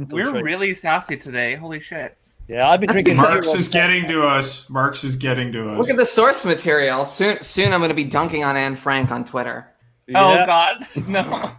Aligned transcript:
infiltrate. 0.00 0.34
We're 0.34 0.42
really 0.42 0.74
sassy 0.74 1.16
today. 1.16 1.54
Holy 1.54 1.80
shit. 1.80 2.16
Yeah, 2.48 2.68
I've 2.68 2.80
been 2.80 2.90
drinking. 2.92 3.16
Marx 3.16 3.54
is 3.54 3.68
getting 3.68 4.08
to 4.08 4.22
us. 4.22 4.68
Marx 4.70 5.04
is 5.04 5.16
getting 5.16 5.52
to 5.52 5.70
us. 5.70 5.78
Look 5.78 5.90
at 5.90 5.96
the 5.96 6.06
source 6.06 6.44
material. 6.44 7.04
Soon, 7.06 7.40
soon 7.42 7.72
I'm 7.72 7.80
going 7.80 7.90
to 7.90 7.94
be 7.94 8.04
dunking 8.04 8.44
on 8.44 8.56
Anne 8.56 8.76
Frank 8.76 9.10
on 9.10 9.24
Twitter. 9.24 9.66
Oh 10.14 10.44
god. 10.44 10.86
No. 11.06 11.52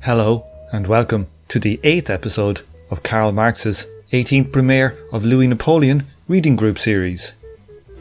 Hello, 0.00 0.44
and 0.72 0.86
welcome 0.86 1.28
to 1.48 1.58
the 1.58 1.78
eighth 1.84 2.10
episode 2.10 2.62
of 2.90 3.02
Karl 3.02 3.32
Marx's 3.32 3.86
18th 4.12 4.50
Brumaire 4.50 4.96
of 5.12 5.24
Louis 5.24 5.46
Napoleon 5.46 6.06
Reading 6.28 6.56
Group 6.56 6.78
series. 6.78 7.32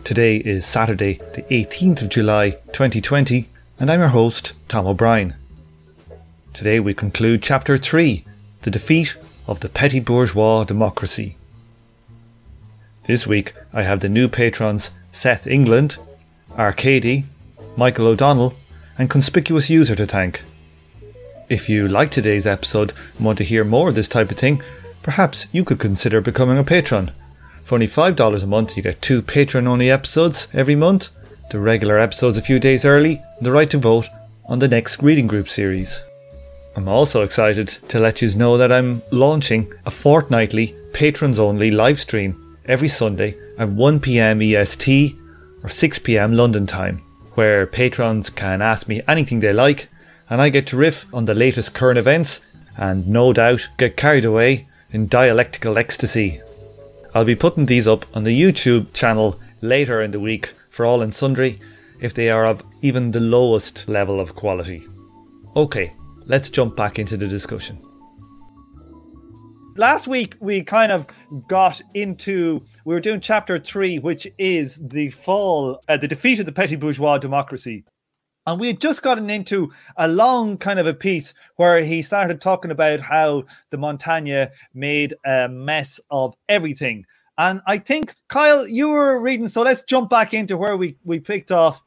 Today 0.03 0.37
is 0.37 0.65
Saturday, 0.65 1.21
the 1.35 1.43
18th 1.43 2.01
of 2.01 2.09
July 2.09 2.51
2020, 2.73 3.47
and 3.79 3.89
I'm 3.89 3.99
your 3.99 4.09
host, 4.09 4.53
Tom 4.67 4.87
O'Brien. 4.87 5.35
Today 6.53 6.79
we 6.79 6.93
conclude 6.93 7.43
Chapter 7.43 7.77
3 7.77 8.25
The 8.63 8.71
Defeat 8.71 9.15
of 9.47 9.59
the 9.59 9.69
Petty 9.69 9.99
Bourgeois 9.99 10.65
Democracy. 10.65 11.37
This 13.05 13.25
week 13.27 13.53
I 13.71 13.83
have 13.83 14.01
the 14.01 14.09
new 14.09 14.27
patrons 14.27 14.89
Seth 15.11 15.47
England, 15.47 15.97
Arcady, 16.57 17.25
Michael 17.77 18.07
O'Donnell, 18.07 18.55
and 18.97 19.09
Conspicuous 19.09 19.69
User 19.69 19.95
to 19.95 20.07
thank. 20.07 20.41
If 21.47 21.69
you 21.69 21.87
like 21.87 22.11
today's 22.11 22.47
episode 22.47 22.91
and 23.15 23.25
want 23.25 23.37
to 23.37 23.45
hear 23.45 23.63
more 23.63 23.89
of 23.89 23.95
this 23.95 24.09
type 24.09 24.31
of 24.31 24.37
thing, 24.37 24.61
perhaps 25.03 25.47
you 25.51 25.63
could 25.63 25.79
consider 25.79 26.21
becoming 26.21 26.57
a 26.57 26.63
patron. 26.63 27.11
For 27.71 27.75
only 27.75 27.87
$5 27.87 28.43
a 28.43 28.47
month, 28.47 28.75
you 28.75 28.83
get 28.83 29.01
two 29.01 29.21
patron 29.21 29.65
only 29.65 29.89
episodes 29.89 30.49
every 30.53 30.75
month, 30.75 31.07
the 31.51 31.59
regular 31.59 31.99
episodes 31.99 32.37
a 32.37 32.41
few 32.41 32.59
days 32.59 32.83
early, 32.83 33.21
the 33.39 33.53
right 33.53 33.69
to 33.69 33.77
vote 33.77 34.09
on 34.45 34.59
the 34.59 34.67
next 34.67 35.01
reading 35.01 35.25
group 35.25 35.47
series. 35.47 36.01
I'm 36.75 36.89
also 36.89 37.23
excited 37.23 37.69
to 37.87 37.97
let 37.97 38.21
you 38.21 38.35
know 38.35 38.57
that 38.57 38.73
I'm 38.73 39.01
launching 39.09 39.71
a 39.85 39.89
fortnightly 39.89 40.75
patrons 40.91 41.39
only 41.39 41.71
live 41.71 42.01
stream 42.01 42.57
every 42.65 42.89
Sunday 42.89 43.37
at 43.57 43.69
1pm 43.69 44.43
EST 44.43 45.15
or 45.63 45.69
6pm 45.69 46.35
London 46.35 46.67
time, 46.67 46.97
where 47.35 47.65
patrons 47.65 48.29
can 48.29 48.61
ask 48.61 48.89
me 48.89 49.01
anything 49.07 49.39
they 49.39 49.53
like 49.53 49.87
and 50.29 50.41
I 50.41 50.49
get 50.49 50.67
to 50.67 50.75
riff 50.75 51.05
on 51.13 51.23
the 51.23 51.33
latest 51.33 51.73
current 51.73 51.97
events 51.97 52.41
and 52.77 53.07
no 53.07 53.31
doubt 53.31 53.69
get 53.77 53.95
carried 53.95 54.25
away 54.25 54.67
in 54.91 55.07
dialectical 55.07 55.77
ecstasy. 55.77 56.41
I'll 57.13 57.25
be 57.25 57.35
putting 57.35 57.65
these 57.65 57.87
up 57.87 58.05
on 58.15 58.23
the 58.23 58.41
YouTube 58.41 58.93
channel 58.93 59.37
later 59.61 60.01
in 60.01 60.11
the 60.11 60.19
week 60.19 60.53
for 60.69 60.85
all 60.85 61.01
and 61.01 61.13
sundry 61.13 61.59
if 61.99 62.13
they 62.13 62.29
are 62.29 62.45
of 62.45 62.63
even 62.81 63.11
the 63.11 63.19
lowest 63.19 63.89
level 63.89 64.19
of 64.19 64.35
quality. 64.35 64.87
Okay, 65.55 65.93
let's 66.25 66.49
jump 66.49 66.77
back 66.77 66.97
into 66.97 67.17
the 67.17 67.27
discussion. 67.27 67.79
Last 69.75 70.07
week 70.07 70.37
we 70.39 70.63
kind 70.63 70.91
of 70.91 71.05
got 71.47 71.81
into 71.93 72.63
we 72.85 72.93
were 72.93 73.01
doing 73.01 73.19
chapter 73.19 73.59
three, 73.59 73.99
which 73.99 74.27
is 74.37 74.79
the 74.81 75.09
fall, 75.09 75.81
uh, 75.89 75.97
the 75.97 76.07
defeat 76.07 76.39
of 76.39 76.45
the 76.45 76.51
petty 76.51 76.75
bourgeois 76.77 77.17
democracy. 77.17 77.83
And 78.51 78.59
we 78.59 78.67
had 78.67 78.81
just 78.81 79.01
gotten 79.01 79.29
into 79.29 79.71
a 79.95 80.09
long 80.09 80.57
kind 80.57 80.77
of 80.77 80.85
a 80.85 80.93
piece 80.93 81.33
where 81.55 81.81
he 81.81 82.01
started 82.01 82.41
talking 82.41 82.69
about 82.69 82.99
how 82.99 83.45
the 83.69 83.77
Montagne 83.77 84.49
made 84.73 85.13
a 85.25 85.47
mess 85.47 86.01
of 86.11 86.35
everything. 86.49 87.05
And 87.37 87.61
I 87.65 87.77
think, 87.77 88.13
Kyle, 88.27 88.67
you 88.67 88.89
were 88.89 89.21
reading, 89.21 89.47
so 89.47 89.61
let's 89.61 89.83
jump 89.83 90.09
back 90.09 90.33
into 90.33 90.57
where 90.57 90.75
we, 90.75 90.97
we 91.05 91.21
picked 91.21 91.49
off. 91.49 91.81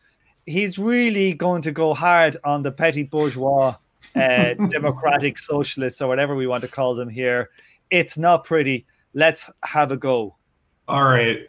He's 0.47 0.79
really 0.79 1.35
going 1.35 1.61
to 1.62 1.70
go 1.70 1.92
hard 1.92 2.39
on 2.45 2.62
the 2.62 2.73
petty 2.73 3.03
bourgeois, 3.03 3.77
uh, 4.17 4.55
democratic 4.70 5.39
socialists, 5.39 6.01
or 6.01 6.09
whatever 6.09 6.35
we 6.35 6.46
want 6.46 6.63
to 6.63 6.69
call 6.69 6.95
them 6.95 7.11
here. 7.11 7.51
It's 7.91 8.17
not 8.17 8.45
pretty. 8.45 8.86
Let's 9.13 9.51
have 9.63 9.92
a 9.92 9.98
go. 9.98 10.36
All 10.89 11.05
right. 11.05 11.41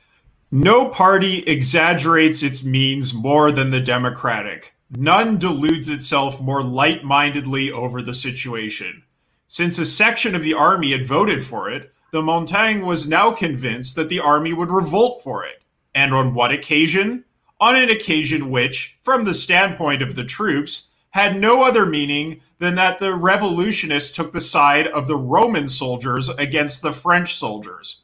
No 0.51 0.89
party 0.89 1.39
exaggerates 1.43 2.43
its 2.43 2.65
means 2.65 3.13
more 3.13 3.53
than 3.53 3.69
the 3.69 3.79
Democratic. 3.79 4.74
None 4.91 5.37
deludes 5.37 5.89
itself 5.89 6.39
more 6.39 6.63
light 6.63 7.03
mindedly 7.03 7.71
over 7.71 8.01
the 8.01 8.13
situation. 8.13 9.03
Since 9.47 9.77
a 9.77 9.85
section 9.85 10.35
of 10.35 10.43
the 10.43 10.53
army 10.53 10.91
had 10.91 11.05
voted 11.05 11.45
for 11.45 11.69
it, 11.69 11.91
the 12.11 12.21
Montagne 12.21 12.85
was 12.85 13.07
now 13.07 13.31
convinced 13.31 13.95
that 13.95 14.09
the 14.09 14.19
army 14.19 14.53
would 14.53 14.69
revolt 14.69 15.21
for 15.23 15.45
it. 15.45 15.63
And 15.93 16.13
on 16.13 16.33
what 16.33 16.51
occasion? 16.51 17.25
On 17.59 17.75
an 17.75 17.89
occasion 17.89 18.49
which, 18.51 18.97
from 19.01 19.23
the 19.23 19.33
standpoint 19.33 20.01
of 20.01 20.15
the 20.15 20.23
troops, 20.25 20.89
had 21.11 21.39
no 21.39 21.63
other 21.63 21.85
meaning 21.85 22.41
than 22.59 22.75
that 22.75 22.99
the 22.99 23.13
revolutionists 23.13 24.11
took 24.11 24.33
the 24.33 24.41
side 24.41 24.87
of 24.87 25.07
the 25.07 25.15
Roman 25.15 25.67
soldiers 25.67 26.29
against 26.29 26.81
the 26.81 26.93
French 26.93 27.35
soldiers. 27.35 28.01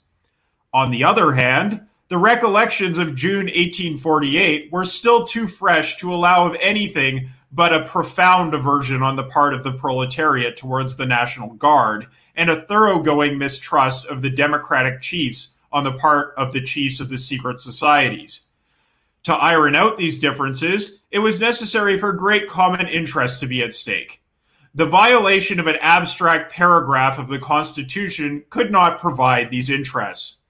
On 0.73 0.91
the 0.91 1.03
other 1.03 1.33
hand, 1.33 1.87
the 2.11 2.17
recollections 2.17 2.97
of 2.97 3.15
June 3.15 3.45
1848 3.45 4.69
were 4.69 4.83
still 4.83 5.25
too 5.25 5.47
fresh 5.47 5.95
to 5.95 6.13
allow 6.13 6.45
of 6.45 6.57
anything 6.59 7.29
but 7.53 7.73
a 7.73 7.85
profound 7.85 8.53
aversion 8.53 9.01
on 9.01 9.15
the 9.15 9.23
part 9.23 9.53
of 9.53 9.63
the 9.63 9.71
proletariat 9.71 10.57
towards 10.57 10.97
the 10.97 11.05
National 11.05 11.53
Guard 11.53 12.07
and 12.35 12.49
a 12.49 12.63
thoroughgoing 12.63 13.37
mistrust 13.37 14.07
of 14.07 14.21
the 14.21 14.29
democratic 14.29 14.99
chiefs 14.99 15.55
on 15.71 15.85
the 15.85 15.93
part 15.93 16.33
of 16.35 16.51
the 16.51 16.59
chiefs 16.59 16.99
of 16.99 17.07
the 17.07 17.17
secret 17.17 17.61
societies. 17.61 18.47
To 19.23 19.33
iron 19.33 19.73
out 19.73 19.97
these 19.97 20.19
differences, 20.19 20.99
it 21.11 21.19
was 21.19 21.39
necessary 21.39 21.97
for 21.97 22.11
great 22.11 22.49
common 22.49 22.89
interests 22.89 23.39
to 23.39 23.47
be 23.47 23.63
at 23.63 23.71
stake. 23.71 24.21
The 24.75 24.85
violation 24.85 25.61
of 25.61 25.67
an 25.67 25.77
abstract 25.79 26.51
paragraph 26.51 27.19
of 27.19 27.29
the 27.29 27.39
Constitution 27.39 28.43
could 28.49 28.69
not 28.69 28.99
provide 28.99 29.49
these 29.49 29.69
interests. 29.69 30.40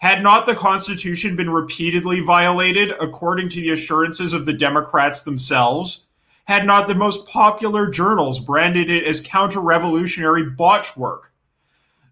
Had 0.00 0.22
not 0.22 0.46
the 0.46 0.54
Constitution 0.54 1.36
been 1.36 1.50
repeatedly 1.50 2.20
violated 2.20 2.94
according 3.02 3.50
to 3.50 3.60
the 3.60 3.72
assurances 3.72 4.32
of 4.32 4.46
the 4.46 4.52
Democrats 4.54 5.20
themselves? 5.20 6.04
Had 6.46 6.64
not 6.64 6.88
the 6.88 6.94
most 6.94 7.26
popular 7.26 7.86
journals 7.86 8.40
branded 8.40 8.88
it 8.88 9.04
as 9.04 9.20
counter 9.20 9.60
revolutionary 9.60 10.48
botch 10.48 10.96
work? 10.96 11.34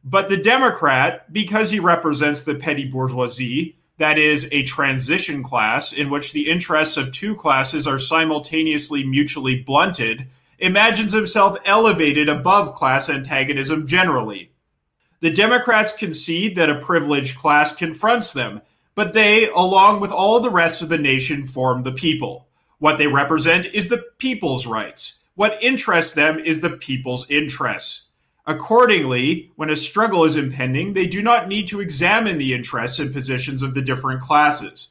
But 0.05 0.29
the 0.29 0.37
Democrat, 0.37 1.33
because 1.33 1.71
he 1.71 1.81
represents 1.81 2.43
the 2.43 2.57
petty 2.57 2.85
bourgeoisie, 2.85 3.79
that 3.97 4.19
is, 4.19 4.47
a 4.53 4.65
transition 4.65 5.43
class 5.43 5.95
in 5.95 6.11
which 6.11 6.35
the 6.35 6.51
interests 6.51 6.99
of 6.99 7.11
two 7.11 7.35
classes 7.35 7.87
are 7.87 7.99
simultaneously 7.99 9.03
mutually 9.03 9.63
blunted, 9.63 10.29
imagines 10.59 11.13
himself 11.13 11.57
elevated 11.65 12.29
above 12.29 12.75
class 12.75 13.09
antagonism 13.09 13.87
generally. 13.87 14.51
The 15.21 15.33
Democrats 15.33 15.93
concede 15.93 16.55
that 16.57 16.71
a 16.71 16.79
privileged 16.79 17.39
class 17.39 17.75
confronts 17.75 18.33
them, 18.33 18.61
but 18.95 19.15
they, 19.15 19.49
along 19.49 20.01
with 20.01 20.13
all 20.13 20.39
the 20.39 20.51
rest 20.51 20.81
of 20.81 20.89
the 20.89 20.99
nation, 20.99 21.45
form 21.45 21.83
the 21.83 21.93
people. 21.93 22.47
What 22.79 22.99
they 22.99 23.09
represent 23.09 23.67
is 23.67 23.89
the 23.89 24.05
people's 24.19 24.67
rights. 24.67 25.21
What 25.35 25.63
interests 25.63 26.15
them 26.15 26.39
is 26.39 26.61
the 26.61 26.71
people's 26.71 27.29
interests. 27.29 28.09
Accordingly, 28.47 29.51
when 29.57 29.71
a 29.71 29.77
struggle 29.77 30.25
is 30.25 30.37
impending, 30.37 30.95
they 30.95 31.07
do 31.07 31.21
not 31.21 31.49
need 31.49 31.69
to 31.69 31.81
examine 31.81 32.39
the 32.39 32.55
interests 32.55 32.99
and 32.99 33.13
positions 33.13 33.63
of 33.63 33.75
the 33.75 33.83
different 33.83 34.23
classes. 34.23 34.91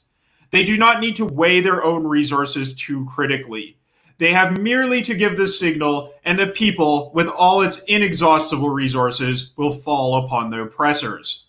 They 0.51 0.63
do 0.63 0.77
not 0.77 0.99
need 0.99 1.15
to 1.17 1.25
weigh 1.25 1.61
their 1.61 1.83
own 1.83 2.05
resources 2.05 2.75
too 2.75 3.05
critically. 3.05 3.77
They 4.19 4.33
have 4.33 4.57
merely 4.57 5.01
to 5.03 5.15
give 5.15 5.37
the 5.37 5.47
signal, 5.47 6.13
and 6.25 6.39
the 6.39 6.47
people, 6.47 7.11
with 7.13 7.27
all 7.27 7.61
its 7.61 7.79
inexhaustible 7.87 8.69
resources, 8.69 9.53
will 9.57 9.71
fall 9.71 10.25
upon 10.25 10.49
the 10.49 10.61
oppressors. 10.61 11.45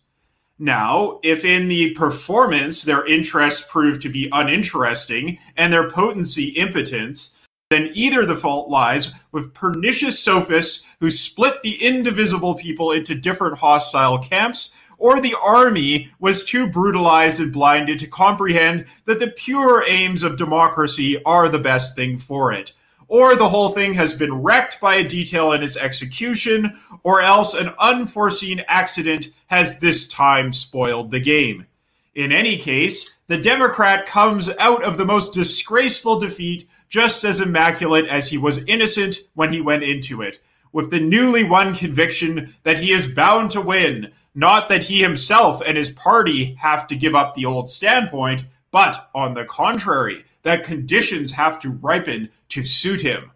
Now, 0.58 1.20
if 1.22 1.44
in 1.44 1.68
the 1.68 1.90
performance 1.90 2.82
their 2.82 3.06
interests 3.06 3.64
prove 3.70 4.00
to 4.00 4.08
be 4.08 4.28
uninteresting 4.32 5.38
and 5.56 5.72
their 5.72 5.90
potency 5.90 6.46
impotence, 6.48 7.34
then 7.70 7.90
either 7.94 8.26
the 8.26 8.34
fault 8.34 8.68
lies 8.68 9.12
with 9.30 9.54
pernicious 9.54 10.18
sophists 10.18 10.84
who 11.00 11.10
split 11.10 11.62
the 11.62 11.82
indivisible 11.82 12.54
people 12.54 12.92
into 12.92 13.14
different 13.14 13.58
hostile 13.58 14.18
camps, 14.18 14.70
or 14.98 15.20
the 15.20 15.36
army 15.40 16.10
was 16.18 16.44
too 16.44 16.68
brutalized 16.68 17.40
and 17.40 17.52
blinded 17.52 17.98
to 18.00 18.06
comprehend 18.06 18.84
that 19.04 19.20
the 19.20 19.28
pure 19.28 19.84
aims 19.86 20.22
of 20.22 20.36
democracy 20.36 21.22
are 21.24 21.48
the 21.48 21.58
best 21.58 21.96
thing 21.96 22.18
for 22.18 22.52
it. 22.52 22.72
Or 23.06 23.34
the 23.34 23.48
whole 23.48 23.70
thing 23.70 23.94
has 23.94 24.12
been 24.12 24.42
wrecked 24.42 24.80
by 24.80 24.96
a 24.96 25.08
detail 25.08 25.52
in 25.52 25.62
its 25.62 25.78
execution, 25.78 26.78
or 27.04 27.22
else 27.22 27.54
an 27.54 27.72
unforeseen 27.78 28.62
accident 28.68 29.28
has 29.46 29.78
this 29.78 30.06
time 30.08 30.52
spoiled 30.52 31.10
the 31.10 31.20
game. 31.20 31.66
In 32.14 32.32
any 32.32 32.58
case, 32.58 33.18
the 33.28 33.38
Democrat 33.38 34.06
comes 34.06 34.50
out 34.58 34.82
of 34.82 34.98
the 34.98 35.06
most 35.06 35.32
disgraceful 35.32 36.18
defeat 36.18 36.68
just 36.88 37.24
as 37.24 37.40
immaculate 37.40 38.06
as 38.06 38.28
he 38.28 38.36
was 38.36 38.64
innocent 38.66 39.18
when 39.34 39.52
he 39.52 39.60
went 39.60 39.84
into 39.84 40.20
it, 40.22 40.40
with 40.72 40.90
the 40.90 41.00
newly 41.00 41.44
won 41.44 41.74
conviction 41.74 42.54
that 42.64 42.78
he 42.78 42.92
is 42.92 43.06
bound 43.06 43.50
to 43.52 43.60
win, 43.60 44.10
not 44.38 44.68
that 44.68 44.84
he 44.84 45.02
himself 45.02 45.60
and 45.66 45.76
his 45.76 45.90
party 45.90 46.54
have 46.54 46.86
to 46.86 46.94
give 46.94 47.16
up 47.16 47.34
the 47.34 47.44
old 47.44 47.68
standpoint, 47.68 48.46
but 48.70 49.10
on 49.12 49.34
the 49.34 49.44
contrary, 49.44 50.24
that 50.44 50.62
conditions 50.62 51.32
have 51.32 51.58
to 51.58 51.70
ripen 51.70 52.28
to 52.50 52.62
suit 52.62 53.00
him. 53.00 53.32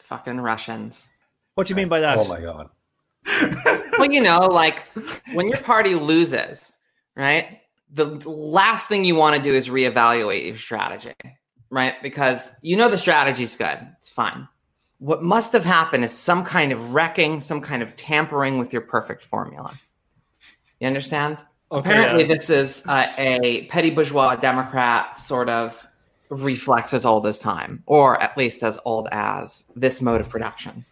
Fucking 0.00 0.40
Russians. 0.40 1.08
What 1.54 1.68
do 1.68 1.70
you 1.70 1.76
mean 1.76 1.88
by 1.88 2.00
that? 2.00 2.18
Oh 2.18 2.26
my 2.26 2.40
god. 2.40 2.68
well, 3.96 4.10
you 4.10 4.20
know, 4.20 4.40
like 4.40 4.88
when 5.34 5.46
your 5.46 5.60
party 5.60 5.94
loses, 5.94 6.72
right? 7.14 7.60
The 7.92 8.06
last 8.28 8.88
thing 8.88 9.04
you 9.04 9.14
want 9.14 9.36
to 9.36 9.42
do 9.42 9.52
is 9.52 9.68
reevaluate 9.68 10.46
your 10.46 10.56
strategy, 10.56 11.14
right? 11.70 11.94
Because 12.02 12.50
you 12.60 12.76
know 12.76 12.90
the 12.90 12.96
strategy's 12.98 13.56
good, 13.56 13.78
it's 13.98 14.10
fine. 14.10 14.48
What 14.98 15.22
must 15.22 15.52
have 15.52 15.64
happened 15.64 16.02
is 16.02 16.10
some 16.10 16.44
kind 16.44 16.72
of 16.72 16.92
wrecking, 16.92 17.40
some 17.40 17.60
kind 17.60 17.84
of 17.84 17.94
tampering 17.94 18.58
with 18.58 18.72
your 18.72 18.82
perfect 18.82 19.22
formula. 19.22 19.72
You 20.84 20.88
understand? 20.88 21.38
Okay, 21.72 21.90
Apparently, 21.92 22.24
yeah. 22.26 22.34
this 22.34 22.50
is 22.50 22.82
uh, 22.86 23.10
a 23.16 23.62
petty 23.68 23.88
bourgeois 23.88 24.36
Democrat 24.36 25.18
sort 25.18 25.48
of 25.48 25.86
reflex 26.28 26.92
as 26.92 27.06
old 27.06 27.26
as 27.26 27.38
time, 27.38 27.82
or 27.86 28.22
at 28.22 28.36
least 28.36 28.62
as 28.62 28.78
old 28.84 29.08
as 29.10 29.64
this 29.74 30.02
mode 30.02 30.20
of 30.20 30.28
production. 30.28 30.84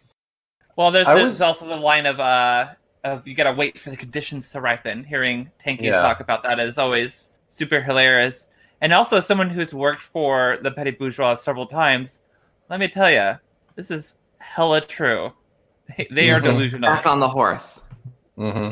Well, 0.75 0.89
there's, 0.89 1.05
there's 1.05 1.23
was- 1.25 1.41
also 1.43 1.67
the 1.67 1.75
line 1.75 2.07
of 2.07 2.19
uh 2.19 2.69
of 3.03 3.27
you 3.27 3.35
gotta 3.35 3.51
wait 3.53 3.79
for 3.79 3.91
the 3.91 3.95
conditions 3.97 4.49
to 4.53 4.61
ripen. 4.61 5.03
Hearing 5.03 5.51
Tanky 5.63 5.83
Yeah. 5.83 6.01
talk 6.01 6.21
about 6.21 6.41
that 6.41 6.59
is 6.59 6.79
always 6.79 7.29
super 7.47 7.79
hilarious. 7.79 8.47
And 8.81 8.93
also, 8.93 9.19
someone 9.19 9.51
who's 9.51 9.75
worked 9.75 10.01
for 10.01 10.57
the 10.63 10.71
petty 10.71 10.89
bourgeois 10.89 11.35
several 11.35 11.67
times, 11.67 12.23
let 12.67 12.79
me 12.79 12.87
tell 12.87 13.11
you, 13.11 13.37
this 13.75 13.91
is 13.91 14.15
hella 14.39 14.81
true. 14.81 15.33
They, 15.97 16.07
they 16.09 16.31
are 16.31 16.39
Mhm. 16.39 16.45
delusional. 16.45 16.89
Back 16.89 17.05
on 17.05 17.19
the 17.19 17.27
horse. 17.29 17.83
hmm 18.35 18.71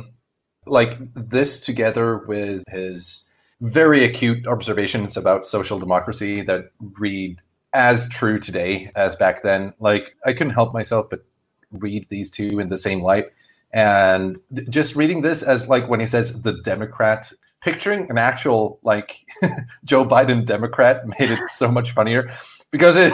Like 0.65 0.97
this 1.13 1.59
together 1.59 2.17
with 2.27 2.63
his 2.69 3.25
very 3.61 4.03
acute 4.03 4.47
observations 4.47 5.17
about 5.17 5.45
social 5.45 5.79
democracy 5.79 6.41
that 6.43 6.71
read 6.99 7.41
as 7.73 8.09
true 8.09 8.39
today 8.39 8.91
as 8.95 9.15
back 9.15 9.43
then. 9.43 9.73
Like 9.79 10.15
I 10.25 10.33
couldn't 10.33 10.53
help 10.53 10.73
myself 10.73 11.09
but 11.09 11.23
read 11.71 12.07
these 12.09 12.29
two 12.29 12.59
in 12.59 12.69
the 12.69 12.77
same 12.77 13.01
light. 13.01 13.27
And 13.73 14.39
just 14.69 14.95
reading 14.95 15.21
this 15.21 15.43
as 15.43 15.69
like 15.69 15.87
when 15.87 15.99
he 15.99 16.05
says 16.05 16.41
the 16.41 16.53
Democrat, 16.63 17.31
picturing 17.61 18.09
an 18.09 18.17
actual 18.17 18.79
like 18.83 19.25
Joe 19.85 20.05
Biden 20.05 20.45
Democrat 20.45 21.07
made 21.07 21.31
it 21.31 21.39
so 21.49 21.71
much 21.71 21.91
funnier 21.91 22.29
because 22.71 22.95
it, 22.97 23.13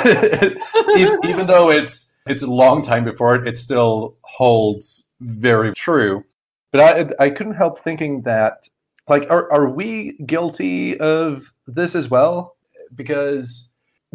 even, 0.98 1.20
even 1.24 1.48
though 1.48 1.70
it's 1.70 2.14
it's 2.26 2.42
a 2.42 2.48
long 2.48 2.82
time 2.82 3.06
before 3.06 3.36
it, 3.36 3.48
it 3.48 3.58
still 3.58 4.16
holds 4.22 5.06
very 5.20 5.74
true. 5.74 6.24
But 6.72 6.82
I 7.20 7.26
I 7.26 7.30
couldn't 7.30 7.56
help 7.56 7.80
thinking 7.80 8.22
that 8.24 8.70
like 9.08 9.30
are 9.30 9.52
are 9.52 9.70
we 9.70 10.14
guilty 10.26 11.00
of 11.00 11.52
this 11.66 11.96
as 11.96 12.10
well? 12.10 12.56
Because 12.96 13.70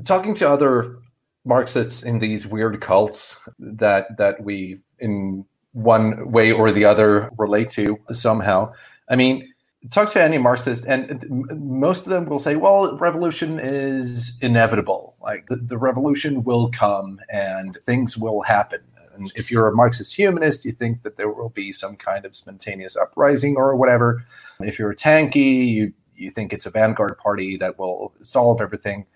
talking 0.04 0.34
to 0.34 0.48
other 0.48 0.98
Marxists 1.44 2.02
in 2.02 2.18
these 2.18 2.46
weird 2.46 2.80
cults 2.80 3.36
that 3.58 4.16
that 4.16 4.42
we 4.42 4.80
in 4.98 5.44
one 5.72 6.30
way 6.30 6.52
or 6.52 6.70
the 6.70 6.84
other 6.84 7.30
relate 7.38 7.70
to 7.70 7.98
somehow. 8.10 8.72
I 9.08 9.16
mean, 9.16 9.52
talk 9.90 10.10
to 10.10 10.22
any 10.22 10.38
Marxist, 10.38 10.84
and 10.86 11.24
most 11.28 12.06
of 12.06 12.10
them 12.10 12.26
will 12.26 12.38
say, 12.38 12.56
"Well, 12.56 12.96
revolution 12.98 13.58
is 13.58 14.38
inevitable. 14.42 15.16
Like 15.20 15.46
the, 15.48 15.56
the 15.56 15.78
revolution 15.78 16.44
will 16.44 16.70
come, 16.70 17.20
and 17.30 17.76
things 17.84 18.16
will 18.16 18.42
happen." 18.42 18.80
And 19.14 19.32
if 19.36 19.50
you're 19.50 19.68
a 19.68 19.74
Marxist 19.74 20.14
humanist, 20.16 20.64
you 20.64 20.72
think 20.72 21.02
that 21.02 21.16
there 21.16 21.28
will 21.28 21.50
be 21.50 21.72
some 21.72 21.96
kind 21.96 22.24
of 22.24 22.34
spontaneous 22.34 22.96
uprising 22.96 23.56
or 23.56 23.76
whatever. 23.76 24.24
If 24.60 24.78
you're 24.78 24.90
a 24.90 24.96
tanky, 24.96 25.66
you 25.68 25.92
you 26.16 26.30
think 26.30 26.52
it's 26.52 26.66
a 26.66 26.70
vanguard 26.70 27.18
party 27.18 27.56
that 27.56 27.78
will 27.78 28.12
solve 28.22 28.60
everything. 28.60 29.06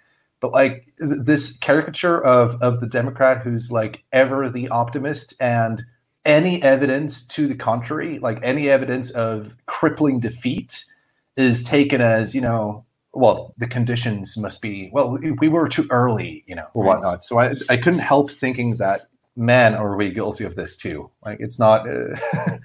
But 0.41 0.53
like 0.53 0.87
th- 0.99 1.21
this 1.23 1.57
caricature 1.59 2.23
of 2.25 2.61
of 2.63 2.81
the 2.81 2.87
Democrat 2.87 3.43
who's 3.43 3.71
like 3.71 4.03
ever 4.13 4.51
the 4.51 4.69
optimist 4.69 5.35
and 5.41 5.83
any 6.25 6.61
evidence 6.63 7.25
to 7.29 7.47
the 7.47 7.55
contrary, 7.55 8.19
like 8.19 8.41
any 8.43 8.69
evidence 8.69 9.11
of 9.13 9.57
crippling 9.67 10.19
defeat, 10.21 10.85
is 11.37 11.63
taken 11.63 12.01
as 12.01 12.35
you 12.35 12.41
know. 12.41 12.85
Well, 13.13 13.55
the 13.57 13.67
conditions 13.67 14.37
must 14.37 14.61
be 14.61 14.91
well. 14.93 15.13
we- 15.17 15.31
We 15.31 15.49
were 15.49 15.69
too 15.69 15.87
early, 15.91 16.45
you 16.47 16.55
know, 16.55 16.67
or 16.75 16.85
whatnot. 16.85 17.25
So 17.25 17.39
I, 17.39 17.55
I 17.71 17.77
couldn't 17.79 18.01
help 18.01 18.31
thinking 18.31 18.77
that, 18.77 19.07
man, 19.37 19.75
are 19.75 19.97
we 19.97 20.11
guilty 20.11 20.45
of 20.45 20.57
this 20.57 20.77
too? 20.77 21.11
Like, 21.25 21.39
it's 21.41 21.59
not. 21.59 21.87
Uh, 21.89 22.59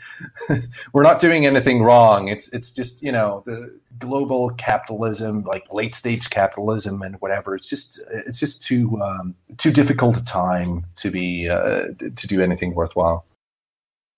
we're 0.93 1.03
not 1.03 1.19
doing 1.19 1.45
anything 1.45 1.83
wrong. 1.83 2.29
It's 2.29 2.51
it's 2.53 2.71
just 2.71 3.03
you 3.03 3.11
know 3.11 3.43
the 3.45 3.77
global 3.99 4.49
capitalism, 4.51 5.43
like 5.43 5.71
late 5.73 5.93
stage 5.93 6.29
capitalism 6.29 7.01
and 7.01 7.15
whatever. 7.21 7.55
It's 7.55 7.69
just 7.69 8.01
it's 8.09 8.39
just 8.39 8.63
too 8.63 9.01
um, 9.01 9.35
too 9.57 9.71
difficult 9.71 10.17
a 10.17 10.25
time 10.25 10.85
to 10.97 11.11
be 11.11 11.49
uh, 11.49 11.87
to 12.15 12.27
do 12.27 12.41
anything 12.41 12.73
worthwhile. 12.73 13.25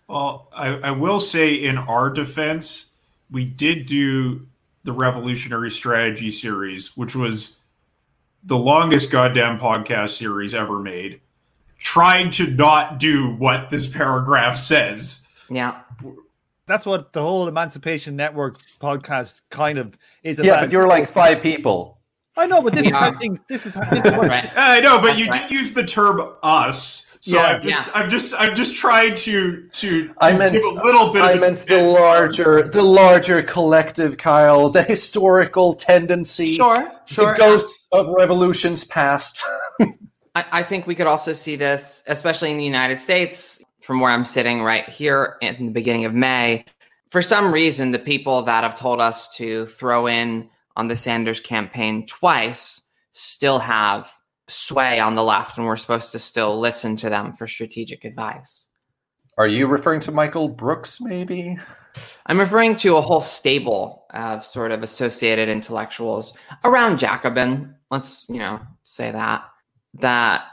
Well, 0.07 0.50
I, 0.53 0.67
I 0.75 0.91
will 0.91 1.19
say 1.19 1.53
in 1.53 1.77
our 1.77 2.09
defense, 2.09 2.88
we 3.31 3.45
did 3.45 3.85
do 3.85 4.45
the 4.83 4.91
Revolutionary 4.91 5.71
Strategy 5.71 6.29
series, 6.29 6.95
which 6.97 7.15
was 7.15 7.59
the 8.44 8.57
longest 8.57 9.09
goddamn 9.09 9.57
podcast 9.59 10.09
series 10.09 10.53
ever 10.53 10.79
made, 10.79 11.21
trying 11.83 12.31
to 12.31 12.47
not 12.47 13.00
do 13.00 13.35
what 13.35 13.69
this 13.69 13.88
paragraph 13.88 14.57
says. 14.57 15.21
Yeah. 15.51 15.81
That's 16.65 16.85
what 16.85 17.12
the 17.13 17.21
whole 17.21 17.47
Emancipation 17.47 18.15
Network 18.15 18.57
podcast 18.81 19.41
kind 19.51 19.77
of 19.77 19.97
is 20.24 20.39
about. 20.39 20.47
Yeah, 20.47 20.59
but 20.62 20.71
you're 20.71 20.88
like 20.88 21.09
five 21.09 21.41
people. 21.41 22.00
I 22.38 22.47
know, 22.47 22.62
but 22.62 22.74
this 22.74 22.85
is 22.85 22.91
Yeah. 22.91 23.12
how 23.12 23.19
things. 23.19 23.39
This 23.50 23.65
is 23.65 23.75
how. 23.75 23.83
This 23.89 24.03
is 24.06 24.12
what, 24.13 24.27
Right. 24.30 24.50
I 24.56 24.80
know, 24.80 25.00
but 25.01 25.18
you 25.18 25.27
Right. 25.30 25.47
did 25.47 25.51
use 25.51 25.74
the 25.74 25.83
term 25.85 26.25
"us," 26.41 27.06
so 27.19 27.35
Yeah. 27.35 27.44
I'm 27.47 27.62
just, 27.62 27.86
Yeah. 27.86 27.91
I'm 27.94 28.09
just, 28.09 28.33
I'm 28.39 28.56
just 28.56 28.75
trying 28.75 29.13
to 29.15 29.68
to, 29.74 30.07
to 30.07 30.13
I 30.19 30.31
meant 30.31 30.53
give 30.53 30.63
a 30.63 30.83
little 30.83 31.12
bit. 31.13 31.21
I 31.21 31.33
of 31.33 31.41
meant 31.41 31.57
the 31.59 31.65
defense. 31.65 31.94
larger 32.00 32.63
the 32.69 32.81
larger 32.81 33.44
collective, 33.44 34.18
Kyle, 34.18 34.69
the 34.69 34.81
historical 34.83 35.74
tendency, 35.74 36.56
Sure. 36.56 36.89
Sure. 37.06 37.33
the 37.33 37.38
ghosts 37.38 37.86
of 37.91 38.07
revolutions 38.07 38.86
past. 38.86 39.44
I, 40.35 40.45
I 40.51 40.63
think 40.63 40.88
we 40.88 40.95
could 40.95 41.07
also 41.07 41.33
see 41.33 41.56
this, 41.56 42.03
especially 42.07 42.51
in 42.51 42.57
the 42.57 42.65
United 42.65 43.00
States, 43.00 43.62
from 43.81 44.00
where 44.00 44.12
I'm 44.12 44.25
sitting 44.25 44.63
right 44.63 44.88
here 44.89 45.38
in 45.41 45.68
the 45.68 45.71
beginning 45.71 46.06
of 46.06 46.13
May. 46.13 46.65
For 47.09 47.21
some 47.21 47.53
reason, 47.53 47.91
the 47.91 48.00
people 48.00 48.41
that 48.44 48.63
have 48.63 48.75
told 48.75 49.00
us 49.00 49.30
to 49.38 49.68
throw 49.68 50.07
in 50.07 50.50
on 50.75 50.88
the 50.88 50.97
Sanders 50.97 51.39
campaign 51.39 52.07
twice 52.07 52.81
still 53.12 53.59
have 53.59 54.12
sway 54.48 55.00
on 55.00 55.15
the 55.15 55.24
left, 55.24 55.57
and 55.57 55.67
we're 55.67 55.77
supposed 55.77 56.12
to 56.12 56.19
still 56.19 56.60
listen 56.60 56.96
to 56.98 57.10
them 57.10 57.34
for 57.34 57.48
strategic 57.48 58.03
advice. 58.03 58.69
Are 59.38 59.48
you 59.48 59.67
referring 59.67 60.00
to 60.01 60.12
Michael 60.12 60.48
Brooks, 60.48 61.00
maybe? 61.01 61.57
I'm 62.25 62.39
referring 62.39 62.75
to 62.77 62.98
a 62.98 63.01
whole 63.01 63.22
stable 63.22 64.05
of 64.12 64.46
sort 64.46 64.72
of 64.72 64.84
associated 64.84 65.50
intellectuals 65.50 66.34
around 66.63 67.00
Jacobin. 67.00 67.75
Let's, 67.91 68.27
you 68.29 68.39
know, 68.39 68.60
say 68.84 69.12
that. 69.12 69.43
That 69.95 70.45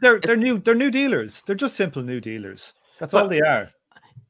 they're 0.00 0.20
they're 0.20 0.36
new. 0.36 0.58
They're 0.58 0.74
new 0.74 0.90
dealers. 0.90 1.42
They're 1.46 1.56
just 1.56 1.76
simple 1.76 2.02
new 2.02 2.20
dealers. 2.20 2.72
That's 2.98 3.14
all 3.14 3.28
they 3.28 3.40
are. 3.40 3.70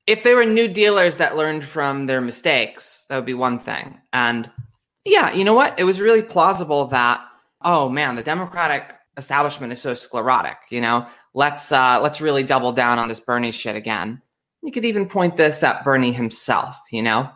if 0.07 0.23
they 0.23 0.35
were 0.35 0.45
new 0.45 0.69
dealers 0.69 1.17
that 1.19 1.37
learned 1.37 1.65
from 1.65 2.07
their 2.07 2.21
mistakes, 2.21 3.07
that 3.09 3.17
would 3.17 3.27
be 3.27 3.35
one 3.35 3.59
thing. 3.59 4.01
And 4.13 4.51
yeah, 5.05 5.33
you 5.33 5.45
know 5.45 5.55
what? 5.55 5.79
It 5.79 5.85
was 5.85 6.01
really 6.01 6.23
plausible 6.23 6.87
that, 6.87 7.21
oh 7.63 7.89
man, 7.89 8.17
the 8.17 8.23
Democratic 8.23 8.95
establishment 9.17 9.73
is 9.73 9.81
so 9.81 9.95
sclerotic, 9.95 10.57
you 10.71 10.81
know, 10.81 11.07
let's 11.35 11.71
uh 11.73 12.01
let's 12.03 12.21
really 12.21 12.43
double 12.43 12.73
down 12.73 12.99
on 12.99 13.09
this 13.09 13.21
Bernie 13.21 13.53
shit 13.53 13.77
again. 13.77 14.21
You 14.63 14.73
could 14.73 14.85
even 14.85 15.09
point 15.09 15.37
this 15.37 15.63
at 15.63 15.85
Bernie 15.85 16.13
himself, 16.13 16.77
you 16.91 17.03
know? 17.03 17.31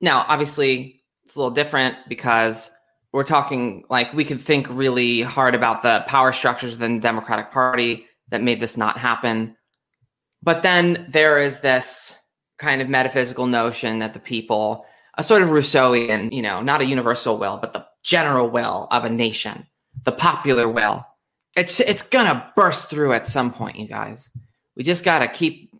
Now, 0.00 0.24
obviously, 0.28 1.02
it's 1.24 1.34
a 1.34 1.38
little 1.38 1.54
different 1.54 1.96
because 2.08 2.70
we're 3.12 3.24
talking 3.24 3.84
like 3.88 4.12
we 4.12 4.24
could 4.24 4.40
think 4.40 4.66
really 4.70 5.22
hard 5.22 5.54
about 5.54 5.82
the 5.82 6.04
power 6.06 6.32
structures 6.32 6.72
within 6.72 6.96
the 6.96 7.02
Democratic 7.02 7.50
Party 7.50 8.06
that 8.30 8.42
made 8.42 8.60
this 8.60 8.76
not 8.76 8.98
happen. 8.98 9.56
But 10.42 10.62
then 10.62 11.06
there 11.08 11.40
is 11.40 11.60
this 11.60 12.16
kind 12.58 12.82
of 12.82 12.88
metaphysical 12.88 13.46
notion 13.46 14.00
that 14.00 14.14
the 14.14 14.20
people, 14.20 14.84
a 15.16 15.22
sort 15.22 15.42
of 15.42 15.48
Rousseauian, 15.48 16.32
you 16.32 16.42
know, 16.42 16.60
not 16.60 16.80
a 16.80 16.86
universal 16.86 17.38
will, 17.38 17.56
but 17.56 17.72
the 17.72 17.84
general 18.04 18.48
will 18.48 18.88
of 18.90 19.04
a 19.04 19.10
nation, 19.10 19.66
the 20.04 20.12
popular 20.12 20.68
will. 20.68 21.06
It's 21.56 21.80
it's 21.80 22.02
gonna 22.02 22.52
burst 22.54 22.90
through 22.90 23.14
at 23.14 23.26
some 23.26 23.52
point, 23.52 23.78
you 23.78 23.88
guys. 23.88 24.30
We 24.76 24.84
just 24.84 25.02
gotta 25.02 25.26
keep 25.26 25.72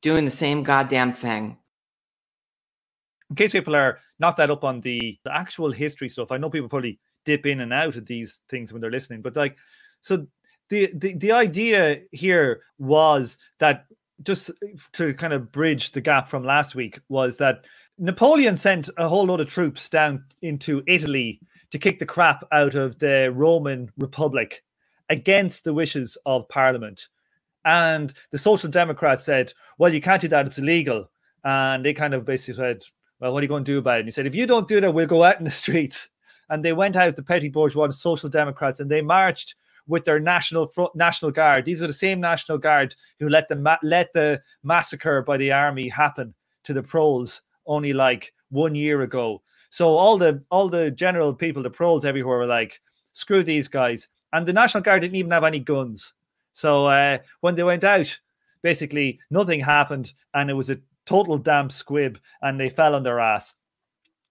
doing 0.00 0.24
the 0.24 0.30
same 0.30 0.62
goddamn 0.62 1.12
thing. 1.12 1.58
in 3.30 3.36
case 3.36 3.52
people 3.52 3.76
are 3.76 3.98
not 4.18 4.36
that 4.36 4.50
up 4.50 4.64
on 4.64 4.80
the, 4.80 5.18
the 5.24 5.34
actual 5.34 5.70
history 5.72 6.08
stuff, 6.08 6.32
I 6.32 6.38
know 6.38 6.50
people 6.50 6.68
probably 6.68 6.98
dip 7.24 7.46
in 7.46 7.60
and 7.60 7.72
out 7.72 7.96
of 7.96 8.06
these 8.06 8.40
things 8.48 8.72
when 8.72 8.80
they're 8.80 8.90
listening, 8.90 9.22
but 9.22 9.36
like, 9.36 9.56
so 10.00 10.26
the 10.68 10.90
the, 10.94 11.14
the 11.14 11.32
idea 11.32 12.02
here 12.12 12.62
was 12.78 13.38
that 13.58 13.86
just 14.22 14.50
to 14.92 15.14
kind 15.14 15.32
of 15.32 15.52
bridge 15.52 15.92
the 15.92 16.00
gap 16.00 16.28
from 16.28 16.44
last 16.44 16.74
week 16.74 17.00
was 17.08 17.36
that 17.36 17.64
Napoleon 17.98 18.56
sent 18.56 18.88
a 18.96 19.08
whole 19.08 19.26
load 19.26 19.40
of 19.40 19.48
troops 19.48 19.88
down 19.88 20.24
into 20.42 20.82
Italy 20.86 21.40
to 21.70 21.78
kick 21.78 21.98
the 21.98 22.06
crap 22.06 22.44
out 22.52 22.74
of 22.74 22.98
the 22.98 23.32
Roman 23.34 23.90
Republic 23.98 24.62
against 25.10 25.64
the 25.64 25.74
wishes 25.74 26.16
of 26.24 26.48
Parliament. 26.48 27.08
And 27.64 28.12
the 28.30 28.38
Social 28.38 28.70
Democrats 28.70 29.24
said, 29.24 29.52
well, 29.78 29.92
you 29.92 30.00
can't 30.00 30.22
do 30.22 30.28
that, 30.28 30.46
it's 30.46 30.58
illegal. 30.58 31.10
And 31.44 31.84
they 31.84 31.92
kind 31.92 32.14
of 32.14 32.24
basically 32.24 32.54
said, 32.54 32.84
well, 33.20 33.32
what 33.32 33.40
are 33.40 33.44
you 33.44 33.48
going 33.48 33.64
to 33.64 33.72
do 33.72 33.78
about 33.78 33.96
it? 33.96 34.00
And 34.00 34.08
he 34.08 34.12
said, 34.12 34.26
if 34.26 34.34
you 34.34 34.46
don't 34.46 34.68
do 34.68 34.80
that, 34.80 34.92
we'll 34.92 35.06
go 35.06 35.24
out 35.24 35.38
in 35.38 35.44
the 35.44 35.50
streets. 35.50 36.08
And 36.50 36.64
they 36.64 36.72
went 36.72 36.96
out, 36.96 37.16
the 37.16 37.22
petty 37.22 37.48
bourgeois, 37.48 37.90
Social 37.90 38.28
Democrats, 38.28 38.80
and 38.80 38.90
they 38.90 39.02
marched 39.02 39.54
with 39.86 40.04
their 40.04 40.20
national 40.20 40.68
front, 40.68 40.94
national 40.94 41.30
guard. 41.30 41.64
These 41.64 41.82
are 41.82 41.86
the 41.86 41.92
same 41.92 42.20
national 42.20 42.58
guard 42.58 42.94
who 43.18 43.28
let 43.28 43.48
the 43.48 43.56
ma- 43.56 43.78
let 43.82 44.12
the 44.12 44.40
massacre 44.62 45.22
by 45.22 45.36
the 45.36 45.52
army 45.52 45.88
happen 45.88 46.34
to 46.64 46.72
the 46.72 46.82
proles 46.82 47.42
only 47.66 47.92
like 47.92 48.32
one 48.50 48.74
year 48.74 49.02
ago. 49.02 49.42
So 49.70 49.96
all 49.96 50.16
the 50.16 50.42
all 50.50 50.68
the 50.68 50.90
general 50.90 51.34
people, 51.34 51.62
the 51.62 51.70
proles 51.70 52.04
everywhere 52.04 52.38
were 52.38 52.46
like, 52.46 52.80
screw 53.12 53.42
these 53.42 53.68
guys. 53.68 54.08
And 54.32 54.46
the 54.46 54.52
National 54.52 54.82
Guard 54.82 55.02
didn't 55.02 55.16
even 55.16 55.32
have 55.32 55.44
any 55.44 55.58
guns. 55.58 56.12
So 56.52 56.86
uh, 56.86 57.18
when 57.40 57.54
they 57.54 57.62
went 57.62 57.84
out, 57.84 58.18
basically 58.62 59.20
nothing 59.30 59.60
happened, 59.60 60.12
and 60.34 60.50
it 60.50 60.54
was 60.54 60.70
a 60.70 60.78
total 61.08 61.38
damp 61.38 61.72
squib, 61.72 62.18
and 62.42 62.60
they 62.60 62.68
fell 62.68 62.94
on 62.94 63.02
their 63.02 63.18
ass. 63.18 63.54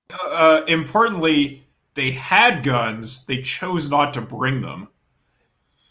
Uh, 0.10 0.62
importantly, 0.68 1.68
they 1.96 2.12
had 2.12 2.64
guns. 2.64 3.26
They 3.26 3.42
chose 3.42 3.90
not 3.90 4.14
to 4.14 4.22
bring 4.22 4.62
them. 4.62 4.88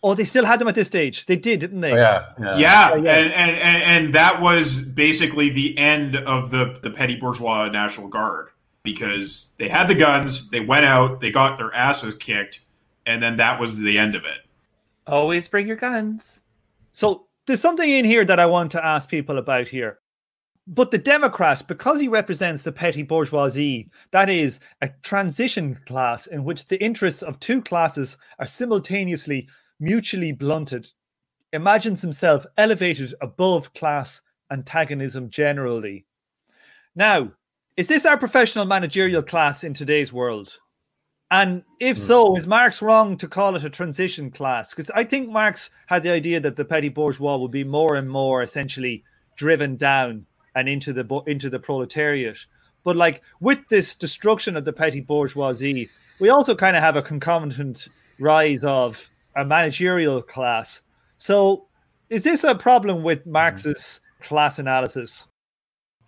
Oh, 0.03 0.15
they 0.15 0.25
still 0.25 0.45
had 0.45 0.61
them 0.61 0.69
at 0.69 0.77
this 0.77 0.87
stage. 0.87 1.27
They 1.27 1.35
did, 1.35 1.59
didn't 1.59 1.81
they? 1.81 1.93
Oh, 1.93 1.97
yeah, 1.97 2.25
yeah, 2.39 2.57
Yeah, 2.57 2.95
and, 2.95 3.33
and, 3.33 3.57
and 3.57 3.83
and 3.83 4.15
that 4.15 4.41
was 4.41 4.81
basically 4.81 5.51
the 5.51 5.77
end 5.77 6.17
of 6.17 6.51
the 6.51 6.79
the 6.81 6.91
petty 6.91 7.17
bourgeois 7.17 7.69
National 7.69 8.07
Guard 8.07 8.51
because 8.85 9.51
they 9.59 9.69
had 9.69 9.89
the 9.89 9.97
guns, 9.97 10.49
they 10.51 10.61
went 10.61 10.85
out, 10.85 11.21
they 11.21 11.33
got 11.33 11.59
their 11.59 11.75
asses 11.75 12.15
kicked, 12.15 12.61
and 13.05 13.21
then 13.21 13.39
that 13.39 13.59
was 13.59 13.79
the 13.79 13.99
end 13.99 14.15
of 14.15 14.25
it. 14.25 14.47
Always 15.09 15.49
bring 15.49 15.67
your 15.67 15.77
guns. 15.77 16.43
So 16.93 17.27
there's 17.47 17.61
something 17.61 17.91
in 17.91 18.05
here 18.05 18.25
that 18.25 18.39
I 18.39 18.47
want 18.47 18.71
to 18.73 18.85
ask 18.85 19.09
people 19.09 19.39
about 19.39 19.67
here. 19.67 19.99
But 20.69 20.91
the 20.91 20.99
Democrat, 20.99 21.63
because 21.69 22.01
he 22.01 22.09
represents 22.09 22.65
the 22.65 22.73
petty 22.73 23.03
bourgeoisie, 23.03 23.89
that 24.11 24.29
is 24.29 24.59
a 24.83 24.91
transition 25.03 25.79
class 25.87 26.27
in 26.27 26.43
which 26.43 26.67
the 26.67 26.83
interests 26.83 27.23
of 27.23 27.39
two 27.39 27.63
classes 27.63 28.17
are 28.41 28.47
simultaneously 28.47 29.49
mutually 29.79 30.33
blunted, 30.33 30.91
imagines 31.53 32.03
himself 32.03 32.45
elevated 32.57 33.15
above 33.21 33.75
class 33.75 34.23
antagonism 34.51 35.31
generally. 35.31 36.05
Now, 36.97 37.33
is 37.77 37.87
this 37.87 38.05
our 38.05 38.17
professional 38.17 38.65
managerial 38.65 39.23
class 39.23 39.63
in 39.63 39.73
today's 39.73 40.13
world? 40.13 40.59
And 41.31 41.63
if 41.79 41.99
so, 41.99 42.33
hmm. 42.33 42.39
is 42.39 42.47
Marx 42.47 42.83
wrong 42.83 43.17
to 43.19 43.29
call 43.29 43.55
it 43.55 43.65
a 43.65 43.71
transition 43.71 44.31
class? 44.31 44.71
Because 44.71 44.91
I 44.91 45.05
think 45.05 45.29
Marx 45.29 45.71
had 45.87 46.03
the 46.03 46.13
idea 46.13 46.41
that 46.41 46.57
the 46.57 46.65
petty 46.65 46.89
bourgeois 46.89 47.37
would 47.37 47.51
be 47.51 47.65
more 47.65 47.97
and 47.97 48.09
more 48.11 48.43
essentially 48.43 49.05
driven 49.37 49.77
down 49.77 50.27
and 50.57 50.69
into 50.69 50.93
the 50.93 51.05
into 51.29 51.49
the 51.49 51.61
proletariat. 51.61 52.39
But 52.83 52.97
like 52.97 53.23
with 53.39 53.61
this 53.69 53.95
destruction 53.95 54.57
of 54.57 54.65
the 54.65 54.73
petty 54.73 55.01
bourgeoisie, 55.01 55.91
we 56.19 56.31
also 56.31 56.57
kind 56.57 56.77
of 56.77 56.83
have 56.83 56.97
a 56.97 57.03
concomitant 57.03 57.89
rise 58.19 58.65
of 58.65 59.11
a 59.37 59.45
managerial 59.45 60.23
class. 60.23 60.83
So, 61.19 61.67
is 62.09 62.23
this 62.23 62.43
a 62.43 62.55
problem 62.55 63.03
with 63.03 63.21
mm-hmm. 63.21 63.33
Marx's 63.33 64.01
class 64.23 64.59
analysis? 64.59 65.27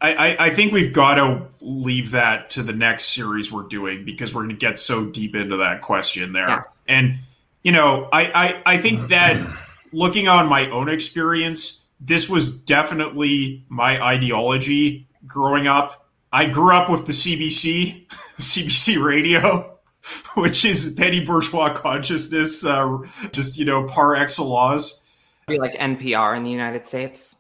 I, 0.01 0.15
I, 0.15 0.47
I 0.47 0.51
think 0.51 0.73
we've 0.73 0.93
got 0.93 1.17
to 1.17 1.47
leave 1.61 2.13
that 2.13 2.51
to 2.51 2.63
the 2.63 2.73
next 2.73 3.07
series 3.07 3.51
we're 3.51 3.65
doing 3.65 4.05
because 4.05 4.33
we're 4.33 4.43
going 4.43 4.55
to 4.55 4.57
get 4.57 4.79
so 4.79 5.05
deep 5.05 5.35
into 5.35 5.57
that 5.57 5.83
question 5.83 6.33
there. 6.33 6.49
Yes. 6.49 6.79
And, 6.87 7.19
you 7.65 7.73
know, 7.73 8.09
I, 8.13 8.27
I, 8.27 8.63
I 8.75 8.79
think 8.79 9.01
mm-hmm. 9.01 9.07
that 9.09 9.59
looking 9.93 10.29
on 10.29 10.47
my 10.47 10.71
own 10.71 10.89
experience, 10.89 11.78
this 12.01 12.29
was 12.29 12.51
definitely 12.61 13.65
my 13.69 14.03
ideology 14.03 15.09
growing 15.27 15.67
up. 15.67 16.09
I 16.33 16.47
grew 16.47 16.75
up 16.75 16.91
with 16.91 17.07
the 17.07 17.13
CBC, 17.13 18.07
CBC 18.39 19.03
radio, 19.05 19.79
which 20.35 20.65
is 20.65 20.95
petty 20.97 21.25
bourgeois 21.25 21.73
consciousness, 21.75 22.65
uh, 22.65 22.99
just, 23.33 23.59
you 23.59 23.65
know, 23.65 23.85
par 23.87 24.15
excellence. 24.15 25.01
Be 25.47 25.59
like 25.59 25.75
NPR 25.75 26.37
in 26.37 26.45
the 26.45 26.51
United 26.51 26.87
States. 26.87 27.37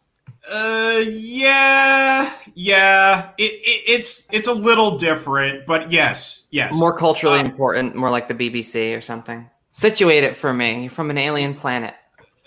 Uh, 0.51 1.05
yeah, 1.07 2.33
yeah. 2.55 3.31
It, 3.37 3.53
it 3.53 3.83
it's 3.87 4.27
it's 4.33 4.47
a 4.47 4.53
little 4.53 4.97
different, 4.97 5.67
but 5.67 5.93
yes, 5.93 6.47
yes. 6.51 6.75
More 6.75 6.97
culturally 6.97 7.41
Uh, 7.41 7.45
important, 7.45 7.95
more 7.95 8.09
like 8.09 8.29
the 8.29 8.35
BBC 8.35 8.97
or 8.97 9.03
something. 9.03 9.51
Situate 9.73 10.25
it 10.25 10.37
for 10.39 10.55
me. 10.55 10.83
You're 10.83 10.91
from 10.91 11.11
an 11.11 11.19
alien 11.19 11.55
planet. 11.55 11.95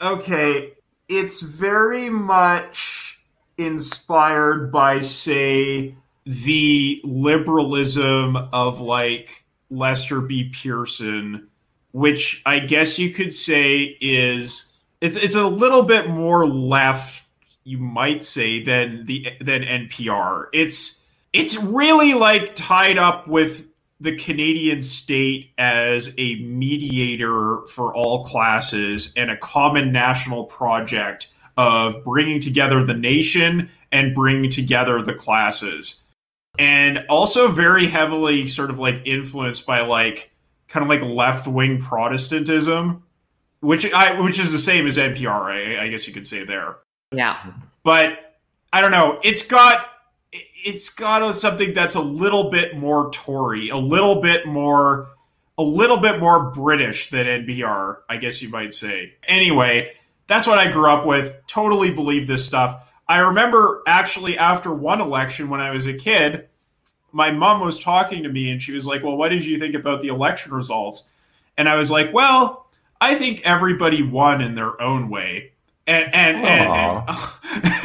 Okay, 0.02 0.74
it's 1.12 1.42
very 1.42 2.10
much 2.10 3.20
inspired 3.58 4.72
by, 4.72 5.02
say, 5.02 5.96
the 6.26 7.02
liberalism 7.04 8.38
of 8.38 8.80
like 8.80 9.44
Lester 9.70 10.22
B. 10.22 10.50
Pearson, 10.50 11.50
which 11.92 12.42
I 12.46 12.60
guess 12.60 12.98
you 12.98 13.12
could 13.12 13.34
say 13.34 13.98
is 14.00 14.72
it's 15.02 15.18
it's 15.18 15.36
a 15.36 15.48
little 15.48 15.84
bit 15.84 16.10
more 16.10 16.48
left, 16.48 17.28
you 17.66 17.78
might 17.78 18.24
say, 18.24 18.64
than 18.64 19.06
the 19.06 19.28
than 19.42 19.64
NPR. 19.64 20.46
It's 20.54 21.02
it's 21.34 21.58
really 21.58 22.14
like 22.14 22.56
tied 22.56 22.98
up 22.98 23.28
with 23.28 23.66
the 24.02 24.16
Canadian 24.18 24.82
state 24.82 25.52
as 25.60 26.12
a 26.18 26.36
mediator 26.38 27.62
for 27.68 27.94
all 27.94 28.26
classes 28.26 29.14
and 29.16 29.30
a 29.30 29.38
common 29.38 29.92
national 29.92 30.46
project 30.46 31.28
of 31.56 32.04
bringing 32.04 32.42
together 32.42 32.84
the 32.84 32.96
nation 32.96 33.70
and 33.92 34.16
bringing 34.16 34.50
together 34.50 35.04
the 35.04 35.14
classes. 35.14 36.02
And 36.58 37.06
also 37.10 37.50
very 37.50 37.86
heavily 37.86 38.48
sort 38.48 38.72
of 38.72 38.80
like 38.80 39.04
influenced 39.06 39.68
by 39.68 39.82
like 39.82 40.32
kind 40.68 40.84
of 40.84 40.90
like 40.90 41.04
left 41.04 41.48
wing 41.48 41.80
Protestantism, 41.80 43.04
which 43.60 43.92
I 43.94 44.20
which 44.20 44.40
is 44.40 44.52
the 44.52 44.60
same 44.60 44.88
as 44.88 44.98
NPR, 44.98 45.30
I, 45.30 45.84
I 45.84 45.90
guess 45.90 46.08
you 46.08 46.14
could 46.14 46.26
say 46.26 46.44
there 46.44 46.78
Yeah. 47.12 47.38
but 47.84 48.40
I 48.74 48.82
don't 48.82 48.92
know. 48.92 49.20
It's 49.24 49.46
got 49.46 49.86
it's 50.64 50.90
got 50.90 51.36
something 51.36 51.74
that's 51.74 51.96
a 51.96 52.02
little 52.02 52.50
bit 52.50 52.78
more 52.78 53.12
Tory, 53.12 53.70
a 53.70 53.78
little 53.78 54.22
bit 54.22 54.46
more 54.46 55.10
a 55.58 55.64
little 55.64 55.98
bit 55.98 56.20
more 56.20 56.50
British 56.52 57.10
than 57.10 57.28
NPR, 57.28 57.98
I 58.10 58.18
guess 58.18 58.42
you 58.42 58.50
might 58.50 58.74
say. 58.74 59.14
Anyway, 59.28 59.94
that's 60.26 60.48
what 60.48 60.58
I 60.58 60.72
grew 60.72 60.90
up 60.90 61.06
with. 61.06 61.36
Totally 61.46 61.92
believe 61.92 62.26
this 62.26 62.46
stuff. 62.46 62.88
I 63.08 63.20
remember 63.20 63.84
actually 63.86 64.38
after 64.38 64.74
one 64.74 65.02
election 65.02 65.50
when 65.50 65.60
I 65.60 65.72
was 65.72 65.86
a 65.86 65.94
kid, 65.94 66.48
my 67.12 67.32
mom 67.32 67.60
was 67.62 67.78
talking 67.78 68.24
to 68.24 68.30
me 68.30 68.50
and 68.50 68.62
she 68.62 68.72
was 68.72 68.88
like, 68.88 69.04
"Well, 69.04 69.18
what 69.18 69.30
did 69.30 69.46
you 69.46 69.60
think 69.60 69.76
about 69.76 70.02
the 70.02 70.08
election 70.08 70.54
results?" 70.54 71.10
And 71.58 71.68
I 71.68 71.76
was 71.76 71.92
like, 71.92 72.14
"Well, 72.14 72.68
I 73.00 73.16
think 73.16 73.42
everybody 73.44 74.02
won 74.02 74.42
in 74.42 74.56
their 74.56 74.82
own 74.82 75.10
way." 75.10 75.52
And 75.86 76.16
and 76.16 76.38
and, 76.38 77.10
and, 77.10 77.74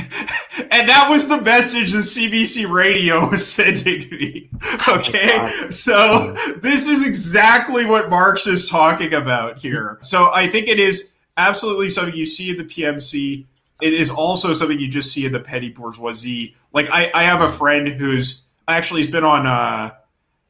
and 0.77 0.89
that 0.91 1.09
was 1.09 1.27
the 1.27 1.41
message 1.41 1.93
the 1.93 1.99
CBC 2.01 2.71
radio 2.71 3.27
was 3.31 3.47
sending 3.47 4.09
me. 4.11 4.51
Okay, 4.87 5.71
so 5.71 6.33
this 6.59 6.87
is 6.87 7.07
exactly 7.07 7.87
what 7.87 8.11
Marx 8.11 8.47
is 8.47 8.69
talking 8.69 9.15
about 9.15 9.59
here. 9.59 9.99
So 10.03 10.31
I 10.35 10.47
think 10.49 10.69
it 10.69 10.79
is 10.79 11.13
absolutely 11.39 11.89
something 11.89 12.15
you 12.15 12.27
see 12.27 12.51
in 12.51 12.59
the 12.59 12.65
PMC. 12.65 13.47
It 13.81 13.95
is 13.95 14.11
also 14.11 14.53
something 14.53 14.79
you 14.79 14.89
just 14.89 15.13
see 15.13 15.25
in 15.25 15.33
the 15.33 15.41
petty 15.41 15.71
bourgeoisie. 15.71 16.55
Like 16.75 16.91
I, 16.91 17.11
I 17.15 17.23
have 17.25 17.41
a 17.41 17.49
friend 17.49 17.89
who's 17.89 18.43
actually 18.69 19.01
has 19.03 19.11
been 19.11 19.25
on 19.25 19.47
uh, 19.47 19.95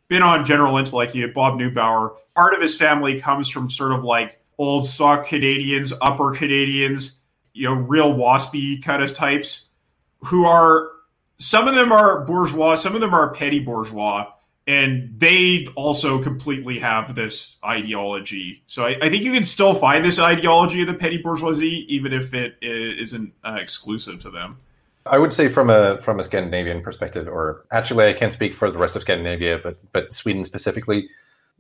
been 0.08 0.22
on 0.22 0.44
General 0.44 0.76
Intellect, 0.76 1.12
he- 1.12 1.24
Bob 1.26 1.54
Neubauer. 1.54 2.16
Part 2.34 2.52
of 2.52 2.60
his 2.60 2.76
family 2.76 3.20
comes 3.20 3.48
from 3.48 3.70
sort 3.70 3.92
of 3.92 4.02
like 4.02 4.40
old 4.58 4.86
stock 4.86 5.26
Canadians, 5.26 5.92
upper 6.00 6.34
Canadians, 6.34 7.18
you 7.52 7.68
know, 7.68 7.74
real 7.74 8.14
waspy 8.14 8.82
kind 8.82 9.02
of 9.02 9.14
types 9.14 9.66
who 10.24 10.44
are 10.44 10.90
some 11.38 11.68
of 11.68 11.74
them 11.74 11.92
are 11.92 12.24
bourgeois, 12.24 12.74
some 12.74 12.94
of 12.94 13.00
them 13.00 13.14
are 13.14 13.32
petty 13.34 13.60
bourgeois, 13.60 14.26
and 14.66 15.12
they 15.16 15.66
also 15.76 16.20
completely 16.22 16.78
have 16.78 17.14
this 17.14 17.58
ideology. 17.64 18.62
So 18.66 18.86
I, 18.86 18.96
I 19.02 19.10
think 19.10 19.22
you 19.22 19.32
can 19.32 19.44
still 19.44 19.74
find 19.74 20.04
this 20.04 20.18
ideology 20.18 20.80
of 20.80 20.88
the 20.88 20.94
petty 20.94 21.18
bourgeoisie, 21.18 21.86
even 21.94 22.12
if 22.12 22.34
it 22.34 22.56
isn't 22.62 23.32
uh, 23.44 23.58
exclusive 23.60 24.18
to 24.20 24.30
them. 24.30 24.58
I 25.04 25.18
would 25.18 25.32
say 25.32 25.48
from 25.48 25.70
a 25.70 25.98
from 26.02 26.18
a 26.18 26.22
Scandinavian 26.22 26.82
perspective, 26.82 27.28
or 27.28 27.64
actually, 27.70 28.08
I 28.08 28.12
can't 28.12 28.32
speak 28.32 28.54
for 28.54 28.70
the 28.70 28.78
rest 28.78 28.96
of 28.96 29.02
Scandinavia, 29.02 29.60
but 29.62 29.78
but 29.92 30.12
Sweden 30.12 30.44
specifically, 30.44 31.08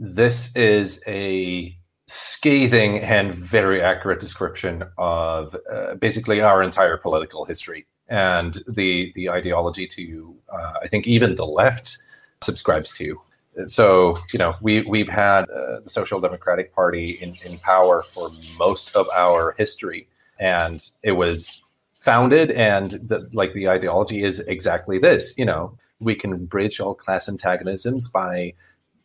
this 0.00 0.54
is 0.56 1.00
a 1.06 1.76
scathing 2.06 2.98
and 3.00 3.32
very 3.34 3.80
accurate 3.82 4.20
description 4.20 4.84
of 4.98 5.56
uh, 5.72 5.94
basically 5.96 6.40
our 6.40 6.62
entire 6.62 6.96
political 6.96 7.44
history 7.44 7.86
and 8.08 8.62
the 8.68 9.12
the 9.14 9.30
ideology 9.30 9.86
to 9.86 10.34
uh, 10.52 10.74
I 10.82 10.88
think 10.88 11.06
even 11.06 11.34
the 11.34 11.46
left 11.46 11.98
subscribes 12.40 12.92
to. 12.92 13.20
so 13.66 14.16
you 14.32 14.38
know 14.38 14.54
we 14.60 14.82
we've 14.82 15.08
had 15.08 15.42
uh, 15.44 15.80
the 15.80 15.90
Social 15.90 16.20
Democratic 16.20 16.74
Party 16.74 17.12
in, 17.22 17.34
in 17.44 17.58
power 17.58 18.02
for 18.02 18.30
most 18.58 18.94
of 18.94 19.06
our 19.16 19.54
history, 19.58 20.06
and 20.38 20.90
it 21.02 21.12
was 21.12 21.62
founded 22.00 22.52
and 22.52 22.92
the, 23.02 23.28
like 23.32 23.52
the 23.52 23.68
ideology 23.68 24.22
is 24.22 24.38
exactly 24.40 24.96
this. 24.96 25.36
You 25.36 25.44
know, 25.44 25.76
we 25.98 26.14
can 26.14 26.46
bridge 26.46 26.78
all 26.78 26.94
class 26.94 27.28
antagonisms 27.28 28.08
by 28.08 28.54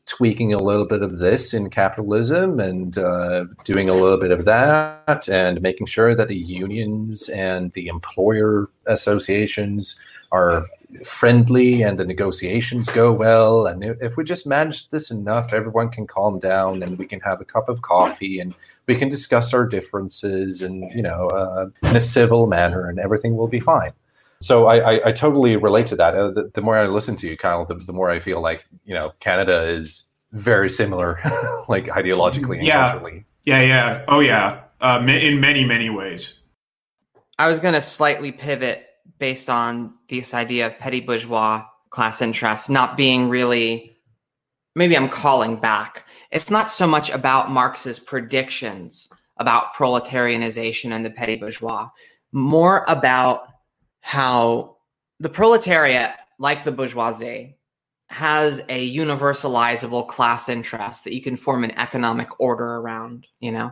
tweaking 0.06 0.54
a 0.54 0.58
little 0.58 0.86
bit 0.86 1.02
of 1.02 1.20
this 1.20 1.54
in 1.54 1.70
capitalism 1.70 2.60
and 2.60 2.98
uh, 2.98 3.46
doing 3.64 3.90
a 3.90 3.94
little 3.94 4.18
bit 4.18 4.32
of 4.32 4.46
that 4.46 5.30
and 5.30 5.62
making 5.62 5.88
sure 5.88 6.16
that 6.16 6.28
the 6.28 6.38
unions 6.38 7.30
and 7.30 7.72
the 7.74 7.88
employer 7.88 8.70
associations 8.88 10.02
are 10.32 10.64
friendly 11.06 11.82
and 11.82 12.00
the 12.00 12.06
negotiations 12.06 12.90
go 12.90 13.14
well. 13.14 13.66
And 13.66 13.84
if 13.84 14.18
we 14.18 14.24
just 14.24 14.48
manage 14.48 14.90
this 14.90 15.12
enough, 15.12 15.54
everyone 15.54 15.90
can 15.90 16.08
calm 16.08 16.40
down 16.40 16.84
and 16.84 16.98
we 16.98 17.06
can 17.06 17.20
have 17.22 17.42
a 17.42 17.46
cup 17.46 17.70
of 17.70 17.82
coffee 17.82 18.40
and 18.40 18.56
we 18.88 18.96
can 18.96 19.10
discuss 19.10 19.54
our 19.54 19.66
differences 19.66 20.62
and, 20.62 20.92
you 20.94 21.02
know, 21.02 21.28
uh, 21.28 21.68
in 21.84 21.96
a 21.96 22.02
civil 22.02 22.48
manner 22.48 22.90
and 22.90 23.00
everything 23.00 23.36
will 23.38 23.48
be 23.48 23.60
fine. 23.60 23.92
So 24.42 24.66
I, 24.66 24.94
I, 24.96 25.10
I 25.10 25.12
totally 25.12 25.56
relate 25.56 25.88
to 25.88 25.96
that. 25.98 26.16
Uh, 26.16 26.32
the, 26.32 26.52
the, 26.54 26.62
more 26.62 26.78
I 26.78 26.88
listen 26.88 27.16
to 27.18 27.30
you, 27.30 27.38
Kyle, 27.38 27.64
the, 27.66 27.76
the 27.76 27.94
more 27.94 28.10
I 28.10 28.20
feel 28.20 28.42
like, 28.42 28.68
you 28.86 28.94
know, 28.94 29.12
Canada 29.20 29.70
is 29.70 30.08
very 30.32 30.70
similar, 30.70 31.20
like 31.70 31.86
ideologically 31.86 32.58
and 32.58 32.66
Yeah. 32.66 32.92
culturally. 32.92 33.26
Yeah, 33.44 33.62
yeah. 33.62 34.06
Oh, 34.08 34.20
yeah. 34.20 34.62
Uh, 34.82 35.00
in 35.08 35.40
many, 35.40 35.64
many 35.64 35.90
ways. 35.90 36.40
I 37.38 37.48
was 37.48 37.60
going 37.60 37.76
to 37.76 37.82
slightly 37.82 38.32
pivot 38.32 38.86
based 39.20 39.50
on 39.50 39.94
this 40.10 40.34
idea 40.34 40.66
of 40.66 40.78
petty 40.80 41.02
bourgeois 41.02 41.64
class 41.92 42.22
interests 42.22 42.70
not 42.70 42.98
being 42.98 43.30
really, 43.30 43.96
maybe 44.76 44.98
I'm 44.98 45.10
calling 45.10 45.56
back. 45.58 46.06
It's 46.32 46.50
not 46.50 46.72
so 46.72 46.88
much 46.88 47.10
about 47.10 47.52
Marx's 47.52 48.00
predictions 48.00 49.08
about 49.38 49.74
proletarianization 49.76 50.92
and 50.92 51.06
the 51.06 51.10
petty 51.10 51.36
bourgeois, 51.36 51.90
more 52.32 52.86
about 52.88 53.51
how 54.02 54.78
the 55.20 55.30
proletariat, 55.30 56.12
like 56.40 56.64
the 56.64 56.72
bourgeoisie, 56.72 57.58
has 58.10 58.60
a 58.68 58.94
universalizable 58.94 60.08
class 60.08 60.50
interest 60.50 61.06
that 61.06 61.14
you 61.14 61.22
can 61.22 61.36
form 61.36 61.64
an 61.64 61.78
economic 61.80 62.28
order 62.40 62.76
around, 62.76 63.26
you 63.40 63.52
know? 63.52 63.72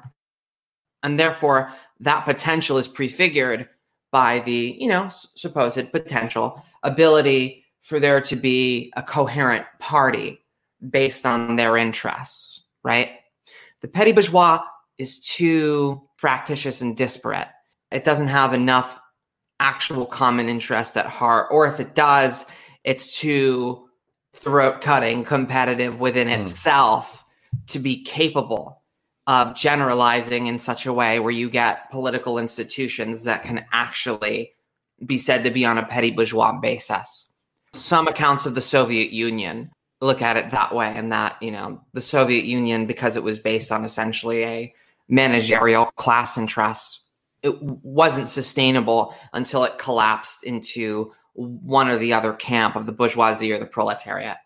And 1.03 1.19
therefore, 1.19 1.74
that 2.00 2.25
potential 2.25 2.77
is 2.77 2.88
prefigured 2.88 3.67
by 4.12 4.39
the, 4.39 4.77
you 4.79 4.88
know, 4.88 5.05
s- 5.05 5.27
supposed 5.36 5.91
potential 5.91 6.63
ability 6.83 7.65
for 7.81 8.00
there 8.00 8.21
to 8.21 8.36
be 8.36 8.93
a 8.95 9.03
coherent 9.03 9.65
party 9.79 10.39
based 10.89 11.25
on 11.25 11.55
their 11.55 11.75
interests, 11.75 12.63
right? 12.83 13.12
The 13.81 13.88
petty 13.88 14.12
bourgeois 14.12 14.62
is 14.98 15.19
too 15.19 16.01
fractious 16.17 16.81
and 16.81 16.95
disparate. 16.95 17.48
It 17.91 18.03
doesn't 18.03 18.27
have 18.27 18.53
enough 18.53 19.00
actual 19.59 20.05
common 20.05 20.49
interest 20.49 20.97
at 20.97 21.05
heart, 21.05 21.47
or 21.51 21.67
if 21.67 21.79
it 21.79 21.95
does, 21.95 22.45
it's 22.83 23.19
too 23.19 23.87
throat 24.33 24.81
cutting 24.81 25.23
competitive 25.23 25.99
within 25.99 26.27
Hmm. 26.27 26.41
itself 26.41 27.25
to 27.67 27.79
be 27.79 28.03
capable 28.03 28.81
of 29.27 29.55
generalizing 29.55 30.47
in 30.47 30.57
such 30.57 30.85
a 30.85 30.93
way 30.93 31.19
where 31.19 31.31
you 31.31 31.49
get 31.49 31.89
political 31.91 32.39
institutions 32.39 33.23
that 33.25 33.43
can 33.43 33.65
actually 33.71 34.53
be 35.05 35.17
said 35.17 35.43
to 35.43 35.51
be 35.51 35.65
on 35.65 35.77
a 35.77 35.85
petty 35.85 36.11
bourgeois 36.11 36.51
basis. 36.53 37.31
Some 37.73 38.07
accounts 38.07 38.45
of 38.45 38.55
the 38.55 38.61
Soviet 38.61 39.11
Union 39.11 39.71
look 40.01 40.21
at 40.21 40.37
it 40.37 40.51
that 40.51 40.73
way, 40.73 40.91
and 40.95 41.11
that, 41.11 41.35
you 41.41 41.51
know, 41.51 41.81
the 41.93 42.01
Soviet 42.01 42.45
Union, 42.45 42.85
because 42.85 43.15
it 43.15 43.23
was 43.23 43.37
based 43.37 43.71
on 43.71 43.83
essentially 43.83 44.43
a 44.43 44.73
managerial 45.09 45.85
class 45.85 46.37
interest, 46.37 47.01
it 47.43 47.62
wasn't 47.62 48.28
sustainable 48.30 49.15
until 49.34 49.63
it 49.63 49.78
collapsed 49.78 50.43
into 50.43 51.12
one 51.34 51.88
or 51.88 51.97
the 51.97 52.13
other 52.13 52.34
camp 52.34 52.75
of 52.75 52.86
the 52.86 52.91
bourgeoisie 52.91 53.52
or 53.52 53.60
the 53.60 53.65
proletariat. 53.65 54.38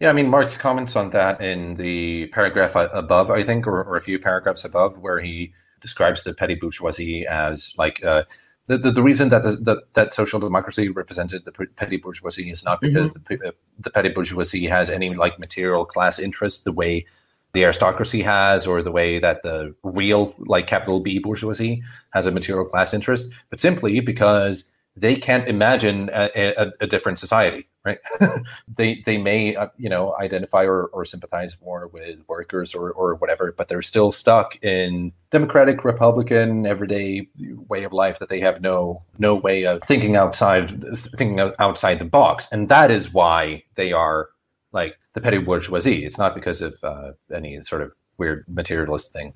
Yeah, 0.00 0.10
I 0.10 0.12
mean, 0.12 0.28
Marx 0.28 0.56
comments 0.56 0.96
on 0.96 1.10
that 1.10 1.40
in 1.40 1.76
the 1.76 2.26
paragraph 2.26 2.74
above, 2.74 3.30
I 3.30 3.42
think, 3.44 3.66
or, 3.66 3.84
or 3.84 3.96
a 3.96 4.00
few 4.00 4.18
paragraphs 4.18 4.64
above, 4.64 4.98
where 4.98 5.20
he 5.20 5.52
describes 5.80 6.24
the 6.24 6.34
petty 6.34 6.54
bourgeoisie 6.56 7.26
as 7.26 7.72
like 7.78 8.04
uh, 8.04 8.24
the, 8.66 8.78
the 8.78 8.90
the 8.90 9.02
reason 9.02 9.28
that 9.30 9.42
the, 9.42 9.50
that 9.50 9.78
that 9.94 10.14
social 10.14 10.40
democracy 10.40 10.88
represented 10.88 11.44
the 11.44 11.52
petty 11.52 11.96
bourgeoisie 11.96 12.50
is 12.50 12.64
not 12.64 12.80
because 12.80 13.12
the 13.12 13.20
p- 13.20 13.38
uh, 13.46 13.50
the 13.78 13.90
petty 13.90 14.08
bourgeoisie 14.08 14.66
has 14.66 14.90
any 14.90 15.14
like 15.14 15.38
material 15.38 15.84
class 15.84 16.18
interest 16.18 16.64
the 16.64 16.72
way 16.72 17.06
the 17.52 17.64
aristocracy 17.64 18.22
has, 18.22 18.66
or 18.66 18.82
the 18.82 18.92
way 18.92 19.18
that 19.18 19.42
the 19.42 19.74
real 19.82 20.34
like 20.38 20.66
capital 20.66 21.00
B 21.00 21.18
bourgeoisie 21.18 21.82
has 22.10 22.26
a 22.26 22.30
material 22.30 22.64
class 22.64 22.94
interest, 22.94 23.32
but 23.50 23.60
simply 23.60 24.00
because 24.00 24.70
they 24.96 25.16
can't 25.16 25.48
imagine 25.48 26.10
a, 26.12 26.30
a, 26.34 26.72
a 26.82 26.86
different 26.86 27.18
society, 27.18 27.66
right? 27.84 27.98
they 28.68 29.02
they 29.06 29.16
may 29.16 29.56
uh, 29.56 29.68
you 29.78 29.88
know 29.88 30.14
identify 30.20 30.64
or, 30.64 30.86
or 30.86 31.04
sympathize 31.04 31.56
more 31.62 31.86
with 31.88 32.18
workers 32.28 32.74
or, 32.74 32.90
or 32.92 33.14
whatever, 33.14 33.52
but 33.56 33.68
they're 33.68 33.82
still 33.82 34.12
stuck 34.12 34.62
in 34.62 35.12
democratic, 35.30 35.84
republican, 35.84 36.66
everyday 36.66 37.26
way 37.68 37.84
of 37.84 37.92
life 37.92 38.18
that 38.18 38.28
they 38.28 38.40
have 38.40 38.60
no 38.60 39.02
no 39.18 39.34
way 39.34 39.64
of 39.64 39.82
thinking 39.84 40.14
outside 40.14 40.84
thinking 41.16 41.40
outside 41.58 41.98
the 41.98 42.04
box, 42.04 42.48
and 42.52 42.68
that 42.68 42.90
is 42.90 43.12
why 43.12 43.62
they 43.76 43.92
are 43.92 44.28
like 44.72 44.98
the 45.14 45.20
petty 45.20 45.38
bourgeoisie. 45.38 46.04
It's 46.04 46.18
not 46.18 46.34
because 46.34 46.62
of 46.62 46.82
uh, 46.82 47.12
any 47.34 47.62
sort 47.62 47.82
of 47.82 47.92
weird 48.18 48.44
materialist 48.48 49.12
thing, 49.12 49.32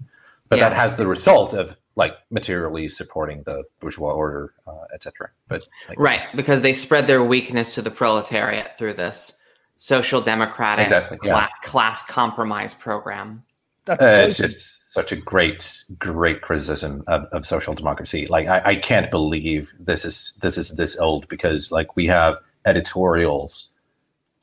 but 0.48 0.58
Yeah. 0.58 0.68
that 0.68 0.76
has 0.76 0.96
the 0.96 1.06
result 1.06 1.52
of 1.54 1.76
like 1.96 2.14
materially 2.30 2.88
supporting 2.88 3.42
the 3.44 3.64
bourgeois 3.80 4.12
order, 4.12 4.52
uh, 4.66 4.84
etc. 4.94 5.30
But 5.48 5.66
like, 5.88 5.98
Right, 5.98 6.20
because 6.34 6.62
they 6.62 6.72
spread 6.72 7.06
their 7.06 7.22
weakness 7.24 7.74
to 7.74 7.82
the 7.82 7.90
proletariat 7.90 8.76
through 8.78 8.94
this 8.94 9.32
social 9.76 10.20
democratic 10.20 10.84
Exactly, 10.84 11.18
yeah. 11.22 11.48
class 11.62 12.02
compromise 12.02 12.74
program. 12.74 13.42
That's 13.86 14.02
Uh, 14.02 14.24
it's 14.26 14.36
just 14.36 14.92
such 14.92 15.12
a 15.12 15.16
great, 15.16 15.84
great 15.98 16.40
criticism 16.42 17.04
of, 17.06 17.24
of 17.32 17.46
social 17.46 17.72
democracy. 17.74 18.26
Like 18.26 18.46
I, 18.48 18.62
I 18.72 18.76
can't 18.76 19.10
believe 19.10 19.72
this 19.78 20.04
is 20.04 20.38
this 20.42 20.58
is 20.58 20.76
this 20.76 20.98
old 20.98 21.28
because 21.28 21.70
like 21.70 21.94
we 21.96 22.06
have 22.08 22.36
editorials 22.64 23.70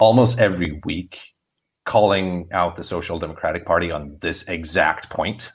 almost 0.04 0.38
every 0.38 0.82
week 0.84 1.34
calling 1.86 2.50
out 2.52 2.76
the 2.76 2.84
Social 2.84 3.20
Democratic 3.20 3.66
Party 3.66 3.90
on 3.90 4.18
this 4.20 4.44
exact 4.50 5.10
point. 5.10 5.52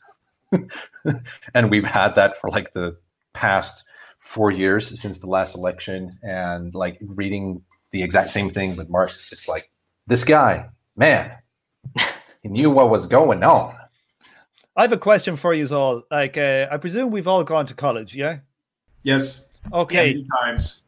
and 1.54 1.70
we've 1.70 1.84
had 1.84 2.14
that 2.14 2.34
for 2.36 2.48
like 2.48 2.72
the 2.72 2.96
past 3.34 3.84
four 4.18 4.50
years 4.50 4.98
since 4.98 5.18
the 5.18 5.26
last 5.26 5.54
election. 5.54 6.18
And 6.22 6.74
like 6.74 6.98
reading 7.02 7.62
the 7.90 8.02
exact 8.02 8.32
same 8.32 8.48
thing 8.50 8.74
with 8.74 8.88
Marx, 8.88 9.16
it's 9.16 9.28
just 9.28 9.48
like 9.48 9.70
this 10.06 10.24
guy, 10.24 10.70
man, 10.96 11.32
he 12.42 12.48
knew 12.48 12.70
what 12.70 12.88
was 12.88 13.06
going 13.06 13.44
on. 13.44 13.76
I 14.76 14.82
have 14.82 14.92
a 14.92 14.98
question 14.98 15.36
for 15.36 15.52
you 15.52 15.66
all. 15.76 16.04
Like, 16.10 16.38
uh, 16.38 16.68
I 16.70 16.78
presume 16.78 17.10
we've 17.10 17.28
all 17.28 17.44
gone 17.44 17.66
to 17.66 17.74
college, 17.74 18.14
yeah? 18.14 18.38
Yes. 19.02 19.44
Okay, 19.72 20.14
Many 20.14 20.26
times. 20.40 20.84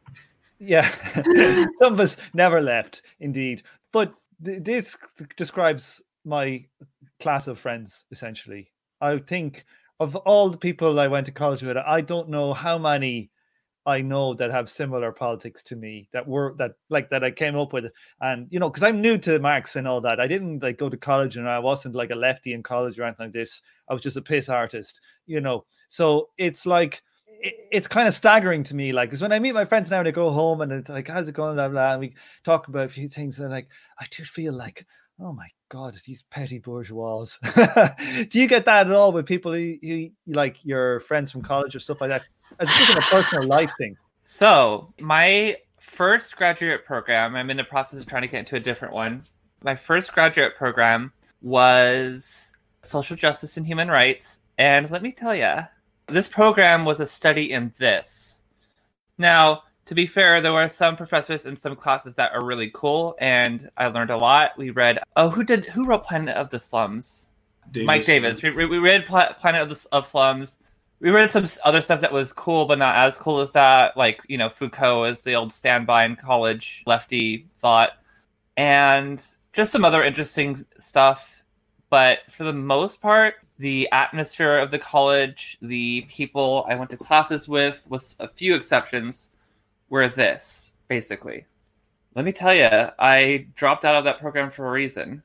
Yeah. 0.61 0.89
Some 1.79 1.93
of 1.93 1.99
us 1.99 2.17
never 2.33 2.61
left, 2.61 3.01
indeed. 3.19 3.63
But 3.91 4.13
th- 4.43 4.63
this 4.63 4.97
describes 5.35 6.01
my 6.23 6.65
class 7.19 7.47
of 7.47 7.59
friends, 7.59 8.05
essentially. 8.11 8.71
I 9.01 9.17
think 9.17 9.65
of 9.99 10.15
all 10.15 10.49
the 10.49 10.57
people 10.57 10.99
I 10.99 11.07
went 11.07 11.25
to 11.25 11.31
college 11.31 11.63
with, 11.63 11.77
I 11.77 12.01
don't 12.01 12.29
know 12.29 12.53
how 12.53 12.77
many 12.77 13.31
I 13.87 14.01
know 14.01 14.35
that 14.35 14.51
have 14.51 14.69
similar 14.69 15.11
politics 15.11 15.63
to 15.63 15.75
me 15.75 16.07
that 16.13 16.27
were 16.27 16.53
that 16.59 16.73
like 16.89 17.09
that 17.09 17.23
I 17.23 17.31
came 17.31 17.57
up 17.57 17.73
with, 17.73 17.85
and 18.19 18.47
you 18.51 18.59
know, 18.59 18.69
because 18.69 18.83
I'm 18.83 19.01
new 19.01 19.17
to 19.19 19.39
Marx 19.39 19.75
and 19.75 19.87
all 19.87 20.01
that. 20.01 20.19
I 20.19 20.27
didn't 20.27 20.61
like 20.61 20.77
go 20.77 20.89
to 20.89 20.97
college, 20.97 21.37
and 21.37 21.49
I 21.49 21.57
wasn't 21.57 21.95
like 21.95 22.11
a 22.11 22.15
lefty 22.15 22.53
in 22.53 22.61
college 22.61 22.99
or 22.99 23.03
anything 23.03 23.27
like 23.27 23.33
this. 23.33 23.59
I 23.89 23.93
was 23.93 24.03
just 24.03 24.17
a 24.17 24.21
piss 24.21 24.49
artist, 24.49 25.01
you 25.25 25.41
know. 25.41 25.65
So 25.89 26.29
it's 26.37 26.67
like 26.67 27.01
it, 27.41 27.67
it's 27.71 27.87
kind 27.87 28.07
of 28.07 28.13
staggering 28.13 28.63
to 28.63 28.75
me, 28.75 28.91
like 28.91 29.09
because 29.09 29.21
when 29.21 29.31
I 29.31 29.39
meet 29.39 29.53
my 29.53 29.65
friends 29.65 29.89
now, 29.89 29.99
and 29.99 30.07
they 30.07 30.11
go 30.11 30.29
home 30.29 30.61
and 30.61 30.71
it's 30.71 30.89
like, 30.89 31.07
"How's 31.07 31.27
it 31.27 31.33
going?" 31.33 31.55
Blah 31.55 31.69
blah. 31.69 31.91
And 31.93 31.99
we 31.99 32.13
talk 32.43 32.67
about 32.67 32.85
a 32.85 32.89
few 32.89 33.09
things, 33.09 33.39
and 33.39 33.49
like 33.49 33.67
I 33.99 34.05
do 34.09 34.23
feel 34.23 34.53
like, 34.53 34.85
oh 35.19 35.33
my 35.33 35.47
god, 35.69 35.99
these 36.05 36.23
petty 36.29 36.59
bourgeois. 36.59 37.25
do 38.29 38.39
you 38.39 38.47
get 38.47 38.65
that 38.65 38.87
at 38.87 38.93
all 38.93 39.11
with 39.11 39.25
people 39.25 39.53
who, 39.53 39.75
who 39.81 40.09
like 40.27 40.63
your 40.63 40.99
friends 41.01 41.31
from 41.31 41.41
college 41.41 41.75
or 41.75 41.79
stuff 41.79 42.01
like 42.01 42.09
that? 42.09 42.23
As 42.59 42.67
just 42.67 42.97
a 42.97 43.01
personal 43.01 43.47
life 43.47 43.71
thing. 43.77 43.95
So, 44.19 44.93
my 44.99 45.57
first 45.79 46.35
graduate 46.35 46.85
program, 46.85 47.35
I'm 47.35 47.49
in 47.49 47.57
the 47.57 47.63
process 47.63 47.99
of 47.99 48.05
trying 48.05 48.21
to 48.21 48.27
get 48.27 48.39
into 48.39 48.55
a 48.55 48.59
different 48.59 48.93
one. 48.93 49.23
My 49.63 49.75
first 49.75 50.13
graduate 50.13 50.55
program 50.55 51.13
was 51.41 52.53
social 52.83 53.15
justice 53.15 53.57
and 53.57 53.65
human 53.65 53.87
rights. 53.87 54.39
And 54.57 54.91
let 54.91 55.01
me 55.01 55.11
tell 55.11 55.33
you, 55.33 55.59
this 56.11 56.29
program 56.29 56.85
was 56.85 56.99
a 56.99 57.05
study 57.05 57.51
in 57.51 57.71
this. 57.77 58.41
Now, 59.17 59.63
to 59.85 59.95
be 59.95 60.05
fair, 60.05 60.41
there 60.41 60.53
were 60.53 60.69
some 60.69 60.95
professors 60.95 61.45
in 61.45 61.55
some 61.55 61.75
classes 61.75 62.15
that 62.15 62.31
are 62.33 62.45
really 62.45 62.71
cool, 62.73 63.15
and 63.19 63.69
I 63.77 63.87
learned 63.87 64.09
a 64.09 64.17
lot. 64.17 64.57
We 64.57 64.69
read, 64.69 64.99
oh, 65.15 65.29
who 65.29 65.43
did 65.43 65.65
who 65.65 65.85
wrote 65.85 66.03
Planet 66.03 66.35
of 66.35 66.49
the 66.49 66.59
Slums? 66.59 67.29
Mike 67.75 68.05
Davis. 68.05 68.41
We, 68.41 68.51
we 68.51 68.77
read 68.77 69.05
Pla- 69.05 69.33
Planet 69.33 69.63
of, 69.63 69.69
the, 69.69 69.87
of 69.91 70.05
Slums. 70.05 70.59
We 70.99 71.09
read 71.09 71.31
some 71.31 71.45
other 71.65 71.81
stuff 71.81 72.01
that 72.01 72.11
was 72.11 72.31
cool, 72.31 72.65
but 72.65 72.77
not 72.77 72.95
as 72.95 73.17
cool 73.17 73.39
as 73.39 73.51
that. 73.53 73.97
Like 73.97 74.21
you 74.27 74.37
know, 74.37 74.49
Foucault 74.49 75.05
is 75.05 75.23
the 75.23 75.35
old 75.35 75.51
standby 75.51 76.05
in 76.05 76.15
college 76.15 76.83
lefty 76.85 77.47
thought, 77.57 77.91
and 78.57 79.23
just 79.53 79.71
some 79.71 79.85
other 79.85 80.03
interesting 80.03 80.63
stuff. 80.77 81.43
But 81.89 82.19
for 82.29 82.43
the 82.43 82.53
most 82.53 83.01
part, 83.01 83.35
the 83.61 83.87
atmosphere 83.91 84.57
of 84.57 84.71
the 84.71 84.79
college, 84.79 85.57
the 85.61 86.01
people 86.09 86.65
I 86.67 86.73
went 86.73 86.89
to 86.89 86.97
classes 86.97 87.47
with, 87.47 87.83
with 87.87 88.15
a 88.19 88.27
few 88.27 88.55
exceptions, 88.55 89.29
were 89.89 90.07
this 90.07 90.73
basically. 90.87 91.45
Let 92.15 92.25
me 92.25 92.31
tell 92.31 92.53
you, 92.53 92.67
I 92.99 93.45
dropped 93.55 93.85
out 93.85 93.95
of 93.95 94.03
that 94.05 94.19
program 94.19 94.49
for 94.49 94.67
a 94.67 94.71
reason. 94.71 95.21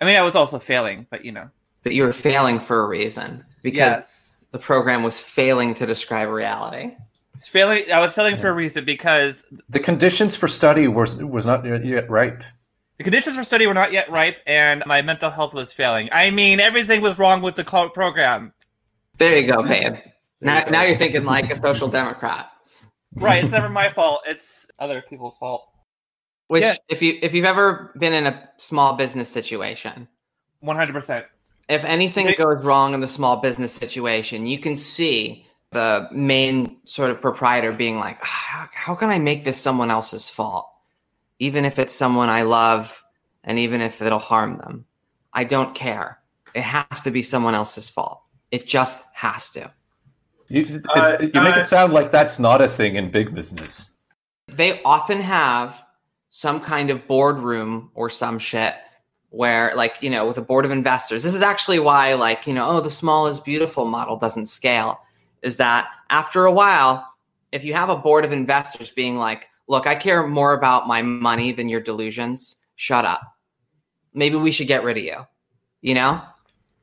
I 0.00 0.06
mean, 0.06 0.16
I 0.16 0.22
was 0.22 0.34
also 0.34 0.58
failing, 0.58 1.06
but 1.10 1.24
you 1.24 1.32
know. 1.32 1.50
But 1.82 1.92
you 1.92 2.02
were 2.02 2.14
failing 2.14 2.58
for 2.58 2.80
a 2.80 2.88
reason 2.88 3.44
because 3.62 3.84
yes. 3.84 4.44
the 4.52 4.58
program 4.58 5.02
was 5.02 5.20
failing 5.20 5.74
to 5.74 5.86
describe 5.86 6.30
reality. 6.30 6.96
It's 7.34 7.46
Failing 7.46 7.92
I 7.92 8.00
was 8.00 8.14
failing 8.14 8.36
for 8.36 8.48
a 8.48 8.54
reason 8.54 8.86
because 8.86 9.44
The 9.68 9.80
conditions 9.80 10.34
for 10.34 10.48
study 10.48 10.88
was 10.88 11.22
was 11.22 11.44
not 11.44 11.64
yet 11.84 12.08
ripe. 12.08 12.42
The 12.98 13.04
conditions 13.04 13.36
for 13.36 13.44
study 13.44 13.66
were 13.66 13.74
not 13.74 13.92
yet 13.92 14.10
ripe 14.10 14.38
and 14.46 14.82
my 14.86 15.02
mental 15.02 15.30
health 15.30 15.52
was 15.54 15.72
failing. 15.72 16.08
I 16.12 16.30
mean, 16.30 16.60
everything 16.60 17.00
was 17.02 17.18
wrong 17.18 17.42
with 17.42 17.56
the 17.56 17.64
co- 17.64 17.88
program. 17.90 18.52
There 19.18 19.38
you 19.38 19.50
go, 19.50 19.62
Payne. 19.62 20.00
Now, 20.40 20.64
now 20.70 20.82
you're 20.82 20.96
thinking 20.96 21.24
like 21.24 21.50
a 21.50 21.56
social 21.56 21.88
democrat. 21.88 22.50
Right, 23.14 23.42
it's 23.42 23.52
never 23.52 23.68
my 23.68 23.88
fault. 23.88 24.20
It's 24.26 24.66
other 24.78 25.02
people's 25.08 25.36
fault. 25.38 25.66
Which, 26.48 26.62
Yeah. 26.62 26.76
if 26.88 27.02
you 27.02 27.18
if 27.22 27.34
you've 27.34 27.44
ever 27.46 27.92
been 27.98 28.12
in 28.12 28.26
a 28.26 28.48
small 28.58 28.92
business 28.94 29.28
situation, 29.28 30.06
100%. 30.62 31.24
if 31.68 31.84
anything 31.84 32.26
They- 32.26 32.34
goes 32.34 32.62
wrong 32.64 32.94
in 32.94 33.00
the 33.00 33.08
small 33.08 33.36
business 33.38 33.72
situation, 33.74 34.46
you 34.46 34.58
can 34.58 34.76
see 34.76 35.46
the 35.72 36.08
main 36.12 36.76
sort 36.84 37.10
of 37.10 37.20
proprietor 37.20 37.72
being 37.72 37.98
like, 37.98 38.18
"Ah, 38.22 38.26
how, 38.26 38.68
how 38.72 38.94
can 38.94 39.10
I 39.10 39.18
make 39.18 39.42
this 39.44 39.60
someone 39.60 39.90
else's 39.90 40.28
fault? 40.28 40.68
Even 41.38 41.64
if 41.64 41.78
it's 41.78 41.94
someone 41.94 42.28
I 42.28 42.42
love 42.42 43.04
and 43.44 43.58
even 43.58 43.80
if 43.80 44.02
it'll 44.02 44.18
harm 44.18 44.58
them. 44.58 44.84
I 45.32 45.44
don't 45.44 45.74
care. 45.74 46.18
It 46.54 46.62
has 46.62 47.02
to 47.02 47.10
be 47.10 47.22
someone 47.22 47.54
else's 47.54 47.88
fault. 47.88 48.22
It 48.50 48.66
just 48.66 49.04
has 49.12 49.50
to. 49.50 49.72
You, 50.48 50.66
it's, 50.68 50.88
Uh, 50.88 51.18
you 51.20 51.40
make 51.40 51.56
uh, 51.56 51.60
it 51.60 51.66
sound 51.66 51.92
like 51.92 52.10
that's 52.10 52.38
not 52.38 52.60
a 52.60 52.68
thing 52.68 52.96
in 52.96 53.10
big 53.10 53.34
business. 53.34 53.90
They 54.48 54.82
often 54.82 55.20
have 55.20 55.84
some 56.30 56.60
kind 56.60 56.90
of 56.90 57.06
boardroom 57.06 57.90
or 57.94 58.10
some 58.10 58.38
shit 58.38 58.74
where 59.30 59.74
like 59.74 59.96
you 60.00 60.10
know 60.10 60.26
with 60.26 60.38
a 60.38 60.42
board 60.42 60.64
of 60.64 60.70
investors 60.70 61.22
this 61.22 61.34
is 61.34 61.42
actually 61.42 61.78
why 61.78 62.14
like 62.14 62.46
you 62.46 62.54
know 62.54 62.68
oh 62.68 62.80
the 62.80 62.90
small 62.90 63.26
is 63.26 63.40
beautiful 63.40 63.84
model 63.86 64.16
doesn't 64.16 64.46
scale 64.46 65.00
is 65.42 65.56
that 65.56 65.88
after 66.10 66.44
a 66.44 66.52
while 66.52 67.06
if 67.52 67.64
you 67.64 67.72
have 67.72 67.88
a 67.88 67.96
board 67.96 68.24
of 68.24 68.32
investors 68.32 68.90
being 68.90 69.16
like 69.16 69.48
look 69.68 69.86
i 69.86 69.94
care 69.94 70.26
more 70.26 70.52
about 70.54 70.86
my 70.86 71.02
money 71.02 71.52
than 71.52 71.68
your 71.68 71.80
delusions 71.80 72.56
shut 72.76 73.04
up 73.04 73.20
maybe 74.14 74.36
we 74.36 74.52
should 74.52 74.66
get 74.68 74.84
rid 74.84 74.96
of 74.98 75.04
you 75.04 75.16
you 75.82 75.94
know 75.94 76.20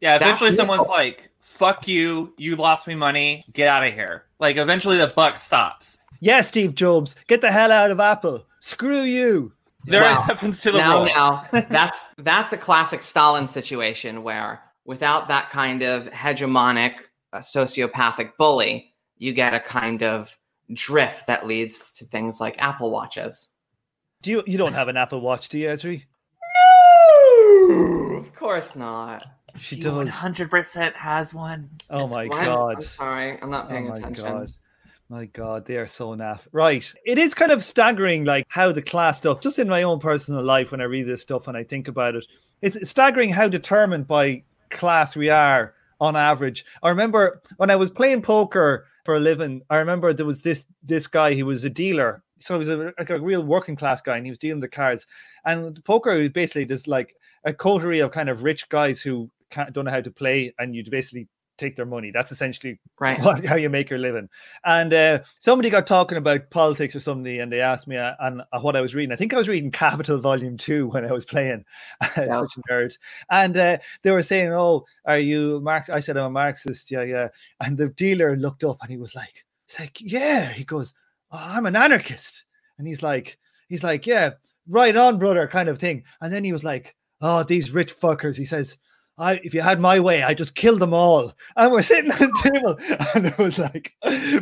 Yeah, 0.02 0.16
eventually 0.18 0.50
is 0.52 0.58
someone's 0.58 0.88
all- 0.88 0.96
like, 0.96 1.30
fuck 1.40 1.88
you, 1.88 2.34
you 2.38 2.56
lost 2.58 2.88
me 2.88 2.96
money, 2.96 3.44
get 3.54 3.68
out 3.70 3.86
of 3.88 3.94
here. 3.94 4.26
Like, 4.40 4.58
eventually 4.58 4.98
the 4.98 5.08
buck 5.16 5.38
stops. 5.38 5.98
Yeah, 6.20 6.42
Steve 6.42 6.76
Jobs, 6.76 7.16
get 7.28 7.40
the 7.42 7.52
hell 7.52 7.72
out 7.72 7.90
of 7.92 8.00
Apple. 8.02 8.46
Screw 8.60 9.04
you. 9.04 9.54
There 9.86 10.04
are 10.04 10.14
Wow. 10.14 10.20
exceptions 10.20 10.62
to 10.62 10.72
the 10.74 10.78
now 10.80 10.98
rule. 10.98 11.06
now 11.06 11.44
that's 11.70 12.04
that's 12.18 12.52
a 12.54 12.58
classic 12.58 13.02
stalin 13.04 13.48
situation 13.48 14.24
where 14.24 14.62
without 14.86 15.28
that 15.30 15.50
kind 15.52 15.84
of 15.84 16.10
hegemonic 16.12 16.96
uh, 17.34 17.38
sociopathic 17.40 18.32
bully 18.38 18.94
you 19.18 19.32
get 19.34 19.54
a 19.54 19.60
kind 19.60 20.04
of 20.04 20.38
drift 20.72 21.28
that 21.28 21.46
leads 21.46 21.94
to 21.94 22.06
things 22.06 22.40
like 22.40 22.56
apple 22.60 22.90
watches 22.92 23.50
Do 24.22 24.32
you 24.32 24.44
you 24.48 24.58
don't 24.58 24.74
have 24.74 24.88
an 24.88 24.96
Apple 24.98 25.20
Watch, 25.22 25.50
do 25.50 25.58
you, 25.60 25.68
Esri? 25.68 26.04
no 27.68 28.16
of 28.18 28.34
course 28.36 28.76
not 28.76 29.26
She 29.58 29.76
He 29.76 29.82
does. 29.82 30.08
100% 30.10 30.94
has 30.96 31.34
one. 31.34 31.70
Oh 31.90 32.08
my 32.08 32.28
What? 32.28 32.46
god. 32.46 32.76
i'm 32.78 32.82
sorry 32.82 33.38
i'm 33.42 33.50
not 33.50 33.66
Oh 33.66 33.70
paying 33.70 33.88
my 33.90 33.98
attention 33.98 34.26
god. 34.26 34.52
My 35.10 35.26
god, 35.26 35.66
they 35.68 35.76
are 35.76 35.86
so 35.88 36.16
naff. 36.16 36.40
Right. 36.52 36.92
It 37.06 37.20
is 37.20 37.36
kind 37.36 37.52
of 37.52 37.64
staggering 37.64 38.24
like 38.24 38.46
how 38.48 38.72
the 38.72 38.82
class 38.82 39.20
stuff, 39.20 39.42
just 39.42 39.60
in 39.60 39.68
my 39.68 39.84
own 39.84 40.00
personal 40.00 40.44
life 40.44 40.72
when 40.72 40.82
I 40.82 40.86
read 40.86 41.06
this 41.08 41.22
stuff 41.22 41.48
and 41.48 41.56
I 41.56 41.64
think 41.66 41.88
about 41.88 42.16
it, 42.16 42.26
it's 42.64 42.90
staggering 42.90 43.30
how 43.30 43.48
determined 43.48 44.08
by 44.08 44.44
class 44.72 45.16
we 45.16 45.30
are 45.30 45.76
on 46.00 46.16
average. 46.16 46.66
I 46.82 46.90
remember 46.90 47.42
when 47.58 47.70
I 47.70 47.76
was 47.76 47.92
playing 47.92 48.24
poker 48.24 48.88
for 49.04 49.16
a 49.16 49.20
living, 49.20 49.62
I 49.70 49.78
remember 49.78 50.14
there 50.14 50.26
was 50.26 50.42
this 50.42 50.66
this 50.82 51.08
guy, 51.08 51.34
he 51.34 51.44
was 51.44 51.66
a 51.66 51.70
dealer. 51.70 52.24
So 52.40 52.56
he 52.56 52.60
was 52.60 52.70
a, 52.70 52.94
like 52.98 53.10
a 53.10 53.22
real 53.22 53.44
working 53.44 53.76
class 53.76 54.02
guy 54.02 54.18
and 54.18 54.26
he 54.26 54.32
was 54.32 54.40
dealing 54.40 54.60
the 54.60 54.68
cards. 54.68 55.08
And 55.46 55.84
poker 55.86 56.14
is 56.14 56.30
basically 56.30 56.66
just 56.66 56.88
like 56.88 57.16
a 57.46 57.54
coterie 57.54 58.00
of 58.00 58.12
kind 58.12 58.30
of 58.30 58.44
rich 58.44 58.68
guys 58.70 59.02
who 59.02 59.30
can't, 59.50 59.72
don't 59.72 59.86
know 59.86 59.92
how 59.92 60.02
to 60.02 60.12
play 60.12 60.54
and 60.60 60.76
you 60.76 60.84
basically 60.90 61.28
take 61.58 61.76
their 61.76 61.86
money. 61.86 62.12
That's 62.12 62.32
essentially 62.32 62.80
right 63.00 63.20
what, 63.24 63.46
how 63.46 63.56
you 63.56 63.70
make 63.70 63.90
your 63.90 64.00
living. 64.00 64.30
And 64.66 64.94
uh, 64.94 65.20
somebody 65.40 65.70
got 65.70 65.88
talking 65.88 66.18
about 66.18 66.50
politics 66.50 66.96
or 66.96 67.00
something, 67.00 67.40
and 67.40 67.52
they 67.52 67.62
asked 67.62 67.88
me 67.88 67.98
uh, 67.98 68.14
and 68.20 68.42
uh, 68.52 68.60
what 68.60 68.76
I 68.76 68.82
was 68.82 68.96
reading. 68.96 69.14
I 69.14 69.16
think 69.16 69.34
I 69.34 69.38
was 69.38 69.48
reading 69.48 69.72
Capital 69.72 70.20
Volume 70.20 70.58
Two 70.58 70.88
when 70.92 71.06
I 71.06 71.12
was 71.12 71.26
playing. 71.26 71.66
Yeah. 72.16 72.42
Such 72.42 72.58
a 72.58 72.72
nerd. 72.72 72.98
And 73.32 73.58
uh, 73.58 73.78
they 74.04 74.12
were 74.12 74.24
saying, 74.24 74.52
"Oh, 74.52 74.86
are 75.06 75.18
you 75.18 75.60
Marx?" 75.62 75.90
I 75.90 76.00
said, 76.00 76.16
"I'm 76.16 76.26
a 76.26 76.30
Marxist." 76.30 76.92
Yeah, 76.92 77.04
yeah. 77.04 77.30
And 77.60 77.78
the 77.78 77.90
dealer 77.90 78.36
looked 78.36 78.64
up 78.64 78.78
and 78.82 78.90
he 78.92 78.98
was 78.98 79.16
like, 79.16 79.46
"He's 79.68 79.80
like, 79.80 80.00
yeah." 80.00 80.52
He 80.52 80.64
goes, 80.64 80.94
oh, 81.32 81.40
"I'm 81.40 81.66
an 81.66 81.76
anarchist," 81.76 82.46
and 82.78 82.88
he's 82.88 83.02
like, 83.02 83.40
"He's 83.68 83.84
like, 83.84 84.06
yeah, 84.06 84.32
right 84.68 84.96
on, 84.96 85.18
brother," 85.18 85.48
kind 85.48 85.70
of 85.70 85.80
thing. 85.80 86.04
And 86.22 86.32
then 86.32 86.44
he 86.44 86.54
was 86.54 86.64
like, 86.64 86.96
"Oh, 87.20 87.44
these 87.44 87.72
rich 87.72 88.00
fuckers." 88.00 88.38
He 88.38 88.46
says. 88.46 88.78
I, 89.18 89.34
if 89.44 89.54
you 89.54 89.62
had 89.62 89.80
my 89.80 90.00
way, 90.00 90.24
I 90.24 90.34
just 90.34 90.56
killed 90.56 90.80
them 90.80 90.94
all. 90.94 91.34
And 91.56 91.72
we're 91.72 91.84
sitting 91.84 92.12
at 92.12 92.20
the 92.20 92.32
table, 92.52 92.78
and 93.14 93.28
it 93.28 93.38
was 93.38 93.60
like 93.60 93.94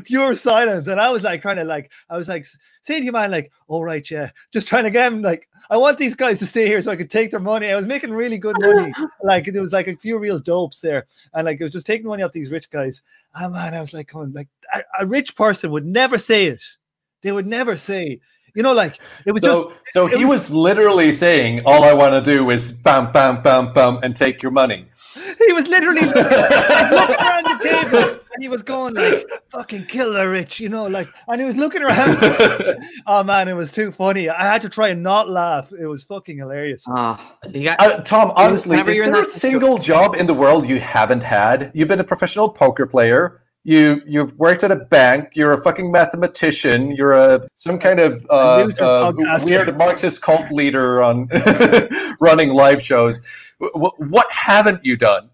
pure 0.06 0.34
silence. 0.36 0.88
And 0.88 1.02
I 1.02 1.10
was 1.10 1.24
like, 1.24 1.42
kind 1.42 1.60
of 1.60 1.68
like, 1.68 1.92
I 2.10 2.16
was 2.16 2.30
like 2.30 2.46
saying 2.84 3.02
to 3.02 3.06
you, 3.06 3.12
man, 3.12 3.32
like, 3.32 3.52
all 3.68 3.84
right, 3.84 4.10
yeah, 4.10 4.32
just 4.54 4.68
trying 4.68 4.86
to 4.86 4.92
get 4.92 5.12
him. 5.12 5.22
Like, 5.22 5.50
I 5.70 5.76
want 5.76 5.98
these 5.98 6.16
guys 6.16 6.40
to 6.40 6.48
stay 6.48 6.68
here 6.68 6.82
so 6.82 6.92
I 6.92 6.96
could 6.96 7.12
take 7.12 7.32
their 7.32 7.42
money. 7.42 7.70
I 7.70 7.76
was 7.76 7.86
making 7.86 8.12
really 8.12 8.38
good 8.38 8.56
money. 8.62 8.94
like, 9.24 9.46
there 9.52 9.62
was 9.62 9.74
like 9.74 9.88
a 9.88 9.98
few 9.98 10.18
real 10.18 10.40
dopes 10.40 10.80
there, 10.80 11.08
and 11.34 11.46
like, 11.46 11.60
it 11.60 11.64
was 11.64 11.74
just 11.74 11.86
taking 11.86 12.08
money 12.08 12.24
off 12.24 12.32
these 12.32 12.52
rich 12.52 12.70
guys. 12.70 13.02
And 13.36 13.54
man, 13.54 13.74
I 13.74 13.82
was 13.82 13.94
like, 13.94 14.12
going, 14.12 14.32
like, 14.32 14.48
a, 14.74 14.84
a 15.02 15.06
rich 15.06 15.36
person 15.36 15.72
would 15.72 15.86
never 15.86 16.18
say 16.18 16.46
it. 16.46 16.64
They 17.24 17.34
would 17.34 17.48
never 17.48 17.76
say, 17.76 18.22
you 18.56 18.64
know, 18.64 18.74
like 18.74 19.00
it 19.26 19.32
was 19.32 19.42
just 19.44 19.64
So, 19.64 19.74
so 19.86 20.08
he 20.08 20.26
was 20.26 20.52
literally 20.52 21.12
saying, 21.12 21.62
"All 21.66 21.84
I 21.84 21.94
want 21.94 22.14
to 22.14 22.22
do 22.22 22.50
is 22.50 22.72
bam, 22.72 23.12
bam, 23.12 23.42
bam, 23.42 23.74
bam, 23.74 24.00
and 24.04 24.16
take 24.16 24.42
your 24.42 24.52
money." 24.52 24.88
He 25.46 25.54
was 25.54 25.68
literally 25.68 26.02
looking 26.06 26.24
around 26.24 27.44
the 27.44 27.60
table 27.62 28.20
and 28.34 28.42
he 28.42 28.48
was 28.48 28.64
going 28.64 28.94
like, 28.94 29.26
fucking 29.50 29.86
kill 29.86 30.14
the 30.14 30.28
rich, 30.28 30.60
you 30.60 30.70
know, 30.70 30.86
like, 30.88 31.10
and 31.28 31.42
he 31.42 31.46
was 31.46 31.58
looking 31.58 31.82
around. 31.82 32.18
oh 33.08 33.24
man, 33.24 33.48
it 33.48 33.54
was 33.54 33.72
too 33.72 33.92
funny. 33.92 34.30
I 34.30 34.44
had 34.44 34.62
to 34.62 34.70
try 34.70 34.90
and 34.90 35.04
not 35.04 35.30
laugh. 35.30 35.72
It 35.78 35.86
was 35.86 36.04
fucking 36.04 36.38
hilarious. 36.38 36.86
you 37.52 37.66
got 37.66 37.80
Uh, 37.80 38.02
Tom, 38.02 38.32
honestly, 38.36 38.72
Whenever 38.72 38.92
is 38.92 39.00
there 39.00 39.22
a 39.22 39.26
single 39.26 39.78
job 39.78 40.16
in 40.16 40.28
the 40.28 40.34
world 40.34 40.68
you 40.68 40.80
haven't 40.80 41.24
had? 41.24 41.72
You've 41.74 41.90
been 41.90 42.00
a 42.00 42.06
professional 42.06 42.50
poker 42.50 42.86
player. 42.86 43.42
You 43.64 44.02
you've 44.08 44.36
worked 44.40 44.64
at 44.64 44.72
a 44.72 44.76
bank. 44.76 45.30
You're 45.36 45.54
a 45.54 45.62
fucking 45.62 45.92
mathematician. 45.92 46.92
You're 46.96 47.14
a 47.14 47.48
some 47.56 47.78
kind 47.78 48.00
of 48.00 48.26
uh, 48.30 48.64
loser 48.64 48.84
uh, 48.84 49.12
podcaster. 49.12 49.46
weird 49.46 49.78
Marxist 49.78 50.22
cult 50.22 50.52
leader 50.52 51.04
on 51.04 51.28
running 52.20 52.50
live 52.54 52.82
shows. 52.82 53.22
W- 53.60 53.74
w- 53.74 54.12
what 54.12 54.32
haven't 54.32 54.84
you 54.84 54.98
done? 54.98 55.30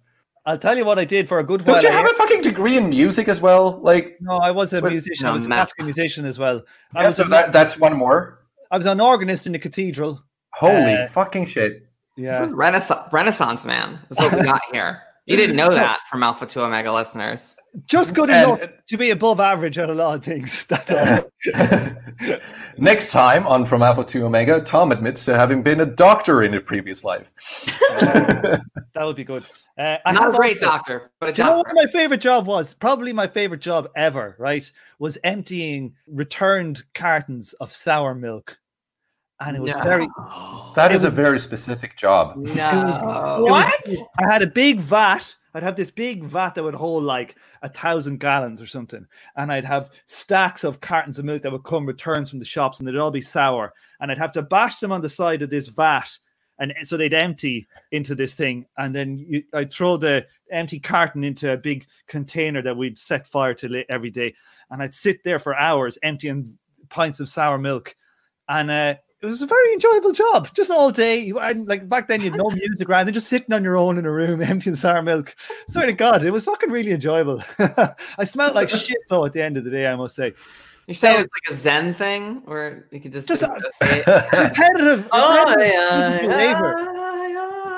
I'll 0.46 0.58
tell 0.58 0.78
you 0.78 0.86
what 0.86 0.98
I 1.00 1.06
did 1.06 1.28
for 1.30 1.40
a 1.40 1.44
good 1.44 1.64
Don't 1.64 1.76
while. 1.76 1.84
you 1.84 1.90
have 1.92 2.06
a 2.10 2.14
fucking 2.16 2.42
degree 2.42 2.78
in 2.78 2.90
music 2.90 3.28
as 3.28 3.42
well? 3.42 3.80
Like, 3.82 4.18
no, 4.22 4.38
I 4.38 4.52
was 4.52 4.72
a 4.74 4.80
Well, 4.82 4.92
musician. 4.92 5.26
no, 5.26 5.32
I 5.32 5.34
was 5.34 5.46
a 5.46 5.48
classical 5.50 5.84
musician 5.86 6.26
as 6.26 6.40
well. 6.40 6.64
I 6.96 7.02
yeah, 7.02 7.06
was, 7.08 7.16
so 7.18 7.24
a, 7.26 7.28
that, 7.30 7.52
that's 7.52 7.78
one 7.78 7.98
more. 7.98 8.40
I 8.72 8.78
was 8.78 8.86
an 8.86 9.02
organist 9.02 9.46
in 9.46 9.52
the 9.54 9.60
cathedral. 9.60 10.24
Holy 10.54 10.94
Uh, 10.94 11.08
fucking 11.10 11.46
shit! 11.48 11.84
This 12.16 12.24
Yeah. 12.26 12.44
is 12.46 12.52
Renaissance, 12.54 13.08
Renaissance 13.12 13.66
man. 13.66 14.00
Is 14.10 14.18
what 14.20 14.34
we 14.34 14.42
got 14.54 14.62
here. 14.74 15.02
You 15.28 15.36
didn't 15.36 15.58
know 15.58 15.70
that 15.70 16.00
from 16.10 16.24
Alpha 16.24 16.46
to 16.48 16.64
Omega 16.64 16.92
listeners. 16.92 17.58
Just 17.86 18.16
good 18.16 18.30
And- 18.30 18.58
enough 18.58 18.70
to 18.88 18.98
be 18.98 19.10
above 19.12 19.40
average 19.40 19.78
at 19.78 19.90
a 19.90 19.94
lot 19.94 20.16
of 20.18 20.24
things. 20.26 20.66
That's 20.70 20.90
all. 20.90 21.30
Next 22.78 23.12
time 23.12 23.46
on 23.46 23.66
From 23.66 23.84
Alpha 23.84 24.04
to 24.06 24.26
Omega, 24.26 24.62
Tom 24.62 24.92
admits 24.92 25.26
to 25.26 25.36
having 25.36 25.64
been 25.64 25.80
a 25.82 25.86
doctor 25.86 26.44
in 26.44 26.54
a 26.54 26.62
previous 26.62 27.04
life. 27.04 27.30
that 28.00 28.62
would 28.96 29.16
be 29.16 29.24
good. 29.24 29.44
Uh, 29.78 29.98
I 30.06 30.12
Not 30.14 30.34
a 30.34 30.38
great 30.38 30.64
also- 30.64 30.66
doctor, 30.78 31.12
but 31.20 31.30
a 31.30 31.34
Do 31.34 31.42
you 31.44 31.50
know 31.50 31.58
what 31.58 31.68
my 31.74 31.86
favorite 31.88 32.22
job 32.22 32.48
was? 32.48 32.74
Probably 32.74 33.12
my 33.14 33.28
favorite 33.28 33.62
job 33.62 33.90
ever, 33.96 34.36
right? 34.40 34.72
Was 35.00 35.18
emptying 35.24 35.94
returned 36.08 36.84
cartons 36.94 37.54
of 37.54 37.74
sour 37.74 38.16
milk. 38.16 38.58
And 39.40 39.56
it 39.56 39.60
was 39.62 39.72
No. 39.72 39.82
very 39.82 40.08
That 40.76 40.92
It 40.92 40.96
is 40.96 41.04
a 41.04 41.10
very 41.10 41.40
specific 41.40 41.96
job. 41.98 42.36
No. 42.38 42.54
was- 42.54 43.50
What? 43.50 43.86
I 44.20 44.32
had 44.32 44.42
a 44.42 44.48
big 44.48 44.80
vat. 44.80 45.36
I'd 45.54 45.64
have 45.64 45.76
this 45.76 45.90
big 45.92 46.24
vat 46.24 46.54
that 46.56 46.64
would 46.64 46.76
hold 46.76 47.04
like 47.04 47.36
a 47.64 47.70
thousand 47.70 48.20
gallons 48.20 48.62
or 48.62 48.68
something. 48.68 49.06
And 49.36 49.52
I'd 49.52 49.66
have 49.66 49.90
stacks 50.06 50.64
of 50.64 50.80
cartons 50.82 51.18
of 51.18 51.26
milk 51.26 51.42
that 51.44 51.52
would 51.52 51.64
come 51.64 51.86
returns 51.86 52.30
from 52.30 52.40
the 52.40 52.46
shops 52.46 52.80
and 52.80 52.88
they'd 52.88 52.96
all 52.98 53.10
be 53.12 53.22
sour. 53.22 53.74
And 54.00 54.12
I'd 54.12 54.18
have 54.20 54.34
to 54.34 54.42
bash 54.44 54.78
them 54.80 54.92
on 54.92 55.02
the 55.02 55.10
side 55.10 55.42
of 55.42 55.50
this 55.50 55.68
vat. 55.68 56.10
And 56.60 56.74
so 56.86 56.98
they'd 56.98 57.14
empty 57.14 57.68
into 57.92 58.14
this 58.16 58.34
thing. 58.34 58.66
And 58.78 58.94
then 58.96 59.18
you, 59.18 59.44
I'd 59.54 59.72
throw 59.74 59.98
the 59.98 60.26
empty 60.52 60.80
carton 60.80 61.24
into 61.24 61.52
a 61.54 61.58
big 61.58 61.86
container 62.08 62.62
that 62.64 62.78
we'd 62.78 62.98
set 63.00 63.28
fire 63.28 63.54
to 63.56 63.84
every 63.90 64.10
day. 64.12 64.34
And 64.70 64.82
I'd 64.82 64.96
sit 64.96 65.24
there 65.24 65.40
for 65.40 65.56
hours 65.56 65.98
emptying 66.04 66.58
pints 66.90 67.20
of 67.20 67.30
sour 67.30 67.58
milk. 67.58 67.96
And 68.50 68.70
uh, 68.72 68.96
it 69.22 69.26
was 69.26 69.42
a 69.42 69.48
very 69.48 69.74
enjoyable 69.74 70.12
job, 70.12 70.50
just 70.54 70.70
all 70.70 70.92
day. 70.92 71.20
You- 71.20 71.40
I, 71.40 71.54
like 71.54 71.90
back 71.90 72.08
then, 72.08 72.22
you 72.22 72.30
had 72.32 72.38
no 72.38 72.50
music 72.50 72.88
around, 72.90 73.08
and 73.08 73.14
just 73.14 73.28
sitting 73.28 73.54
on 73.54 73.64
your 73.64 73.76
own 73.78 73.98
in 73.98 74.06
a 74.06 74.12
room, 74.12 74.42
emptying 74.44 74.76
sour 74.76 75.02
milk. 75.02 75.36
Sorry 75.70 75.88
to 75.88 75.94
God, 75.94 76.24
it 76.24 76.32
was 76.32 76.46
fucking 76.46 76.70
really 76.70 76.92
enjoyable. 76.92 77.44
I 78.18 78.24
smelled 78.26 78.56
like 78.56 78.70
shit 78.86 78.98
though 79.10 79.26
at 79.26 79.34
the 79.34 79.42
end 79.42 79.58
of 79.58 79.64
the 79.64 79.72
day, 79.72 79.88
I 79.88 79.96
must 79.96 80.16
say. 80.16 80.34
You're 80.88 80.96
saying 80.96 81.20
it's 81.22 81.30
like 81.34 81.54
a 81.54 81.58
Zen 81.60 81.94
thing 81.96 82.42
where 82.46 82.88
you 82.92 83.02
could 83.02 83.12
just, 83.12 83.28
Just, 83.28 83.44
uh, 83.44 83.60
dissociate? 83.82 84.08
Repetitive, 84.08 85.10
Oh, 85.12 85.44
repetitive 85.56 85.74
yeah, 85.74 86.22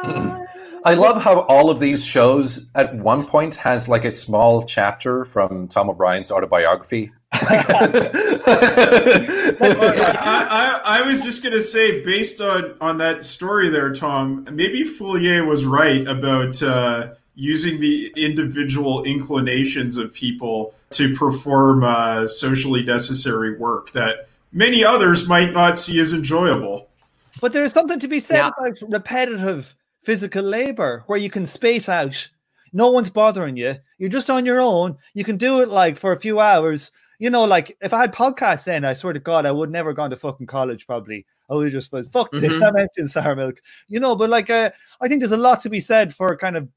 yeah, 0.03 0.45
I 0.85 0.93
love 0.93 1.19
how 1.21 1.39
all 1.41 1.71
of 1.71 1.79
these 1.79 2.05
shows 2.05 2.69
at 2.75 2.95
one 2.95 3.25
point 3.25 3.55
has 3.55 3.87
like 3.89 4.05
a 4.05 4.11
small 4.11 4.63
chapter 4.63 5.25
from 5.25 5.67
Tom 5.67 5.89
O'Brien's 5.89 6.31
autobiography. 6.31 7.11
I, 9.61 10.81
I, 10.83 10.99
I 10.99 11.09
was 11.09 11.21
just 11.21 11.43
gonna 11.43 11.61
say, 11.61 12.03
based 12.03 12.41
on 12.41 12.75
on 12.81 12.97
that 12.99 13.23
story 13.23 13.69
there, 13.69 13.93
Tom, 13.93 14.47
maybe 14.51 14.83
Fourier 14.83 15.45
was 15.45 15.65
right 15.65 16.07
about 16.07 16.61
uh, 16.61 17.13
using 17.35 17.79
the 17.79 18.13
individual 18.15 19.03
inclinations 19.03 19.97
of 19.97 20.13
people 20.13 20.73
to 20.91 21.13
perform 21.15 21.83
uh, 21.83 22.27
socially 22.27 22.83
necessary 22.83 23.57
work 23.57 23.91
that 23.91 24.27
many 24.51 24.83
others 24.83 25.27
might 25.27 25.53
not 25.53 25.77
see 25.77 25.99
as 25.99 26.13
enjoyable. 26.13 26.87
But 27.41 27.53
there 27.53 27.63
is 27.63 27.71
something 27.71 27.99
to 27.99 28.07
be 28.07 28.19
said 28.19 28.37
Yeah. 28.37 28.49
about 28.57 28.77
repetitive 28.89 29.75
physical 30.01 30.43
labor 30.43 31.03
where 31.07 31.19
you 31.19 31.29
can 31.29 31.45
space 31.45 31.87
out. 31.87 32.29
No 32.73 32.89
one's 32.91 33.09
bothering 33.09 33.57
you. 33.57 33.75
You're 33.97 34.09
just 34.09 34.29
on 34.29 34.45
your 34.45 34.59
own. 34.59 34.97
You 35.13 35.23
can 35.23 35.37
do 35.37 35.61
it 35.61 35.69
like 35.69 35.97
for 35.97 36.11
a 36.11 36.19
few 36.19 36.39
hours. 36.39 36.91
You 37.19 37.29
know, 37.29 37.43
like 37.43 37.77
if 37.81 37.93
I 37.93 37.99
had 38.01 38.13
podcasts 38.13 38.63
then, 38.63 38.85
I 38.85 38.93
swear 38.93 39.13
to 39.13 39.19
God, 39.19 39.45
I 39.45 39.51
would 39.51 39.69
never 39.69 39.93
gone 39.93 40.09
to 40.09 40.17
fucking 40.17 40.47
college 40.47 40.87
probably. 40.87 41.25
I 41.49 41.53
would 41.53 41.65
have 41.65 41.73
just 41.73 41.91
went, 41.91 42.11
fuck 42.11 42.31
this, 42.31 42.53
Mhm. 42.57 42.67
I'm 42.67 42.77
emptying 42.77 43.07
sour 43.07 43.35
milk. 43.35 43.61
You 43.89 43.99
know, 43.99 44.15
but 44.15 44.29
like 44.29 44.49
uh, 44.49 44.71
I 45.01 45.07
think 45.07 45.19
there's 45.19 45.31
a 45.33 45.37
lot 45.37 45.61
to 45.63 45.69
be 45.69 45.79
said 45.81 46.15
for 46.15 46.35
kind 46.37 46.55
of 46.57 46.67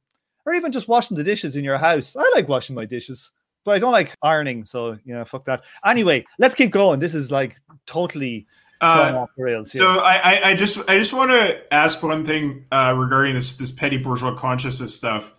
or 0.44 0.52
even 0.55 0.72
just 0.72 0.88
washing 0.88 1.16
the 1.16 1.22
dishes 1.24 1.55
in 1.55 1.62
your 1.64 1.78
house. 1.78 2.16
I 2.16 2.28
like 2.35 2.48
washing 2.48 2.74
my 2.74 2.85
dishes, 2.85 3.31
but 3.64 3.76
I 3.76 3.78
don't 3.78 3.92
like 3.92 4.16
ironing, 4.22 4.64
so 4.66 4.98
you 5.05 5.14
know, 5.14 5.24
fuck 5.24 5.44
that. 5.44 5.62
Anyway, 5.87 6.24
let's 6.38 6.57
keep 6.57 6.72
going. 6.72 6.98
This 6.98 7.14
is 7.14 7.31
like 7.31 7.57
totally 7.87 8.46
Uh, 8.81 9.12
off 9.18 9.31
the 9.37 9.44
rails. 9.44 9.70
So 9.70 10.00
I, 10.00 10.14
I, 10.16 10.48
I 10.50 10.55
just 10.57 10.78
I 10.88 10.98
just 10.98 11.12
want 11.12 11.31
to 11.31 11.72
ask 11.72 12.02
one 12.02 12.24
thing 12.24 12.64
uh, 12.72 12.96
regarding 12.98 13.35
this 13.35 13.55
this 13.55 13.70
petty 13.70 13.96
bourgeois 13.98 14.35
consciousness 14.35 14.92
stuff. 14.92 15.33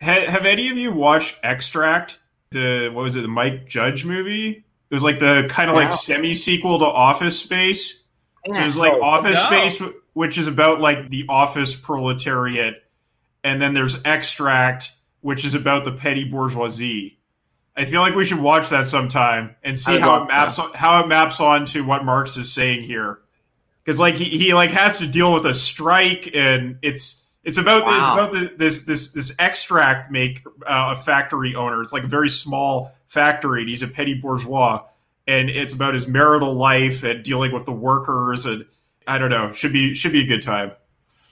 Ha, 0.00 0.24
have 0.30 0.46
any 0.46 0.70
of 0.70 0.78
you 0.78 0.92
watched 0.92 1.38
Extract? 1.42 2.20
The 2.56 2.88
what 2.90 3.02
was 3.02 3.16
it? 3.16 3.20
The 3.20 3.28
Mike 3.28 3.66
Judge 3.66 4.04
movie. 4.04 4.64
It 4.90 4.94
was 4.94 5.02
like 5.02 5.20
the 5.20 5.46
kind 5.50 5.68
of 5.68 5.76
like 5.76 5.92
semi 5.92 6.34
sequel 6.34 6.78
to 6.78 6.84
Office 6.84 7.38
Space. 7.38 8.04
So 8.48 8.60
it 8.60 8.64
was 8.64 8.76
like 8.76 8.92
Oh, 8.92 9.02
Office 9.02 9.38
no. 9.42 9.46
Space, 9.46 9.82
which 10.14 10.38
is 10.38 10.46
about 10.46 10.80
like 10.80 11.10
the 11.10 11.26
office 11.28 11.74
proletariat, 11.74 12.82
and 13.44 13.60
then 13.60 13.74
there's 13.74 14.02
Extract, 14.04 14.92
which 15.20 15.44
is 15.44 15.54
about 15.54 15.84
the 15.84 15.92
petty 15.92 16.24
bourgeoisie. 16.24 17.18
I 17.76 17.84
feel 17.84 18.00
like 18.00 18.14
we 18.14 18.24
should 18.24 18.38
watch 18.38 18.70
that 18.70 18.86
sometime 18.86 19.54
and 19.62 19.78
see 19.78 19.98
how 19.98 20.16
it 20.16 20.18
love 20.20 20.28
maps 20.28 20.60
how 20.74 21.04
it 21.04 21.08
maps 21.08 21.40
on 21.40 21.66
to 21.66 21.84
what 21.84 22.04
Marx 22.06 22.36
is 22.38 22.50
saying 22.50 22.84
here. 22.84 23.18
Because 23.84 24.00
like 24.00 24.14
he, 24.14 24.38
he 24.38 24.54
like 24.54 24.70
has 24.70 24.96
to 24.98 25.06
deal 25.06 25.34
with 25.34 25.44
a 25.44 25.54
strike, 25.54 26.30
and 26.34 26.78
it's 26.80 27.24
it's 27.46 27.58
about 27.58 27.82
it's 27.96 28.06
about 28.06 28.32
the, 28.32 28.52
this 28.56 28.82
this 28.82 29.12
this 29.12 29.32
extract 29.38 30.10
make 30.10 30.44
uh, 30.66 30.94
a 30.96 31.00
factory 31.00 31.54
owner. 31.54 31.80
It's 31.80 31.92
like 31.92 32.02
a 32.02 32.08
very 32.08 32.28
small 32.28 32.92
factory, 33.06 33.60
and 33.60 33.68
he's 33.68 33.84
a 33.84 33.88
petty 33.88 34.14
bourgeois, 34.14 34.82
and 35.28 35.48
it's 35.48 35.72
about 35.72 35.94
his 35.94 36.08
marital 36.08 36.52
life 36.52 37.04
and 37.04 37.22
dealing 37.22 37.52
with 37.52 37.64
the 37.64 37.72
workers, 37.72 38.46
and 38.46 38.66
I 39.06 39.18
don't 39.18 39.30
know, 39.30 39.52
should 39.52 39.72
be 39.72 39.94
should 39.94 40.10
be 40.10 40.24
a 40.24 40.26
good 40.26 40.42
time. 40.42 40.72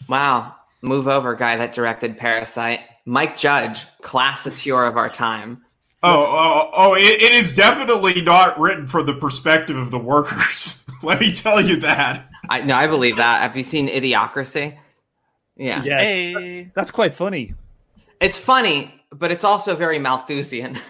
Wow. 0.08 0.54
Move 0.82 1.08
over, 1.08 1.34
guy 1.34 1.56
that 1.56 1.74
directed 1.74 2.16
Parasite. 2.16 2.80
Mike 3.06 3.36
Judge, 3.36 3.84
classicure 4.00 4.86
of 4.86 4.96
our 4.96 5.08
time. 5.08 5.64
Oh, 6.04 6.26
oh, 6.28 6.70
oh! 6.74 6.94
It, 6.94 7.22
it 7.22 7.32
is 7.32 7.54
definitely 7.54 8.20
not 8.20 8.60
written 8.60 8.86
from 8.86 9.06
the 9.06 9.14
perspective 9.14 9.76
of 9.76 9.90
the 9.90 9.98
workers. 9.98 10.84
Let 11.02 11.18
me 11.18 11.32
tell 11.32 11.60
you 11.60 11.76
that. 11.76 12.28
I 12.48 12.60
no, 12.60 12.76
I 12.76 12.86
believe 12.86 13.16
that. 13.16 13.42
Have 13.42 13.56
you 13.56 13.64
seen 13.64 13.88
Idiocracy? 13.88 14.78
Yeah. 15.56 15.82
yeah, 15.84 15.98
Hey. 15.98 16.70
that's 16.74 16.90
quite 16.90 17.14
funny. 17.14 17.54
It's 18.20 18.40
funny, 18.40 19.04
but 19.10 19.30
it's 19.30 19.44
also 19.44 19.74
very 19.76 19.98
Malthusian. 19.98 20.76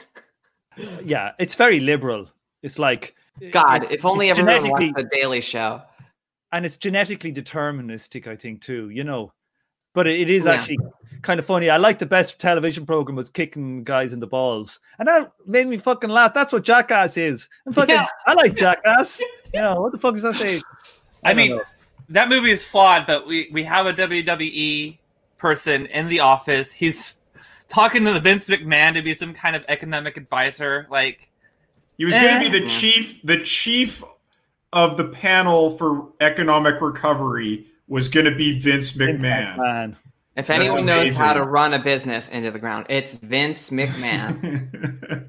Yeah, 1.05 1.33
it's 1.39 1.55
very 1.55 1.79
liberal. 1.79 2.29
It's 2.63 2.81
like 2.81 3.15
God, 3.53 3.85
it- 3.85 3.93
if 3.93 4.05
only 4.05 4.31
everyone 4.31 4.55
genetically- 4.55 4.89
watched 4.93 5.11
The 5.11 5.17
Daily 5.17 5.41
Show. 5.41 5.83
and 6.53 6.67
it's 6.67 6.77
genetically 6.77 7.33
deterministic, 7.33 8.27
I 8.27 8.35
think 8.37 8.61
too. 8.61 8.91
You 8.91 9.05
know, 9.05 9.33
but 9.95 10.07
it, 10.09 10.19
it 10.21 10.31
is 10.31 10.45
Yeah. 10.47 10.53
actually 10.53 10.79
kind 11.23 11.39
of 11.39 11.47
funny. 11.47 11.71
I 11.71 11.77
like 11.77 12.01
the 12.01 12.07
best 12.07 12.41
television 12.41 12.87
program 12.87 13.15
was 13.17 13.31
kicking 13.31 13.85
guys 13.85 14.13
in 14.13 14.19
the 14.19 14.27
balls, 14.27 14.81
and 14.99 15.07
that 15.07 15.33
made 15.47 15.69
me 15.69 15.79
fucking 15.79 16.11
laugh. 16.11 16.35
That's 16.35 16.53
what 16.53 16.65
Jackass 16.65 17.17
is. 17.17 17.49
And 17.67 17.75
fucking, 17.75 17.95
Yeah. 17.95 18.07
I 18.27 18.35
like 18.35 18.57
Jackass. 18.57 19.21
you 19.55 19.61
know 19.63 19.81
what 19.81 19.93
the 19.93 19.99
fuck 19.99 20.17
is 20.17 20.23
that 20.23 20.35
say? 20.35 20.61
I 21.23 21.29
don't 21.29 21.37
mean, 21.37 21.51
know. 21.57 21.63
That 22.11 22.29
movie 22.29 22.51
is 22.51 22.65
flawed, 22.65 23.07
but 23.07 23.27
we 23.27 23.49
we 23.53 23.65
have 23.65 23.87
a 23.87 23.93
WWE 23.93 24.99
person 25.39 25.87
in 25.87 26.09
the 26.09 26.21
office. 26.21 26.73
He's 26.73 27.17
talking 27.69 28.05
to 28.05 28.13
the 28.13 28.21
Vince 28.21 28.49
McMahon 28.49 28.95
to 28.95 29.03
be 29.03 29.15
some 29.15 29.35
kind 29.35 29.57
of 29.57 29.65
economic 29.69 30.17
advisor. 30.17 30.87
Like, 30.91 31.29
He 31.99 32.05
was 32.05 32.15
going 32.15 32.41
to 32.41 32.47
Eh. 32.47 32.51
be 32.51 32.61
the 32.61 32.67
chief, 32.69 33.21
the 33.25 33.43
chief 33.43 34.03
of 34.73 34.97
the 34.97 35.05
panel 35.05 35.77
for 35.77 36.09
economic 36.21 36.81
recovery 36.81 37.67
was 37.89 38.09
going 38.09 38.27
to 38.27 38.35
be 38.35 38.59
Vince 38.59 38.91
Vince 38.91 39.23
McMahon. 39.23 39.57
McMahon. 39.57 39.97
If 40.37 40.49
That's 40.49 40.51
anyone 40.61 40.85
knows 40.85 41.17
how 41.17 41.33
to 41.33 41.45
run 41.45 41.75
a 41.75 41.79
business 41.79 42.29
into 42.29 42.51
the 42.51 42.59
ground, 42.59 42.87
it's 42.89 43.15
Vince 43.19 43.71
McMahon. 43.71 45.29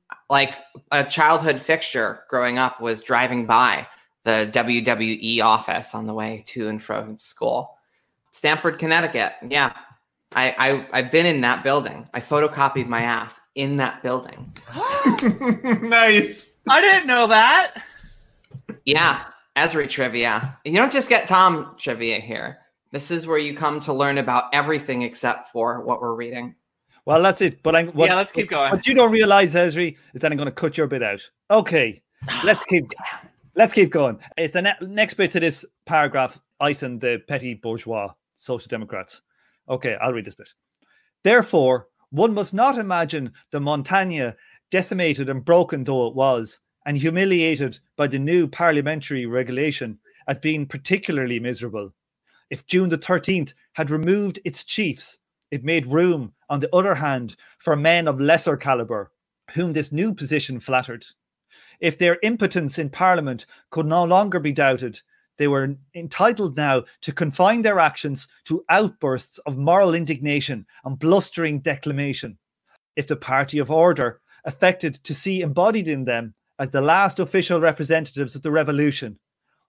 like 0.30 0.54
a 0.92 1.04
childhood 1.04 1.60
fixture 1.60 2.24
growing 2.28 2.58
up 2.58 2.80
was 2.80 3.00
driving 3.02 3.46
by 3.46 3.86
the 4.24 4.50
WWE 4.52 5.42
office 5.42 5.94
on 5.94 6.06
the 6.06 6.14
way 6.14 6.42
to 6.46 6.68
and 6.68 6.82
from 6.82 7.18
school. 7.18 7.78
Stamford, 8.32 8.78
Connecticut. 8.78 9.34
Yeah. 9.48 9.72
I, 10.34 10.54
I 10.58 10.86
I've 10.92 11.12
been 11.12 11.26
in 11.26 11.40
that 11.42 11.62
building. 11.62 12.08
I 12.12 12.20
photocopied 12.20 12.88
my 12.88 13.02
ass 13.02 13.40
in 13.54 13.76
that 13.76 14.02
building. 14.02 14.52
nice. 15.82 16.54
I 16.68 16.80
didn't 16.80 17.06
know 17.06 17.28
that. 17.28 17.74
Yeah, 18.84 19.24
Esri 19.56 19.88
trivia. 19.88 20.58
You 20.64 20.72
don't 20.72 20.92
just 20.92 21.08
get 21.08 21.28
Tom 21.28 21.76
trivia 21.78 22.18
here. 22.18 22.58
This 22.90 23.10
is 23.10 23.26
where 23.26 23.38
you 23.38 23.56
come 23.56 23.80
to 23.80 23.92
learn 23.92 24.18
about 24.18 24.44
everything 24.52 25.02
except 25.02 25.50
for 25.50 25.80
what 25.82 26.00
we're 26.00 26.14
reading. 26.14 26.54
Well, 27.06 27.22
that's 27.22 27.40
it. 27.40 27.62
But 27.62 27.76
I 27.76 27.84
what, 27.84 28.08
Yeah, 28.08 28.16
let's 28.16 28.32
keep 28.32 28.48
going. 28.50 28.72
What 28.72 28.86
you 28.86 28.94
don't 28.94 29.12
realize, 29.12 29.54
Esri, 29.54 29.96
is 30.14 30.20
that 30.20 30.32
I'm 30.32 30.38
going 30.38 30.46
to 30.46 30.52
cut 30.52 30.76
your 30.76 30.86
bit 30.86 31.02
out. 31.02 31.28
Okay, 31.50 32.02
let's 32.44 32.64
keep 32.64 32.90
let's 33.56 33.72
keep 33.72 33.90
going. 33.90 34.18
It's 34.36 34.52
the 34.52 34.62
ne- 34.62 34.76
next 34.80 35.14
bit 35.14 35.32
to 35.32 35.40
this 35.40 35.64
paragraph. 35.86 36.38
Icing 36.60 36.98
the 36.98 37.22
petty 37.26 37.54
bourgeois 37.54 38.12
social 38.36 38.68
democrats. 38.68 39.22
Okay, 39.68 39.96
I'll 40.00 40.12
read 40.12 40.24
this 40.24 40.34
bit. 40.34 40.52
Therefore, 41.22 41.88
one 42.10 42.34
must 42.34 42.54
not 42.54 42.78
imagine 42.78 43.32
the 43.50 43.60
Montagne, 43.60 44.34
decimated 44.70 45.28
and 45.28 45.44
broken 45.44 45.84
though 45.84 46.06
it 46.06 46.14
was, 46.14 46.60
and 46.86 46.96
humiliated 46.96 47.78
by 47.96 48.06
the 48.06 48.18
new 48.18 48.46
parliamentary 48.46 49.26
regulation, 49.26 49.98
as 50.28 50.38
being 50.38 50.66
particularly 50.66 51.40
miserable. 51.40 51.92
If 52.50 52.66
June 52.66 52.88
the 52.88 52.98
13th 52.98 53.54
had 53.72 53.90
removed 53.90 54.38
its 54.44 54.64
chiefs, 54.64 55.18
it 55.50 55.64
made 55.64 55.86
room, 55.86 56.32
on 56.50 56.60
the 56.60 56.74
other 56.74 56.94
hand, 56.94 57.36
for 57.58 57.74
men 57.74 58.06
of 58.06 58.20
lesser 58.20 58.56
calibre, 58.56 59.08
whom 59.52 59.72
this 59.72 59.92
new 59.92 60.14
position 60.14 60.60
flattered. 60.60 61.04
If 61.80 61.98
their 61.98 62.18
impotence 62.22 62.78
in 62.78 62.90
Parliament 62.90 63.46
could 63.70 63.86
no 63.86 64.04
longer 64.04 64.40
be 64.40 64.52
doubted, 64.52 65.00
they 65.36 65.48
were 65.48 65.76
entitled 65.94 66.56
now 66.56 66.84
to 67.02 67.12
confine 67.12 67.62
their 67.62 67.80
actions 67.80 68.28
to 68.44 68.64
outbursts 68.68 69.38
of 69.38 69.56
moral 69.56 69.94
indignation 69.94 70.66
and 70.84 70.98
blustering 70.98 71.60
declamation. 71.60 72.38
If 72.96 73.06
the 73.08 73.16
party 73.16 73.58
of 73.58 73.70
order 73.70 74.20
affected 74.44 74.94
to 75.04 75.14
see 75.14 75.42
embodied 75.42 75.88
in 75.88 76.04
them 76.04 76.34
as 76.58 76.70
the 76.70 76.80
last 76.80 77.18
official 77.18 77.60
representatives 77.60 78.34
of 78.34 78.42
the 78.42 78.52
revolution 78.52 79.18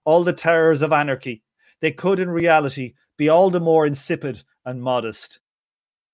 all 0.04 0.22
the 0.22 0.32
terrors 0.32 0.82
of 0.82 0.92
anarchy, 0.92 1.42
they 1.80 1.90
could 1.90 2.20
in 2.20 2.30
reality 2.30 2.94
be 3.18 3.28
all 3.28 3.50
the 3.50 3.60
more 3.60 3.84
insipid 3.84 4.44
and 4.64 4.80
modest. 4.80 5.40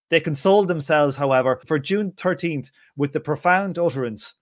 They 0.09 0.19
consoled 0.19 0.69
themselves, 0.69 1.17
however, 1.17 1.61
for 1.67 1.79
June 1.79 2.13
13th 2.13 2.71
with 2.97 3.13
the 3.13 3.21
profound 3.21 3.79
utterance 3.79 4.35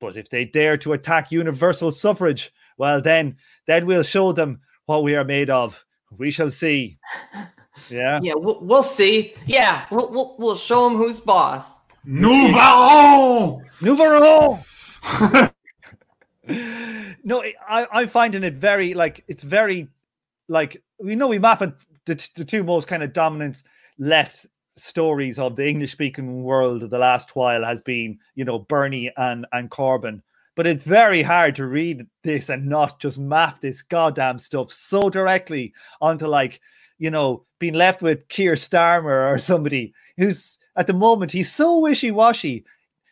But 0.00 0.16
if 0.16 0.28
they 0.28 0.44
dare 0.44 0.76
to 0.78 0.92
attack 0.92 1.32
universal 1.32 1.90
suffrage, 1.90 2.52
well, 2.78 3.00
then, 3.00 3.36
then 3.66 3.86
we'll 3.86 4.02
show 4.02 4.32
them 4.32 4.60
what 4.86 5.02
we 5.02 5.14
are 5.16 5.24
made 5.24 5.50
of. 5.50 5.84
We 6.16 6.30
shall 6.30 6.50
see. 6.50 6.98
Yeah. 7.90 8.20
Yeah, 8.22 8.32
we'll, 8.36 8.58
we'll 8.62 8.82
see. 8.82 9.34
Yeah, 9.46 9.84
we'll, 9.90 10.10
we'll, 10.10 10.36
we'll 10.38 10.56
show 10.56 10.88
them 10.88 10.96
who's 10.96 11.20
boss. 11.20 11.80
Nous 12.04 12.52
verrons! 12.52 13.62
Nous 13.82 13.96
verrons! 13.98 14.64
no, 17.22 17.42
I, 17.68 17.86
I'm 17.92 18.08
finding 18.08 18.44
it 18.44 18.54
very, 18.54 18.94
like, 18.94 19.24
it's 19.28 19.42
very, 19.42 19.88
like, 20.48 20.82
we 20.98 21.16
know 21.16 21.28
we 21.28 21.38
map 21.38 21.62
it, 21.62 21.74
the, 22.06 22.28
the 22.36 22.44
two 22.44 22.62
most 22.62 22.88
kind 22.88 23.02
of 23.02 23.12
dominant 23.12 23.62
left 23.98 24.46
stories 24.76 25.38
of 25.38 25.56
the 25.56 25.66
English 25.66 25.92
speaking 25.92 26.42
world 26.42 26.82
of 26.82 26.90
the 26.90 26.98
last 26.98 27.34
while 27.34 27.64
has 27.64 27.80
been, 27.80 28.18
you 28.34 28.44
know, 28.44 28.58
Bernie 28.58 29.10
and, 29.16 29.46
and 29.52 29.70
Corbyn. 29.70 30.22
But 30.54 30.66
it's 30.66 30.84
very 30.84 31.22
hard 31.22 31.56
to 31.56 31.66
read 31.66 32.06
this 32.24 32.48
and 32.48 32.66
not 32.66 32.98
just 32.98 33.18
map 33.18 33.60
this 33.60 33.82
goddamn 33.82 34.38
stuff 34.38 34.72
so 34.72 35.10
directly 35.10 35.72
onto 36.00 36.26
like, 36.26 36.60
you 36.98 37.10
know, 37.10 37.44
being 37.58 37.74
left 37.74 38.02
with 38.02 38.28
Keir 38.28 38.54
Starmer 38.54 39.30
or 39.30 39.38
somebody 39.38 39.92
who's 40.16 40.58
at 40.76 40.86
the 40.86 40.92
moment 40.94 41.32
he's 41.32 41.52
so 41.52 41.78
wishy-washy. 41.78 42.64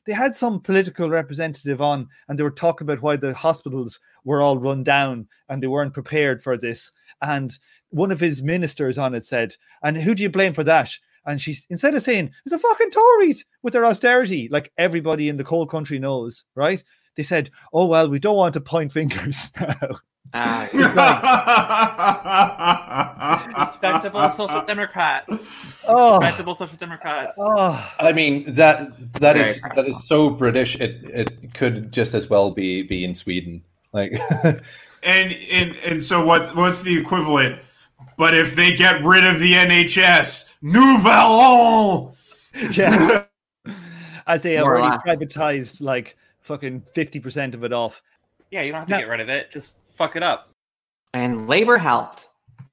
They 0.06 0.12
had 0.12 0.36
some 0.36 0.60
political 0.60 1.08
representative 1.08 1.80
on 1.80 2.08
and 2.28 2.38
they 2.38 2.42
were 2.42 2.50
talking 2.50 2.86
about 2.86 3.02
why 3.02 3.16
the 3.16 3.34
hospitals 3.34 4.00
were 4.24 4.42
all 4.42 4.58
run 4.58 4.82
down 4.82 5.28
and 5.48 5.62
they 5.62 5.66
weren't 5.66 5.94
prepared 5.94 6.42
for 6.42 6.56
this. 6.56 6.92
And 7.22 7.58
one 7.90 8.10
of 8.10 8.20
his 8.20 8.42
ministers 8.42 8.98
on 8.98 9.14
it 9.14 9.24
said, 9.24 9.56
and 9.82 9.96
who 9.96 10.14
do 10.14 10.22
you 10.22 10.30
blame 10.30 10.52
for 10.52 10.64
that? 10.64 10.90
And 11.26 11.40
she's 11.40 11.66
instead 11.70 11.94
of 11.94 12.02
saying 12.02 12.30
it's 12.44 12.52
the 12.52 12.58
fucking 12.58 12.90
Tories 12.90 13.44
with 13.62 13.72
their 13.72 13.86
austerity, 13.86 14.48
like 14.50 14.72
everybody 14.76 15.28
in 15.28 15.36
the 15.38 15.44
coal 15.44 15.66
country 15.66 15.98
knows, 15.98 16.44
right? 16.54 16.82
They 17.16 17.22
said, 17.22 17.50
"Oh 17.72 17.86
well, 17.86 18.08
we 18.08 18.18
don't 18.18 18.36
want 18.36 18.54
to 18.54 18.60
point 18.60 18.92
fingers 18.92 19.50
now." 19.60 19.98
Ah, 20.36 20.68
Respectable 23.70 24.30
social 24.30 24.62
democrats. 24.66 25.48
Oh, 25.86 26.18
Respectable 26.18 26.54
social 26.54 26.76
democrats. 26.76 27.34
oh, 27.38 27.92
I 28.00 28.12
mean 28.12 28.52
that 28.54 28.90
that 29.20 29.36
Very 29.36 29.40
is 29.40 29.60
that 29.60 29.74
practical. 29.74 29.90
is 29.90 30.08
so 30.08 30.30
British. 30.30 30.76
It 30.80 31.00
it 31.04 31.54
could 31.54 31.92
just 31.92 32.14
as 32.14 32.28
well 32.28 32.50
be 32.50 32.82
be 32.82 33.04
in 33.04 33.14
Sweden. 33.14 33.62
Like 33.92 34.12
And 35.02 35.32
and 35.52 35.76
and 35.84 36.02
so 36.02 36.24
what's 36.24 36.54
what's 36.54 36.82
the 36.82 36.98
equivalent? 36.98 37.60
But 38.16 38.34
if 38.34 38.54
they 38.54 38.74
get 38.76 39.02
rid 39.02 39.24
of 39.24 39.38
the 39.40 39.52
NHS, 39.54 40.48
nous 40.62 41.02
verrons. 41.02 42.14
yeah. 42.76 43.24
As 44.26 44.40
they 44.42 44.54
have 44.54 44.64
More 44.64 44.80
already 44.80 44.98
privatized 44.98 45.80
like 45.80 46.16
fucking 46.40 46.82
fifty 46.94 47.20
percent 47.20 47.54
of 47.54 47.64
it 47.64 47.72
off. 47.72 48.02
Yeah, 48.50 48.62
you 48.62 48.72
don't 48.72 48.80
have 48.80 48.88
to 48.88 48.92
Now- 48.94 48.98
get 49.00 49.08
rid 49.08 49.20
of 49.20 49.28
it. 49.28 49.50
Just 49.52 49.78
fuck 49.94 50.16
it 50.16 50.22
up. 50.22 50.50
and 51.12 51.46
labor 51.48 51.78
helped. 51.78 52.28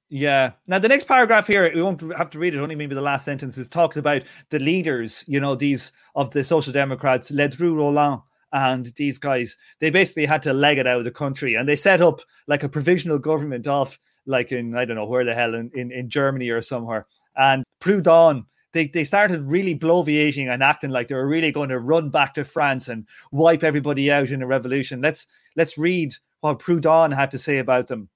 Yeah. 0.08 0.52
Now 0.66 0.78
the 0.78 0.88
next 0.88 1.04
paragraph 1.04 1.46
here, 1.46 1.70
we 1.74 1.80
won't 1.82 2.00
have 2.16 2.30
to 2.30 2.38
read 2.38 2.54
it. 2.54 2.58
Only 2.58 2.74
maybe 2.74 2.94
the 2.94 3.00
last 3.00 3.24
sentence 3.24 3.56
is 3.56 3.68
talking 3.68 4.00
about 4.00 4.22
the 4.50 4.58
leaders. 4.58 5.24
You 5.26 5.40
know, 5.40 5.54
these 5.54 5.92
of 6.14 6.32
the 6.32 6.42
Social 6.44 6.72
Democrats, 6.72 7.30
Ledru-Rollin, 7.30 8.20
and 8.52 8.86
these 8.96 9.18
guys. 9.18 9.56
They 9.80 9.90
basically 9.90 10.26
had 10.26 10.42
to 10.42 10.52
leg 10.52 10.78
it 10.78 10.86
out 10.86 10.98
of 10.98 11.04
the 11.04 11.10
country, 11.10 11.54
and 11.54 11.68
they 11.68 11.76
set 11.76 12.00
up 12.02 12.20
like 12.46 12.62
a 12.62 12.68
provisional 12.68 13.18
government 13.18 13.66
off, 13.66 13.98
like 14.26 14.52
in 14.52 14.76
I 14.76 14.84
don't 14.84 14.96
know 14.96 15.06
where 15.06 15.24
the 15.24 15.34
hell 15.34 15.54
in 15.54 15.70
in, 15.74 15.90
in 15.90 16.08
Germany 16.08 16.48
or 16.50 16.62
somewhere. 16.62 17.06
And 17.36 17.64
Proudhon, 17.80 18.46
they 18.72 18.88
they 18.88 19.04
started 19.04 19.42
really 19.42 19.74
bloviating 19.78 20.48
and 20.48 20.62
acting 20.62 20.90
like 20.90 21.08
they 21.08 21.14
were 21.14 21.26
really 21.28 21.52
going 21.52 21.70
to 21.70 21.78
run 21.78 22.10
back 22.10 22.34
to 22.34 22.44
France 22.44 22.88
and 22.88 23.06
wipe 23.30 23.62
everybody 23.64 24.10
out 24.10 24.30
in 24.30 24.42
a 24.42 24.46
revolution. 24.46 25.00
Let's 25.00 25.26
let's 25.56 25.78
read 25.78 26.14
what 26.40 26.58
Proudhon 26.58 27.14
had 27.14 27.30
to 27.30 27.38
say 27.38 27.58
about 27.58 27.88
them. 27.88 28.08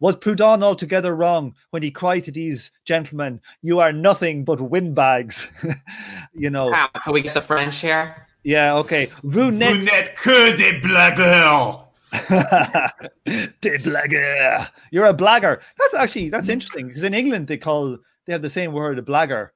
Was 0.00 0.16
Proudhon 0.16 0.62
altogether 0.62 1.14
wrong 1.14 1.54
when 1.70 1.82
he 1.82 1.90
cried 1.90 2.24
to 2.24 2.32
these 2.32 2.72
gentlemen, 2.86 3.40
You 3.60 3.80
are 3.80 3.92
nothing 3.92 4.44
but 4.44 4.58
windbags? 4.60 5.48
you 6.34 6.48
know, 6.48 6.68
Wow, 6.70 6.88
can 7.04 7.12
we 7.12 7.20
get 7.20 7.34
the 7.34 7.42
French 7.42 7.76
here? 7.80 8.26
yeah, 8.42 8.76
okay. 8.76 9.06
Vous 9.22 9.50
Brunette 9.50 9.84
n'êtes 9.84 10.14
que 10.14 10.56
des 10.56 10.80
blagueurs. 10.80 11.79
de 13.60 13.78
blagger. 13.78 14.68
You're 14.90 15.06
a 15.06 15.14
blagger. 15.14 15.60
That's 15.78 15.94
actually 15.94 16.30
that's 16.30 16.48
interesting 16.48 16.88
because 16.88 17.02
in 17.02 17.14
England 17.14 17.46
they 17.48 17.56
call 17.58 17.98
they 18.26 18.32
have 18.32 18.42
the 18.42 18.50
same 18.50 18.72
word, 18.72 18.98
a 18.98 19.02
blagger. 19.02 19.50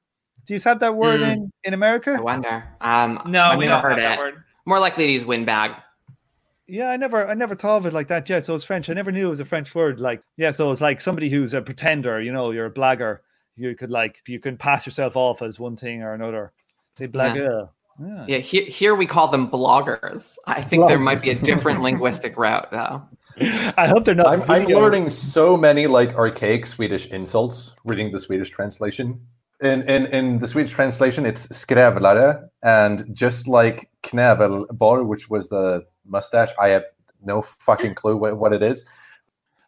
Do 0.46 0.54
you 0.54 0.60
have 0.60 0.80
that 0.80 0.94
word 0.94 1.20
Mm. 1.20 1.32
in, 1.32 1.52
in 1.64 1.74
America? 1.74 2.14
I 2.18 2.20
wonder. 2.20 2.64
Um, 2.80 3.20
No, 3.26 3.44
I've 3.44 3.58
we 3.58 3.66
never 3.66 3.88
don't 3.88 3.90
have 3.90 3.98
heard 3.98 4.02
that 4.02 4.18
it. 4.18 4.22
word. 4.22 4.44
More 4.66 4.78
likely 4.78 5.06
to 5.06 5.12
use 5.12 5.24
windbag. 5.24 5.72
Yeah, 6.66 6.88
I 6.90 6.96
never 6.96 7.26
I 7.28 7.34
never 7.34 7.54
thought 7.54 7.78
of 7.78 7.86
it 7.86 7.92
like 7.92 8.08
that. 8.08 8.28
Yeah, 8.28 8.40
so 8.40 8.54
it's 8.54 8.64
French. 8.64 8.88
I 8.88 8.94
never 8.94 9.12
knew 9.12 9.26
it 9.26 9.30
was 9.30 9.40
a 9.40 9.44
French 9.44 9.74
word. 9.74 10.00
Like, 10.00 10.22
yeah, 10.36 10.50
so 10.50 10.70
it's 10.72 10.80
like 10.80 11.00
somebody 11.00 11.28
who's 11.28 11.52
a 11.54 11.60
pretender, 11.60 12.20
you 12.22 12.32
know, 12.32 12.50
you're 12.52 12.66
a 12.66 12.70
blagger. 12.72 13.18
You 13.56 13.74
could 13.76 13.90
like 13.90 14.22
you 14.26 14.40
can 14.40 14.56
pass 14.56 14.86
yourself 14.86 15.16
off 15.16 15.42
as 15.42 15.58
one 15.58 15.76
thing 15.76 16.02
or 16.02 16.14
another. 16.14 16.52
They 16.96 17.06
blagger. 17.08 17.36
Yeah. 17.48 17.66
Yeah, 17.98 18.38
here, 18.38 18.64
here 18.64 18.94
we 18.94 19.06
call 19.06 19.28
them 19.28 19.48
bloggers. 19.48 20.36
I 20.46 20.62
think 20.62 20.88
there 20.88 20.98
might 20.98 21.22
be 21.22 21.30
a 21.30 21.34
different 21.34 21.80
linguistic 21.88 22.36
route, 22.36 22.70
though. 22.70 23.02
I 23.76 23.86
hope 23.88 24.04
they're 24.04 24.14
not. 24.14 24.26
I'm, 24.26 24.50
I'm 24.50 24.66
learning 24.66 25.10
so 25.10 25.56
many 25.56 25.86
like 25.86 26.14
archaic 26.14 26.66
Swedish 26.66 27.06
insults 27.06 27.74
reading 27.84 28.12
the 28.12 28.18
Swedish 28.18 28.50
translation. 28.50 29.20
In 29.60 29.82
in, 29.88 30.06
in 30.06 30.38
the 30.38 30.46
Swedish 30.46 30.72
translation, 30.72 31.26
it's 31.26 31.46
skrävlare, 31.48 32.48
and 32.62 33.04
just 33.12 33.48
like 33.48 33.90
knävelborr, 34.02 35.06
which 35.06 35.30
was 35.30 35.48
the 35.48 35.84
mustache, 36.06 36.50
I 36.60 36.68
have 36.68 36.84
no 37.22 37.42
fucking 37.42 37.94
clue 37.94 38.16
what, 38.16 38.36
what 38.36 38.52
it 38.52 38.62
is. 38.62 38.84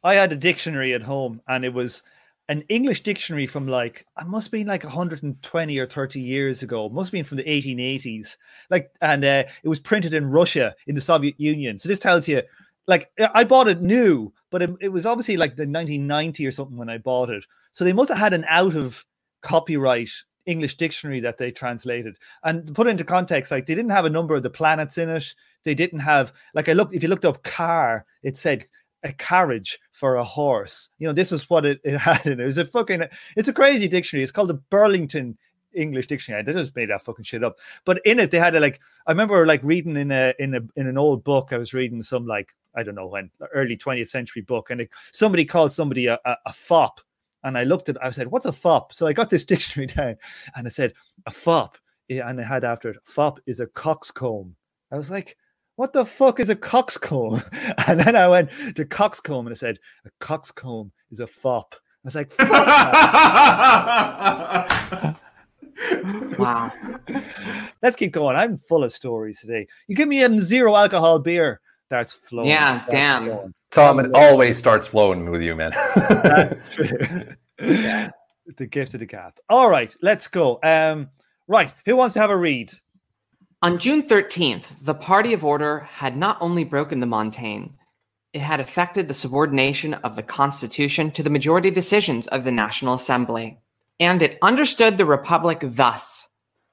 I 0.05 0.15
had 0.15 0.31
a 0.31 0.37
dictionary 0.37 0.95
at 0.95 1.03
home, 1.03 1.41
and 1.49 1.65
it 1.65 1.75
was 1.75 2.03
an 2.49 2.63
English 2.69 3.03
dictionary 3.03 3.47
from 3.47 3.67
like 3.67 4.07
it 4.21 4.27
must 4.27 4.47
have 4.47 4.53
been 4.53 4.67
like 4.67 4.85
120 4.85 5.79
or 5.79 5.87
30 5.87 6.21
years 6.21 6.63
ago. 6.63 6.87
It 6.87 6.93
must 6.93 7.09
have 7.09 7.13
been 7.13 7.25
from 7.25 7.39
the 7.39 7.45
1880s. 7.45 8.37
Like, 8.71 8.91
and 9.01 9.25
uh, 9.25 9.45
it 9.63 9.69
was 9.69 9.81
printed 9.81 10.15
in 10.15 10.31
Russia 10.31 10.75
in 10.87 10.95
the 10.95 11.01
Soviet 11.01 11.39
Union. 11.39 11.79
So 11.79 11.89
this 11.89 11.99
tells 11.99 12.29
you, 12.29 12.43
like, 12.87 13.11
I 13.35 13.43
bought 13.43 13.69
it 13.69 13.83
new, 13.83 14.33
but 14.51 14.63
it, 14.63 14.71
it 14.81 14.89
was 14.91 15.07
obviously 15.07 15.37
like 15.37 15.57
the 15.57 15.63
1990 15.63 16.47
or 16.47 16.53
something 16.53 16.77
when 16.77 16.89
I 16.89 16.99
bought 16.99 17.31
it. 17.31 17.45
So 17.73 17.85
they 17.85 17.93
must 17.93 18.11
have 18.11 18.19
had 18.19 18.33
an 18.33 18.45
out 18.49 18.77
of 18.77 19.05
copyright 19.43 20.11
English 20.47 20.77
dictionary 20.77 21.21
that 21.21 21.39
they 21.39 21.51
translated. 21.51 22.17
And 22.45 22.75
put 22.75 22.87
into 22.87 23.05
context, 23.05 23.51
like 23.51 23.67
they 23.67 23.75
didn't 23.75 23.91
have 23.91 24.05
a 24.05 24.11
number 24.11 24.37
of 24.37 24.45
the 24.45 24.51
planets 24.51 24.99
in 24.99 25.11
it. 25.11 25.35
They 25.65 25.75
didn't 25.75 25.99
have 25.99 26.33
like 26.55 26.69
I 26.69 26.73
looked 26.75 26.95
if 26.95 27.03
you 27.03 27.09
looked 27.09 27.25
up 27.25 27.43
car, 27.43 28.07
it 28.23 28.37
said 28.37 28.67
a 29.07 29.13
carriage 29.15 29.79
for 29.93 30.17
a 30.17 30.25
horse. 30.25 30.91
You 30.99 31.07
know, 31.07 31.13
this 31.13 31.33
is 31.33 31.49
what 31.49 31.65
it, 31.65 31.81
it 31.85 31.99
had 31.99 32.27
in 32.27 32.33
it. 32.33 32.41
It 32.41 32.47
was 32.47 32.59
a 32.59 32.67
fucking 32.67 33.05
it's 33.37 33.49
a 33.49 33.53
crazy 33.53 33.89
dictionary. 33.89 34.23
It's 34.23 34.33
called 34.33 34.51
the 34.51 34.55
Burlington 34.55 35.39
English 35.73 36.07
Dictionary. 36.07 36.43
They 36.43 36.53
just 36.53 36.75
made 36.75 36.91
that 36.91 37.03
fucking 37.03 37.25
shit 37.25 37.45
up. 37.45 37.59
But 37.85 38.01
in 38.05 38.19
it, 38.19 38.31
they 38.31 38.39
had 38.39 38.55
a 38.55 38.61
like 38.61 38.81
I 39.07 39.13
remember 39.13 39.47
like 39.47 39.63
reading 39.63 39.97
in 39.97 40.11
a 40.11 40.35
in 40.39 40.55
a 40.55 40.61
in 40.77 40.87
an 40.87 40.99
old 40.99 41.23
book. 41.23 41.49
I 41.53 41.59
was 41.59 41.75
reading 41.75 42.03
some 42.03 42.27
like 42.27 42.55
I 42.75 42.83
don't 42.83 42.95
know 42.95 43.07
when 43.07 43.31
early 43.55 43.77
20th 43.77 44.09
century 44.09 44.43
book, 44.43 44.71
and 44.71 44.83
it, 44.83 44.91
somebody 45.13 45.45
called 45.45 45.73
somebody 45.73 46.07
a, 46.07 46.19
a, 46.25 46.37
a 46.47 46.53
fop. 46.53 47.01
And 47.45 47.57
I 47.57 47.63
looked 47.63 47.89
at 47.89 48.03
I 48.03 48.11
said, 48.11 48.29
What's 48.29 48.47
a 48.47 48.53
fop? 48.53 48.93
So 48.93 49.07
I 49.07 49.13
got 49.13 49.31
this 49.31 49.45
dictionary 49.53 49.87
down 49.87 50.17
and 50.55 50.67
I 50.67 50.71
said, 50.71 50.95
A 51.27 51.31
fop. 51.31 51.79
And 52.09 52.41
I 52.41 52.45
had 52.45 52.65
after 52.65 52.91
it, 52.91 52.99
fop 53.05 53.41
is 53.47 53.61
a 53.61 53.67
coxcomb. 53.67 54.55
I 54.93 54.97
was 54.97 55.11
like, 55.11 55.37
what 55.77 55.93
the 55.93 56.05
fuck 56.05 56.41
is 56.41 56.51
a 56.51 56.57
coxcomb? 56.57 57.43
And 57.87 58.01
then 58.01 58.17
I 58.17 58.27
went 58.29 58.51
to 58.75 58.85
coxcomb 58.85 59.47
and 59.47 59.55
I 59.55 59.57
said, 59.57 59.79
a 60.05 60.11
coxcomb 60.21 60.91
is 61.11 61.21
a 61.21 61.27
fop. 61.27 61.75
I 61.75 61.79
was 62.05 62.15
like, 62.15 62.33
fuck. 62.33 62.49
Wow. 66.39 66.73
let's 67.83 67.97
keep 67.97 68.13
going. 68.13 68.35
I'm 68.37 68.57
full 68.57 68.83
of 68.85 68.93
stories 68.93 69.41
today. 69.41 69.67
You 69.89 69.95
give 69.97 70.09
me 70.09 70.23
a 70.23 70.41
zero 70.41 70.75
alcohol 70.75 71.19
beer, 71.19 71.61
that's 71.91 72.13
flowing. 72.13 72.49
Yeah, 72.49 72.79
That's 72.79 72.91
damn. 72.91 73.25
flowing. 73.27 73.55
Tom, 73.71 74.01
it 74.01 74.11
always 74.15 74.59
starts 74.59 74.87
flowing 74.87 75.31
with 75.31 75.43
you, 75.43 75.55
man. 75.55 75.73
That's 75.95 76.61
true. 76.75 76.89
the 77.59 78.67
gift 78.67 78.95
of 78.95 79.01
the 79.01 79.07
gap. 79.07 79.39
All 79.49 79.69
right, 79.69 79.95
let's 80.03 80.29
go. 80.29 80.59
Um, 80.63 81.11
right, 81.47 81.73
who 81.85 81.97
wants 81.97 82.15
to 82.15 82.21
have 82.21 82.31
a 82.31 82.37
read? 82.37 82.73
On 83.67 83.81
June 83.81 84.05
13th, 84.05 84.67
the 84.81 84.95
Party 84.95 85.33
of 85.33 85.45
Order 85.45 85.81
had 85.91 86.17
not 86.17 86.39
only 86.41 86.63
broken 86.63 87.01
the 87.01 87.07
Montagne, 87.07 87.77
it 88.33 88.41
had 88.41 88.61
affected 88.61 89.09
the 89.09 89.13
subordination 89.13 89.95
of 89.95 90.15
the 90.15 90.23
Constitution 90.23 91.11
to 91.11 91.25
the 91.25 91.31
majority 91.31 91.73
decisions 91.73 92.29
of 92.29 92.45
the 92.45 92.53
National 92.53 92.95
Assembly. 92.95 93.59
And 93.99 94.23
it 94.23 94.39
understood 94.41 94.97
the 94.97 95.05
Republic 95.05 95.59
thus 95.61 96.29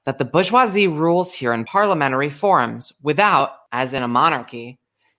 that 0.06 0.18
the 0.18 0.24
bourgeoisie 0.24 0.86
rules 0.86 1.34
here 1.34 1.52
in 1.52 1.64
parliamentary 1.64 2.30
forums 2.30 2.92
without, 3.02 3.56
as 3.72 3.92
in 3.92 4.04
a 4.04 4.06
monarchy, 4.06 4.78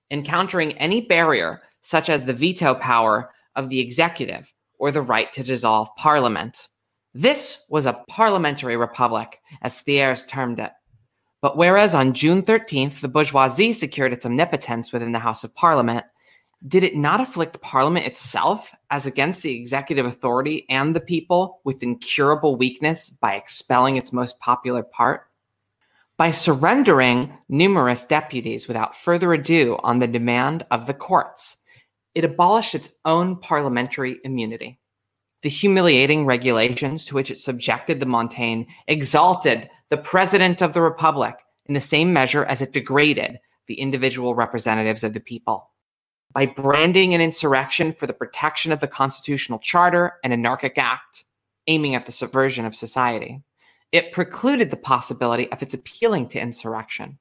encountering 0.10 0.78
any 0.78 1.02
barrier 1.02 1.62
such 1.82 2.10
as 2.10 2.24
the 2.24 2.32
veto 2.32 2.74
power 2.76 3.32
of 3.54 3.68
the 3.68 3.82
executive 3.82 4.54
or 4.80 4.92
the 4.92 5.02
right 5.02 5.34
to 5.34 5.44
dissolve 5.44 5.94
parliament. 5.98 6.70
This 7.14 7.66
was 7.68 7.86
a 7.86 8.02
parliamentary 8.08 8.78
republic, 8.78 9.42
as 9.62 9.82
Thiers 9.82 10.24
termed 10.24 10.60
it. 10.60 10.72
But 11.46 11.58
whereas 11.58 11.94
on 11.94 12.14
June 12.14 12.42
13th, 12.42 13.02
the 13.02 13.08
bourgeoisie 13.08 13.72
secured 13.72 14.12
its 14.12 14.26
omnipotence 14.26 14.92
within 14.92 15.12
the 15.12 15.20
House 15.20 15.44
of 15.44 15.54
Parliament, 15.54 16.04
did 16.68 16.82
it 16.82 16.96
not 16.96 17.22
afflict 17.22 17.62
Parliament 17.62 18.08
itself 18.08 18.74
as 18.90 19.06
against 19.06 19.44
the 19.44 19.54
executive 19.56 20.08
authority 20.08 20.66
and 20.70 20.96
the 20.96 21.00
people 21.00 21.62
with 21.64 21.84
incurable 21.84 22.56
weakness 22.56 23.12
by 23.12 23.36
expelling 23.36 23.96
its 23.96 24.12
most 24.12 24.40
popular 24.40 24.82
part? 24.82 25.28
By 26.18 26.32
surrendering 26.32 27.38
numerous 27.48 28.06
deputies 28.06 28.68
without 28.68 28.96
further 28.96 29.32
ado 29.32 29.78
on 29.84 30.00
the 30.00 30.08
demand 30.08 30.66
of 30.72 30.88
the 30.88 30.96
courts, 30.96 31.58
it 32.16 32.26
abolished 32.26 32.74
its 32.74 32.90
own 33.06 33.36
parliamentary 33.36 34.20
immunity. 34.24 34.80
The 35.46 35.50
humiliating 35.50 36.26
regulations 36.26 37.06
to 37.06 37.14
which 37.14 37.30
it 37.30 37.40
subjected 37.40 38.00
the 38.00 38.08
Montagne 38.08 38.66
exalted 38.88 39.70
the 39.90 39.98
President 39.98 40.64
of 40.64 40.74
the 40.74 40.82
Republic 40.82 41.36
in 41.68 41.76
the 41.76 41.80
same 41.80 42.12
measure 42.12 42.46
as 42.46 42.64
it 42.64 42.74
degraded 42.74 43.40
the 43.68 43.76
individual 43.76 44.34
representatives 44.34 45.04
of 45.04 45.14
the 45.14 45.20
people 45.20 45.70
by 46.34 46.48
branding 46.48 47.14
an 47.14 47.22
insurrection 47.22 47.94
for 47.94 48.08
the 48.08 48.14
protection 48.14 48.72
of 48.72 48.80
the 48.80 48.88
constitutional 48.88 49.60
charter 49.60 50.14
and 50.24 50.34
anarchic 50.34 50.80
act, 50.80 51.26
aiming 51.68 51.94
at 51.94 52.08
the 52.08 52.12
subversion 52.12 52.66
of 52.66 52.76
society. 52.76 53.44
It 53.92 54.14
precluded 54.14 54.72
the 54.72 54.78
possibility 54.78 55.52
of 55.52 55.62
its 55.62 55.76
appealing 55.76 56.28
to 56.30 56.42
insurrection 56.42 57.20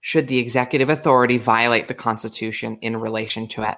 should 0.00 0.26
the 0.26 0.38
executive 0.38 0.90
authority 0.90 1.38
violate 1.38 1.86
the 1.86 1.94
constitution 1.94 2.78
in 2.82 2.96
relation 2.96 3.46
to 3.46 3.62
it. 3.62 3.76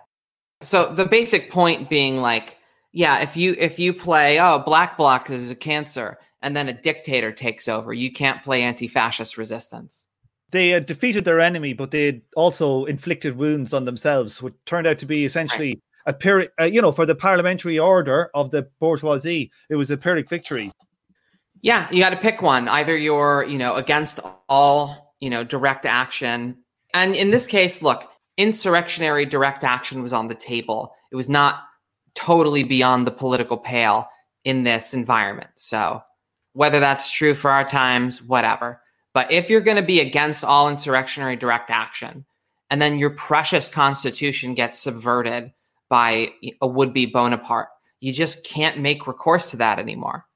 So 0.62 0.95
the 0.95 1.05
basic 1.05 1.51
point 1.51 1.90
being 1.90 2.22
like, 2.22 2.57
yeah, 2.93 3.20
if 3.20 3.36
you 3.36 3.55
if 3.59 3.78
you 3.78 3.93
play 3.93 4.38
oh 4.40 4.59
black 4.59 4.97
bloc 4.97 5.30
is 5.30 5.51
a 5.51 5.55
cancer 5.55 6.18
and 6.43 6.57
then 6.57 6.68
a 6.68 6.72
dictator 6.72 7.32
takes 7.32 7.68
over, 7.68 7.93
you 7.93 8.12
can't 8.12 8.43
play 8.43 8.62
anti-fascist 8.62 9.38
resistance 9.38 10.09
they 10.53 10.68
had 10.68 10.86
defeated 10.86 11.24
their 11.24 11.40
enemy, 11.40 11.72
but 11.72 11.90
they 11.90 12.22
also 12.36 12.84
inflicted 12.84 13.36
wounds 13.36 13.72
on 13.72 13.86
themselves, 13.86 14.40
which 14.40 14.55
turned 14.66 14.86
out 14.86 14.99
to 14.99 15.07
be 15.07 15.24
essentially 15.24 15.80
a 16.07 16.12
pyrrhic, 16.12 16.53
uh, 16.61 16.64
you 16.64 16.80
know, 16.80 16.93
for 16.93 17.07
the 17.07 17.14
parliamentary 17.14 17.78
order 17.78 18.30
of 18.34 18.51
the 18.51 18.68
bourgeoisie, 18.78 19.51
it 19.70 19.76
was 19.76 19.90
a 19.90 19.97
pyrrhic 19.97 20.28
victory. 20.28 20.70
Yeah, 21.62 21.88
you 21.90 22.01
got 22.01 22.11
to 22.11 22.16
pick 22.16 22.43
one. 22.43 22.68
Either 22.68 22.97
you're, 22.97 23.45
you 23.45 23.57
know, 23.57 23.76
against 23.76 24.20
all, 24.49 25.14
you 25.20 25.30
know, 25.30 25.43
direct 25.43 25.86
action. 25.86 26.59
And 26.93 27.14
in 27.14 27.30
this 27.30 27.47
case, 27.47 27.82
look, 27.82 28.09
insurrectionary 28.36 29.24
direct 29.24 29.64
action 29.64 30.03
was 30.03 30.12
on 30.12 30.28
the 30.28 30.34
table. 30.34 30.93
It 31.11 31.16
was 31.16 31.28
not 31.28 31.62
totally 32.14 32.62
beyond 32.62 33.06
the 33.06 33.12
political 33.12 33.56
pale 33.56 34.08
in 34.44 34.64
this 34.64 34.94
environment. 34.94 35.50
So 35.54 36.02
whether 36.52 36.80
that's 36.80 37.10
true 37.10 37.34
for 37.34 37.50
our 37.50 37.64
times, 37.64 38.22
whatever. 38.22 38.80
But 39.14 39.30
if 39.30 39.50
you're 39.50 39.60
going 39.60 39.76
to 39.76 39.82
be 39.82 40.00
against 40.00 40.44
all 40.44 40.68
insurrectionary 40.68 41.36
direct 41.36 41.70
action, 41.70 42.24
and 42.70 42.80
then 42.80 42.98
your 42.98 43.10
precious 43.10 43.68
constitution 43.68 44.54
gets 44.54 44.78
subverted 44.78 45.52
by 45.88 46.32
a 46.60 46.66
would 46.66 46.92
be 46.92 47.06
Bonaparte, 47.06 47.68
you 48.00 48.12
just 48.12 48.44
can't 48.44 48.78
make 48.78 49.06
recourse 49.06 49.50
to 49.50 49.58
that 49.58 49.78
anymore. 49.78 50.26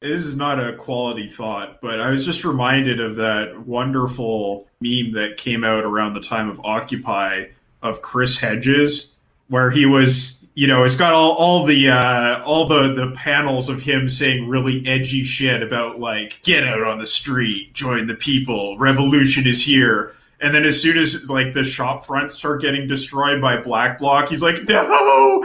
This 0.00 0.26
is 0.26 0.36
not 0.36 0.62
a 0.62 0.76
quality 0.76 1.28
thought, 1.28 1.80
but 1.80 2.00
I 2.00 2.10
was 2.10 2.24
just 2.24 2.44
reminded 2.44 3.00
of 3.00 3.16
that 3.16 3.66
wonderful 3.66 4.68
meme 4.80 5.12
that 5.12 5.36
came 5.38 5.64
out 5.64 5.84
around 5.84 6.14
the 6.14 6.20
time 6.20 6.48
of 6.48 6.60
Occupy 6.60 7.46
of 7.82 8.02
Chris 8.02 8.38
Hedges, 8.38 9.12
where 9.48 9.70
he 9.70 9.86
was 9.86 10.43
you 10.54 10.68
know, 10.68 10.84
it's 10.84 10.94
got 10.94 11.12
all, 11.12 11.32
all 11.32 11.64
the 11.64 11.88
uh, 11.88 12.42
all 12.44 12.66
the 12.66 12.94
the 12.94 13.10
panels 13.16 13.68
of 13.68 13.82
him 13.82 14.08
saying 14.08 14.48
really 14.48 14.86
edgy 14.86 15.24
shit 15.24 15.62
about 15.62 15.98
like 15.98 16.40
get 16.44 16.64
out 16.64 16.84
on 16.84 16.98
the 16.98 17.06
street, 17.06 17.72
join 17.74 18.06
the 18.06 18.14
people, 18.14 18.78
revolution 18.78 19.46
is 19.46 19.64
here. 19.64 20.14
And 20.40 20.54
then 20.54 20.64
as 20.64 20.80
soon 20.80 20.98
as 20.98 21.24
like 21.24 21.54
the 21.54 21.64
shop 21.64 22.04
fronts 22.04 22.34
start 22.34 22.60
getting 22.60 22.86
destroyed 22.86 23.40
by 23.40 23.56
Black 23.56 23.98
Bloc, 23.98 24.28
he's 24.28 24.42
like, 24.42 24.64
no, 24.64 24.82
no, 24.84 25.42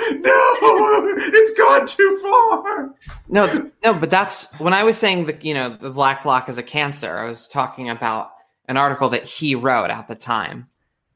it's 1.18 1.57
gone 1.57 1.88
too 1.88 2.20
far. 2.22 2.93
No, 3.30 3.72
no, 3.84 3.93
but 3.93 4.10
that's 4.10 4.53
when 4.60 4.74
I 4.74 4.84
was 4.84 4.97
saying 4.97 5.26
that 5.26 5.43
you 5.43 5.55
know 5.55 5.70
the 5.70 5.89
Black 5.89 6.22
Bloc 6.22 6.49
is 6.49 6.60
a 6.60 6.64
cancer. 6.64 7.18
I 7.18 7.26
was 7.26 7.47
talking 7.47 7.89
about 7.89 8.32
an 8.68 8.78
article 8.78 9.10
that 9.10 9.24
he 9.24 9.55
wrote 9.55 9.89
at 9.89 10.07
the 10.07 10.16
time. 10.16 10.68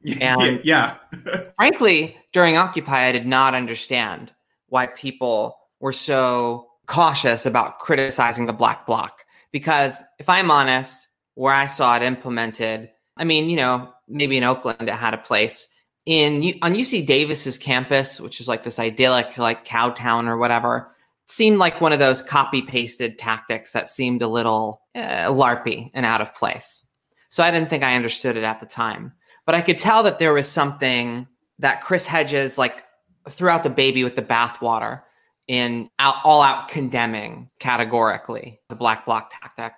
And 0.19 0.59
yeah. 0.63 0.95
frankly, 1.55 2.17
during 2.33 2.57
Occupy, 2.57 3.05
I 3.05 3.11
did 3.11 3.25
not 3.25 3.55
understand 3.55 4.31
why 4.67 4.87
people 4.87 5.57
were 5.79 5.93
so 5.93 6.67
cautious 6.87 7.45
about 7.45 7.79
criticizing 7.79 8.45
the 8.45 8.53
Black 8.53 8.85
Bloc. 8.85 9.23
Because 9.51 10.01
if 10.19 10.27
I'm 10.29 10.51
honest, 10.51 11.07
where 11.35 11.53
I 11.53 11.67
saw 11.67 11.95
it 11.95 12.03
implemented, 12.03 12.89
I 13.17 13.23
mean, 13.23 13.49
you 13.49 13.55
know, 13.55 13.93
maybe 14.07 14.37
in 14.37 14.43
Oakland 14.43 14.89
it 14.89 14.93
had 14.93 15.13
a 15.13 15.17
place. 15.19 15.67
In 16.05 16.59
on 16.61 16.73
UC 16.73 17.05
Davis's 17.05 17.57
campus, 17.57 18.19
which 18.19 18.41
is 18.41 18.47
like 18.47 18.63
this 18.63 18.79
idyllic, 18.79 19.37
like 19.37 19.65
Cowtown 19.65 20.27
or 20.27 20.37
whatever, 20.37 20.93
seemed 21.27 21.57
like 21.57 21.79
one 21.79 21.93
of 21.93 21.99
those 21.99 22.21
copy 22.21 22.61
pasted 22.61 23.17
tactics 23.17 23.71
that 23.71 23.89
seemed 23.89 24.21
a 24.21 24.27
little 24.27 24.81
uh, 24.95 25.27
larpy 25.27 25.89
and 25.93 26.05
out 26.05 26.19
of 26.19 26.35
place. 26.35 26.85
So 27.29 27.41
I 27.41 27.51
didn't 27.51 27.69
think 27.69 27.83
I 27.83 27.95
understood 27.95 28.37
it 28.37 28.43
at 28.43 28.59
the 28.59 28.65
time 28.65 29.13
but 29.45 29.55
I 29.55 29.61
could 29.61 29.77
tell 29.77 30.03
that 30.03 30.19
there 30.19 30.33
was 30.33 30.49
something 30.49 31.27
that 31.59 31.81
Chris 31.81 32.05
Hedges 32.05 32.57
like 32.57 32.83
threw 33.29 33.49
out 33.49 33.63
the 33.63 33.69
baby 33.69 34.03
with 34.03 34.15
the 34.15 34.21
bathwater 34.21 35.01
in 35.47 35.89
out, 35.99 36.15
all 36.23 36.41
out 36.41 36.67
condemning 36.67 37.49
categorically 37.59 38.59
the 38.69 38.75
black 38.75 39.05
bloc 39.05 39.31
tactic. 39.31 39.73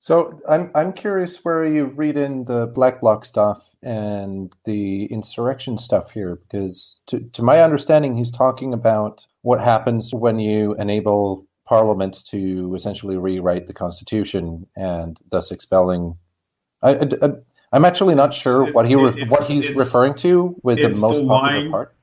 So 0.00 0.40
I'm 0.48 0.70
I'm 0.74 0.92
curious 0.92 1.44
where 1.44 1.66
you 1.66 1.86
read 1.86 2.16
in 2.16 2.44
the 2.44 2.66
black 2.66 3.00
bloc 3.00 3.24
stuff 3.24 3.74
and 3.82 4.54
the 4.64 5.06
insurrection 5.06 5.76
stuff 5.76 6.12
here, 6.12 6.36
because 6.36 7.00
to 7.06 7.20
to 7.20 7.42
my 7.42 7.60
understanding, 7.60 8.16
he's 8.16 8.30
talking 8.30 8.72
about 8.72 9.26
what 9.42 9.60
happens 9.60 10.14
when 10.14 10.38
you 10.38 10.74
enable 10.76 11.46
Parliament 11.66 12.24
to 12.28 12.72
essentially 12.74 13.16
rewrite 13.16 13.66
the 13.66 13.74
constitution 13.74 14.66
and 14.76 15.18
thus 15.30 15.50
expelling. 15.50 16.16
I, 16.82 16.94
I, 16.94 17.30
I'm 17.72 17.84
actually 17.84 18.14
not 18.14 18.32
sure 18.32 18.72
what 18.72 18.86
he 18.86 18.94
re- 18.94 19.24
what 19.26 19.44
he's 19.44 19.72
referring 19.72 20.14
to 20.16 20.56
with 20.62 20.78
the 20.78 20.88
most 21.00 21.20
the 21.20 21.26
popular 21.26 21.60
line, 21.60 21.70
part. 21.70 21.94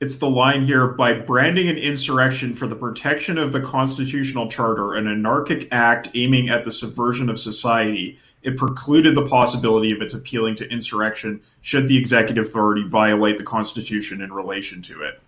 It's 0.00 0.16
the 0.16 0.30
line 0.30 0.64
here 0.64 0.88
by 0.88 1.14
branding 1.14 1.68
an 1.68 1.76
insurrection 1.76 2.54
for 2.54 2.66
the 2.66 2.76
protection 2.76 3.36
of 3.36 3.50
the 3.52 3.60
constitutional 3.60 4.48
charter, 4.48 4.94
an 4.94 5.08
anarchic 5.08 5.66
act 5.72 6.08
aiming 6.14 6.50
at 6.50 6.64
the 6.64 6.70
subversion 6.70 7.28
of 7.28 7.40
society. 7.40 8.18
It 8.42 8.56
precluded 8.56 9.16
the 9.16 9.26
possibility 9.26 9.90
of 9.90 10.00
its 10.00 10.14
appealing 10.14 10.54
to 10.56 10.70
insurrection 10.70 11.40
should 11.62 11.88
the 11.88 11.96
executive 11.96 12.46
authority 12.46 12.86
violate 12.86 13.38
the 13.38 13.44
constitution 13.44 14.20
in 14.20 14.32
relation 14.32 14.80
to 14.82 15.02
it. 15.02 15.20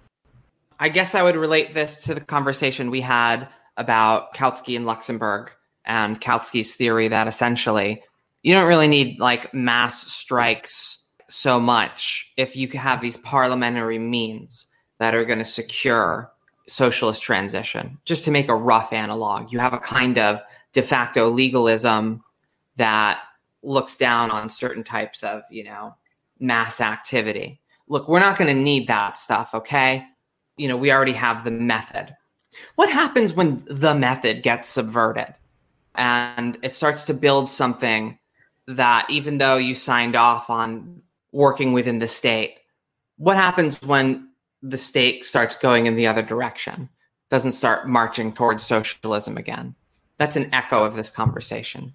I 0.78 0.88
guess 0.88 1.14
I 1.14 1.22
would 1.22 1.36
relate 1.36 1.74
this 1.74 1.96
to 2.04 2.14
the 2.14 2.20
conversation 2.20 2.90
we 2.90 3.00
had 3.00 3.48
about 3.76 4.34
Kautsky 4.34 4.76
and 4.76 4.86
Luxemburg 4.86 5.50
and 5.84 6.20
Kautsky's 6.20 6.76
theory 6.76 7.08
that 7.08 7.26
essentially 7.26 8.02
you 8.42 8.54
don't 8.54 8.68
really 8.68 8.88
need 8.88 9.18
like 9.18 9.52
mass 9.52 10.06
strikes 10.06 11.04
so 11.28 11.60
much 11.60 12.32
if 12.36 12.56
you 12.56 12.68
have 12.68 13.00
these 13.00 13.16
parliamentary 13.18 13.98
means 13.98 14.66
that 14.98 15.14
are 15.14 15.24
going 15.24 15.38
to 15.38 15.44
secure 15.44 16.30
socialist 16.66 17.22
transition. 17.22 17.98
Just 18.04 18.24
to 18.24 18.30
make 18.30 18.48
a 18.48 18.54
rough 18.54 18.92
analog, 18.92 19.52
you 19.52 19.58
have 19.58 19.74
a 19.74 19.78
kind 19.78 20.18
of 20.18 20.42
de 20.72 20.82
facto 20.82 21.28
legalism 21.28 22.22
that 22.76 23.20
looks 23.62 23.96
down 23.96 24.30
on 24.30 24.48
certain 24.48 24.84
types 24.84 25.22
of, 25.22 25.42
you 25.50 25.64
know, 25.64 25.94
mass 26.38 26.80
activity. 26.80 27.60
Look, 27.88 28.08
we're 28.08 28.20
not 28.20 28.38
going 28.38 28.54
to 28.54 28.62
need 28.62 28.86
that 28.88 29.18
stuff, 29.18 29.54
okay? 29.54 30.04
You 30.56 30.68
know, 30.68 30.76
we 30.76 30.92
already 30.92 31.12
have 31.12 31.44
the 31.44 31.50
method. 31.50 32.14
What 32.76 32.90
happens 32.90 33.32
when 33.32 33.64
the 33.66 33.94
method 33.94 34.42
gets 34.42 34.68
subverted 34.68 35.34
and 35.94 36.58
it 36.62 36.72
starts 36.72 37.04
to 37.06 37.14
build 37.14 37.50
something 37.50 38.18
that 38.76 39.08
even 39.10 39.38
though 39.38 39.56
you 39.56 39.74
signed 39.74 40.16
off 40.16 40.50
on 40.50 41.00
working 41.32 41.72
within 41.72 41.98
the 41.98 42.08
state, 42.08 42.58
what 43.16 43.36
happens 43.36 43.80
when 43.82 44.28
the 44.62 44.76
state 44.76 45.24
starts 45.24 45.56
going 45.56 45.86
in 45.86 45.96
the 45.96 46.06
other 46.06 46.22
direction, 46.22 46.88
doesn't 47.28 47.52
start 47.52 47.88
marching 47.88 48.32
towards 48.32 48.64
socialism 48.64 49.36
again? 49.36 49.74
That's 50.18 50.36
an 50.36 50.52
echo 50.52 50.84
of 50.84 50.94
this 50.94 51.10
conversation. 51.10 51.94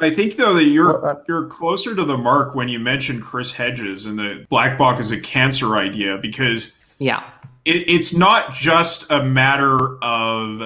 I 0.00 0.10
think 0.10 0.36
though 0.36 0.54
that 0.54 0.64
you're 0.64 1.04
uh, 1.04 1.16
you're 1.26 1.46
closer 1.46 1.94
to 1.94 2.04
the 2.04 2.16
mark 2.16 2.54
when 2.54 2.68
you 2.68 2.78
mention 2.78 3.20
Chris 3.20 3.52
Hedges 3.52 4.06
and 4.06 4.18
the 4.18 4.46
black 4.48 4.78
bloc 4.78 5.00
is 5.00 5.10
a 5.10 5.18
cancer 5.18 5.76
idea 5.76 6.18
because 6.18 6.76
yeah, 6.98 7.28
it, 7.64 7.90
it's 7.90 8.14
not 8.14 8.52
just 8.52 9.10
a 9.10 9.24
matter 9.24 9.98
of 10.02 10.62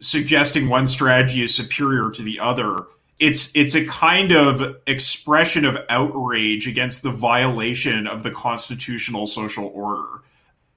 suggesting 0.00 0.68
one 0.68 0.86
strategy 0.86 1.42
is 1.42 1.54
superior 1.54 2.10
to 2.10 2.22
the 2.22 2.40
other. 2.40 2.86
It's 3.20 3.50
it's 3.54 3.74
a 3.74 3.84
kind 3.86 4.32
of 4.32 4.76
expression 4.86 5.64
of 5.64 5.78
outrage 5.88 6.66
against 6.66 7.02
the 7.02 7.10
violation 7.10 8.06
of 8.06 8.22
the 8.22 8.30
constitutional 8.30 9.26
social 9.26 9.70
order. 9.74 10.22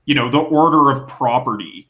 You 0.06 0.16
know, 0.16 0.30
the 0.30 0.40
order 0.40 0.92
of 0.92 1.08
property 1.08 1.88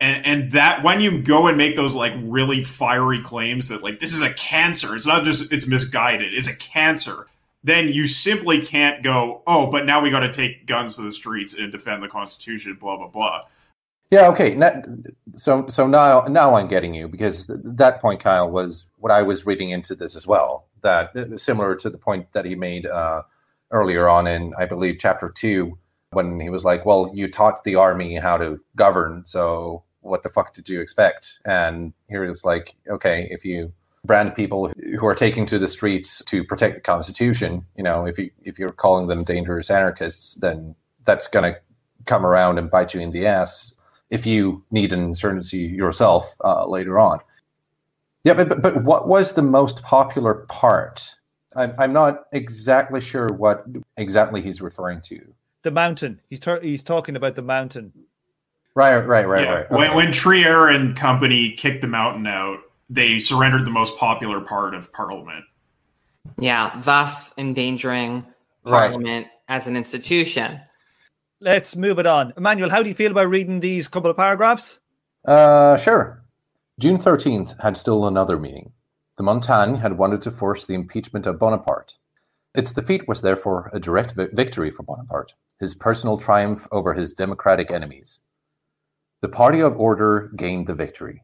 and 0.00 0.26
and 0.26 0.52
that 0.52 0.82
when 0.82 1.00
you 1.00 1.22
go 1.22 1.46
and 1.46 1.56
make 1.56 1.76
those 1.76 1.94
like 1.94 2.12
really 2.22 2.62
fiery 2.62 3.22
claims 3.22 3.68
that 3.68 3.82
like 3.82 3.98
this 3.98 4.12
is 4.12 4.22
a 4.22 4.32
cancer 4.34 4.94
it's 4.94 5.06
not 5.06 5.24
just 5.24 5.52
it's 5.52 5.66
misguided 5.66 6.34
it's 6.34 6.48
a 6.48 6.56
cancer 6.56 7.26
then 7.64 7.88
you 7.88 8.06
simply 8.06 8.60
can't 8.60 9.02
go 9.02 9.42
oh 9.46 9.70
but 9.70 9.86
now 9.86 10.00
we 10.00 10.10
got 10.10 10.20
to 10.20 10.32
take 10.32 10.66
guns 10.66 10.96
to 10.96 11.02
the 11.02 11.12
streets 11.12 11.54
and 11.54 11.72
defend 11.72 12.02
the 12.02 12.08
constitution 12.08 12.76
blah 12.78 12.96
blah 12.96 13.08
blah 13.08 13.42
yeah 14.10 14.28
okay 14.28 14.58
so 15.36 15.66
so 15.68 15.86
now 15.86 16.22
now 16.22 16.54
i'm 16.54 16.68
getting 16.68 16.94
you 16.94 17.08
because 17.08 17.44
th- 17.44 17.58
that 17.62 18.00
point 18.00 18.20
kyle 18.20 18.50
was 18.50 18.86
what 18.98 19.12
i 19.12 19.22
was 19.22 19.46
reading 19.46 19.70
into 19.70 19.94
this 19.94 20.14
as 20.14 20.26
well 20.26 20.66
that 20.82 21.14
uh, 21.16 21.36
similar 21.36 21.74
to 21.74 21.90
the 21.90 21.98
point 21.98 22.26
that 22.32 22.44
he 22.44 22.54
made 22.54 22.86
uh, 22.86 23.22
earlier 23.70 24.08
on 24.08 24.26
in 24.26 24.52
i 24.58 24.64
believe 24.64 24.96
chapter 24.98 25.28
two 25.28 25.78
when 26.16 26.40
he 26.40 26.50
was 26.50 26.64
like, 26.64 26.86
well, 26.86 27.10
you 27.14 27.30
taught 27.30 27.62
the 27.64 27.74
army 27.74 28.16
how 28.16 28.36
to 28.38 28.58
govern, 28.74 29.24
so 29.26 29.84
what 30.00 30.22
the 30.22 30.28
fuck 30.30 30.54
did 30.54 30.68
you 30.68 30.80
expect? 30.80 31.40
And 31.44 31.92
here 32.08 32.24
it's 32.24 32.44
like, 32.44 32.74
okay, 32.88 33.28
if 33.30 33.44
you 33.44 33.72
brand 34.04 34.34
people 34.34 34.72
who 34.98 35.06
are 35.06 35.14
taking 35.14 35.46
to 35.46 35.58
the 35.58 35.68
streets 35.68 36.24
to 36.26 36.44
protect 36.44 36.74
the 36.76 36.80
Constitution, 36.80 37.66
you 37.76 37.82
know, 37.82 38.06
if 38.06 38.18
you 38.18 38.30
if 38.42 38.58
you're 38.58 38.70
calling 38.70 39.08
them 39.08 39.24
dangerous 39.24 39.70
anarchists, 39.70 40.34
then 40.36 40.74
that's 41.04 41.26
going 41.28 41.52
to 41.52 41.60
come 42.06 42.24
around 42.24 42.58
and 42.58 42.70
bite 42.70 42.94
you 42.94 43.00
in 43.00 43.10
the 43.10 43.26
ass 43.26 43.74
if 44.10 44.26
you 44.26 44.64
need 44.70 44.92
an 44.92 45.00
insurgency 45.00 45.58
yourself 45.58 46.34
uh, 46.44 46.66
later 46.66 46.98
on. 46.98 47.18
Yeah, 48.24 48.34
but, 48.34 48.60
but 48.60 48.82
what 48.82 49.08
was 49.08 49.34
the 49.34 49.42
most 49.42 49.82
popular 49.82 50.46
part? 50.48 51.14
I'm, 51.54 51.74
I'm 51.78 51.92
not 51.92 52.24
exactly 52.32 53.00
sure 53.00 53.28
what 53.28 53.64
exactly 53.96 54.42
he's 54.42 54.60
referring 54.60 55.00
to. 55.02 55.20
The 55.62 55.70
mountain. 55.70 56.20
He's 56.28 56.40
ter- 56.40 56.60
he's 56.60 56.82
talking 56.82 57.16
about 57.16 57.34
the 57.34 57.42
mountain. 57.42 57.92
Right, 58.74 58.96
right, 58.98 59.26
right, 59.26 59.44
yeah. 59.44 59.52
right. 59.52 59.66
Okay. 59.66 59.74
When, 59.74 59.94
when 59.94 60.12
Thiers 60.12 60.76
and 60.76 60.94
company 60.96 61.52
kicked 61.52 61.80
the 61.80 61.88
mountain 61.88 62.26
out, 62.26 62.58
they 62.90 63.18
surrendered 63.18 63.64
the 63.64 63.70
most 63.70 63.96
popular 63.96 64.40
part 64.40 64.74
of 64.74 64.92
Parliament. 64.92 65.44
Yeah, 66.38 66.78
thus 66.84 67.32
endangering 67.38 68.26
Parliament 68.64 69.26
right. 69.26 69.56
as 69.56 69.66
an 69.66 69.76
institution. 69.76 70.60
Let's 71.40 71.76
move 71.76 71.98
it 71.98 72.06
on. 72.06 72.32
Emmanuel, 72.36 72.70
how 72.70 72.82
do 72.82 72.88
you 72.88 72.94
feel 72.94 73.10
about 73.10 73.28
reading 73.28 73.60
these 73.60 73.88
couple 73.88 74.10
of 74.10 74.16
paragraphs? 74.16 74.80
Uh, 75.24 75.76
sure. 75.76 76.24
June 76.78 76.96
13th 76.96 77.60
had 77.62 77.76
still 77.76 78.06
another 78.06 78.38
meeting. 78.38 78.72
The 79.18 79.22
Montagne 79.22 79.76
had 79.76 79.98
wanted 79.98 80.22
to 80.22 80.30
force 80.30 80.64
the 80.64 80.74
impeachment 80.74 81.26
of 81.26 81.38
Bonaparte. 81.38 81.98
Its 82.54 82.72
defeat 82.72 83.06
was 83.06 83.20
therefore 83.20 83.70
a 83.74 83.80
direct 83.80 84.12
vi- 84.12 84.28
victory 84.32 84.70
for 84.70 84.82
Bonaparte, 84.82 85.34
his 85.60 85.74
personal 85.74 86.16
triumph 86.16 86.66
over 86.72 86.94
his 86.94 87.12
democratic 87.12 87.70
enemies. 87.70 88.20
The 89.20 89.28
party 89.28 89.60
of 89.60 89.76
order 89.76 90.30
gained 90.36 90.66
the 90.66 90.74
victory. 90.74 91.22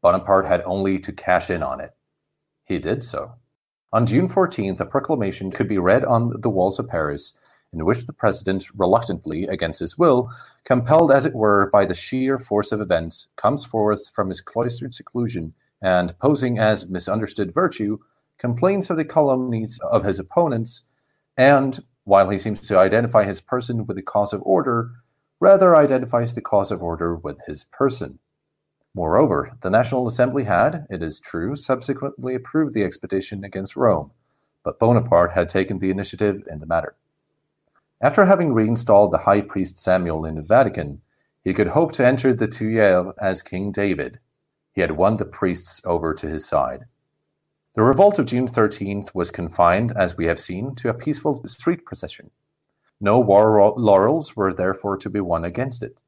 Bonaparte 0.00 0.46
had 0.46 0.62
only 0.62 0.98
to 1.00 1.12
cash 1.12 1.50
in 1.50 1.62
on 1.62 1.80
it. 1.80 1.92
He 2.64 2.78
did 2.78 3.04
so. 3.04 3.34
On 3.92 4.06
June 4.06 4.28
14th, 4.28 4.80
a 4.80 4.86
proclamation 4.86 5.50
could 5.50 5.68
be 5.68 5.78
read 5.78 6.04
on 6.04 6.40
the 6.40 6.50
walls 6.50 6.78
of 6.78 6.88
Paris, 6.88 7.38
in 7.74 7.84
which 7.84 8.06
the 8.06 8.12
president, 8.12 8.66
reluctantly, 8.76 9.44
against 9.48 9.80
his 9.80 9.98
will, 9.98 10.30
compelled 10.64 11.10
as 11.10 11.26
it 11.26 11.34
were 11.34 11.68
by 11.72 11.84
the 11.84 11.94
sheer 11.94 12.38
force 12.38 12.70
of 12.72 12.80
events, 12.80 13.28
comes 13.36 13.64
forth 13.64 14.08
from 14.14 14.28
his 14.28 14.40
cloistered 14.40 14.94
seclusion 14.94 15.52
and, 15.82 16.18
posing 16.18 16.58
as 16.58 16.88
misunderstood 16.88 17.52
virtue, 17.52 17.98
complains 18.38 18.88
of 18.88 18.96
the 18.96 19.04
calumnies 19.04 19.80
of 19.80 20.04
his 20.04 20.18
opponents, 20.18 20.84
and, 21.36 21.82
while 22.04 22.30
he 22.30 22.38
seems 22.38 22.60
to 22.60 22.78
identify 22.78 23.24
his 23.24 23.40
person 23.40 23.86
with 23.86 23.96
the 23.96 24.02
cause 24.02 24.32
of 24.32 24.42
order, 24.44 24.90
rather 25.40 25.76
identifies 25.76 26.34
the 26.34 26.40
cause 26.40 26.70
of 26.70 26.82
order 26.82 27.16
with 27.16 27.38
his 27.46 27.64
person. 27.64 28.18
Moreover, 28.94 29.50
the 29.60 29.70
National 29.70 30.06
Assembly 30.06 30.44
had, 30.44 30.86
it 30.88 31.02
is 31.02 31.18
true, 31.18 31.56
subsequently 31.56 32.36
approved 32.36 32.74
the 32.74 32.84
expedition 32.84 33.42
against 33.42 33.74
Rome, 33.74 34.12
but 34.62 34.78
Bonaparte 34.78 35.32
had 35.32 35.48
taken 35.48 35.80
the 35.80 35.90
initiative 35.90 36.44
in 36.48 36.60
the 36.60 36.66
matter. 36.66 36.94
After 38.04 38.26
having 38.26 38.52
reinstalled 38.52 39.12
the 39.12 39.24
high 39.24 39.40
priest 39.40 39.78
Samuel 39.78 40.26
in 40.26 40.34
the 40.34 40.42
Vatican, 40.42 41.00
he 41.42 41.54
could 41.54 41.68
hope 41.68 41.92
to 41.92 42.04
enter 42.04 42.34
the 42.34 42.46
Tuileries 42.46 43.14
as 43.18 43.40
King 43.40 43.72
David. 43.72 44.20
He 44.74 44.82
had 44.82 44.90
won 44.90 45.16
the 45.16 45.24
priests 45.24 45.80
over 45.86 46.12
to 46.12 46.26
his 46.26 46.44
side. 46.44 46.84
The 47.74 47.82
revolt 47.82 48.18
of 48.18 48.26
June 48.26 48.46
13th 48.46 49.14
was 49.14 49.30
confined, 49.30 49.94
as 49.96 50.18
we 50.18 50.26
have 50.26 50.38
seen, 50.38 50.74
to 50.74 50.90
a 50.90 50.94
peaceful 50.94 51.42
street 51.46 51.86
procession. 51.86 52.30
No 53.00 53.18
war 53.20 53.72
laurels 53.74 54.36
were 54.36 54.52
therefore 54.52 54.98
to 54.98 55.08
be 55.08 55.20
won 55.20 55.46
against 55.46 55.82
it. 55.82 56.02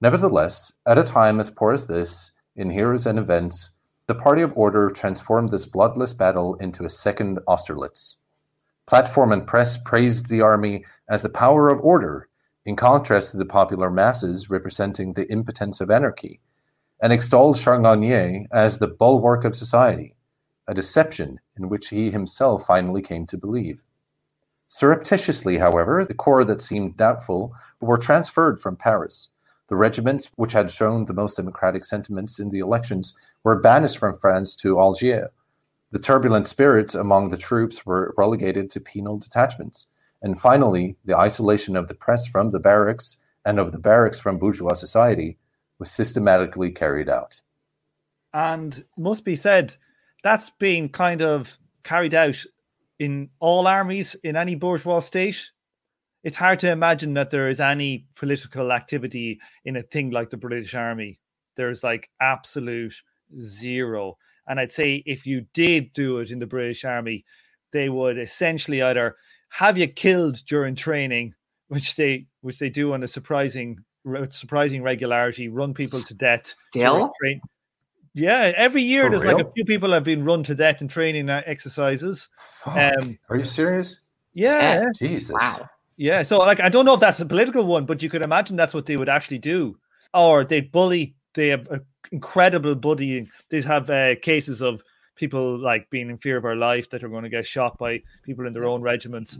Nevertheless, 0.00 0.74
at 0.86 0.96
a 0.96 1.02
time 1.02 1.40
as 1.40 1.50
poor 1.50 1.72
as 1.72 1.88
this, 1.88 2.30
in 2.54 2.70
heroes 2.70 3.04
and 3.04 3.18
events, 3.18 3.72
the 4.06 4.14
party 4.14 4.42
of 4.42 4.56
order 4.56 4.90
transformed 4.90 5.50
this 5.50 5.66
bloodless 5.66 6.14
battle 6.14 6.54
into 6.60 6.84
a 6.84 6.88
second 6.88 7.40
Austerlitz. 7.48 8.18
Platform 8.86 9.32
and 9.32 9.46
press 9.46 9.78
praised 9.78 10.28
the 10.28 10.40
army 10.40 10.84
as 11.12 11.20
the 11.20 11.28
power 11.28 11.68
of 11.68 11.78
order, 11.82 12.26
in 12.64 12.74
contrast 12.74 13.32
to 13.32 13.36
the 13.36 13.44
popular 13.44 13.90
masses 13.90 14.48
representing 14.48 15.12
the 15.12 15.30
impotence 15.30 15.78
of 15.78 15.90
anarchy, 15.90 16.40
and 17.02 17.12
extolled 17.12 17.56
Changarnier 17.56 18.46
as 18.50 18.78
the 18.78 18.88
bulwark 18.88 19.44
of 19.44 19.54
society, 19.54 20.16
a 20.66 20.72
deception 20.72 21.38
in 21.58 21.68
which 21.68 21.90
he 21.90 22.10
himself 22.10 22.64
finally 22.66 23.02
came 23.02 23.26
to 23.26 23.36
believe. 23.36 23.82
Surreptitiously, 24.68 25.58
however, 25.58 26.02
the 26.02 26.14
corps 26.14 26.46
that 26.46 26.62
seemed 26.62 26.96
doubtful 26.96 27.54
were 27.82 27.98
transferred 27.98 28.58
from 28.58 28.74
Paris. 28.74 29.28
The 29.68 29.76
regiments 29.76 30.30
which 30.36 30.52
had 30.52 30.70
shown 30.70 31.04
the 31.04 31.12
most 31.12 31.36
democratic 31.36 31.84
sentiments 31.84 32.38
in 32.38 32.48
the 32.48 32.60
elections 32.60 33.14
were 33.44 33.60
banished 33.60 33.98
from 33.98 34.18
France 34.18 34.56
to 34.56 34.80
Algiers. 34.80 35.28
The 35.90 35.98
turbulent 35.98 36.46
spirits 36.46 36.94
among 36.94 37.28
the 37.28 37.36
troops 37.36 37.84
were 37.84 38.14
relegated 38.16 38.70
to 38.70 38.80
penal 38.80 39.18
detachments. 39.18 39.88
And 40.22 40.40
finally, 40.40 40.96
the 41.04 41.16
isolation 41.16 41.76
of 41.76 41.88
the 41.88 41.94
press 41.94 42.26
from 42.26 42.50
the 42.50 42.60
barracks 42.60 43.16
and 43.44 43.58
of 43.58 43.72
the 43.72 43.78
barracks 43.78 44.20
from 44.20 44.38
bourgeois 44.38 44.74
society 44.74 45.36
was 45.78 45.90
systematically 45.90 46.70
carried 46.70 47.08
out. 47.08 47.40
And 48.32 48.84
must 48.96 49.24
be 49.24 49.36
said, 49.36 49.76
that's 50.22 50.50
been 50.50 50.88
kind 50.88 51.22
of 51.22 51.58
carried 51.82 52.14
out 52.14 52.44
in 52.98 53.30
all 53.40 53.66
armies 53.66 54.14
in 54.22 54.36
any 54.36 54.54
bourgeois 54.54 55.00
state, 55.00 55.50
it's 56.22 56.36
hard 56.36 56.60
to 56.60 56.70
imagine 56.70 57.14
that 57.14 57.30
there 57.30 57.48
is 57.48 57.60
any 57.60 58.06
political 58.14 58.72
activity 58.72 59.40
in 59.64 59.76
a 59.76 59.82
thing 59.82 60.10
like 60.10 60.30
the 60.30 60.36
British 60.36 60.74
Army. 60.74 61.18
There's 61.56 61.82
like 61.82 62.08
absolute 62.20 62.94
zero. 63.40 64.18
And 64.46 64.60
I'd 64.60 64.72
say 64.72 65.02
if 65.04 65.26
you 65.26 65.46
did 65.52 65.92
do 65.92 66.18
it 66.18 66.30
in 66.30 66.38
the 66.38 66.46
British 66.46 66.84
Army, 66.84 67.24
they 67.72 67.88
would 67.88 68.18
essentially 68.18 68.82
either 68.82 69.16
have 69.52 69.76
you 69.76 69.86
killed 69.86 70.42
during 70.46 70.74
training, 70.74 71.34
which 71.68 71.94
they 71.96 72.26
which 72.40 72.58
they 72.58 72.70
do 72.70 72.94
on 72.94 73.02
a 73.02 73.08
surprising 73.08 73.78
surprising 74.30 74.82
regularity, 74.82 75.48
run 75.48 75.74
people 75.74 76.00
to 76.00 76.14
death. 76.14 76.54
Still? 76.70 77.12
Yeah, 78.14 78.52
every 78.56 78.82
year 78.82 79.04
For 79.04 79.10
there's 79.10 79.22
real? 79.22 79.36
like 79.36 79.46
a 79.46 79.52
few 79.52 79.64
people 79.64 79.92
have 79.92 80.04
been 80.04 80.24
run 80.24 80.42
to 80.44 80.54
death 80.54 80.80
in 80.80 80.88
training 80.88 81.28
exercises. 81.28 82.28
Um, 82.66 83.18
Are 83.28 83.36
you 83.36 83.44
serious? 83.44 84.00
Yeah. 84.34 84.84
Jesus. 84.98 85.32
Wow. 85.32 85.68
Yeah. 85.98 86.22
So 86.22 86.38
like 86.38 86.60
I 86.60 86.70
don't 86.70 86.86
know 86.86 86.94
if 86.94 87.00
that's 87.00 87.20
a 87.20 87.26
political 87.26 87.64
one, 87.66 87.84
but 87.84 88.02
you 88.02 88.08
could 88.08 88.22
imagine 88.22 88.56
that's 88.56 88.74
what 88.74 88.86
they 88.86 88.96
would 88.96 89.08
actually 89.10 89.38
do. 89.38 89.78
Or 90.14 90.44
they 90.44 90.62
bully. 90.62 91.14
They 91.34 91.48
have 91.48 91.82
incredible 92.10 92.74
bullying. 92.74 93.30
They 93.50 93.60
have 93.62 93.90
uh, 93.90 94.16
cases 94.22 94.62
of 94.62 94.82
people 95.14 95.58
like 95.58 95.90
being 95.90 96.10
in 96.10 96.18
fear 96.18 96.36
of 96.36 96.42
their 96.42 96.56
life 96.56 96.90
that 96.90 97.04
are 97.04 97.08
going 97.08 97.24
to 97.24 97.28
get 97.28 97.46
shot 97.46 97.78
by 97.78 98.02
people 98.22 98.46
in 98.46 98.52
their 98.52 98.64
own 98.64 98.82
regiments. 98.82 99.38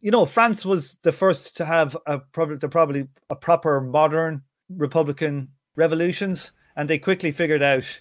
You 0.00 0.10
know, 0.10 0.26
France 0.26 0.64
was 0.64 0.96
the 1.02 1.12
first 1.12 1.56
to 1.56 1.64
have 1.64 1.96
a 2.06 2.18
probably 2.18 2.56
probably 2.68 3.08
a 3.30 3.36
proper 3.36 3.80
modern 3.80 4.42
republican 4.68 5.48
revolutions 5.76 6.52
and 6.76 6.88
they 6.88 6.98
quickly 6.98 7.32
figured 7.32 7.62
out 7.62 8.00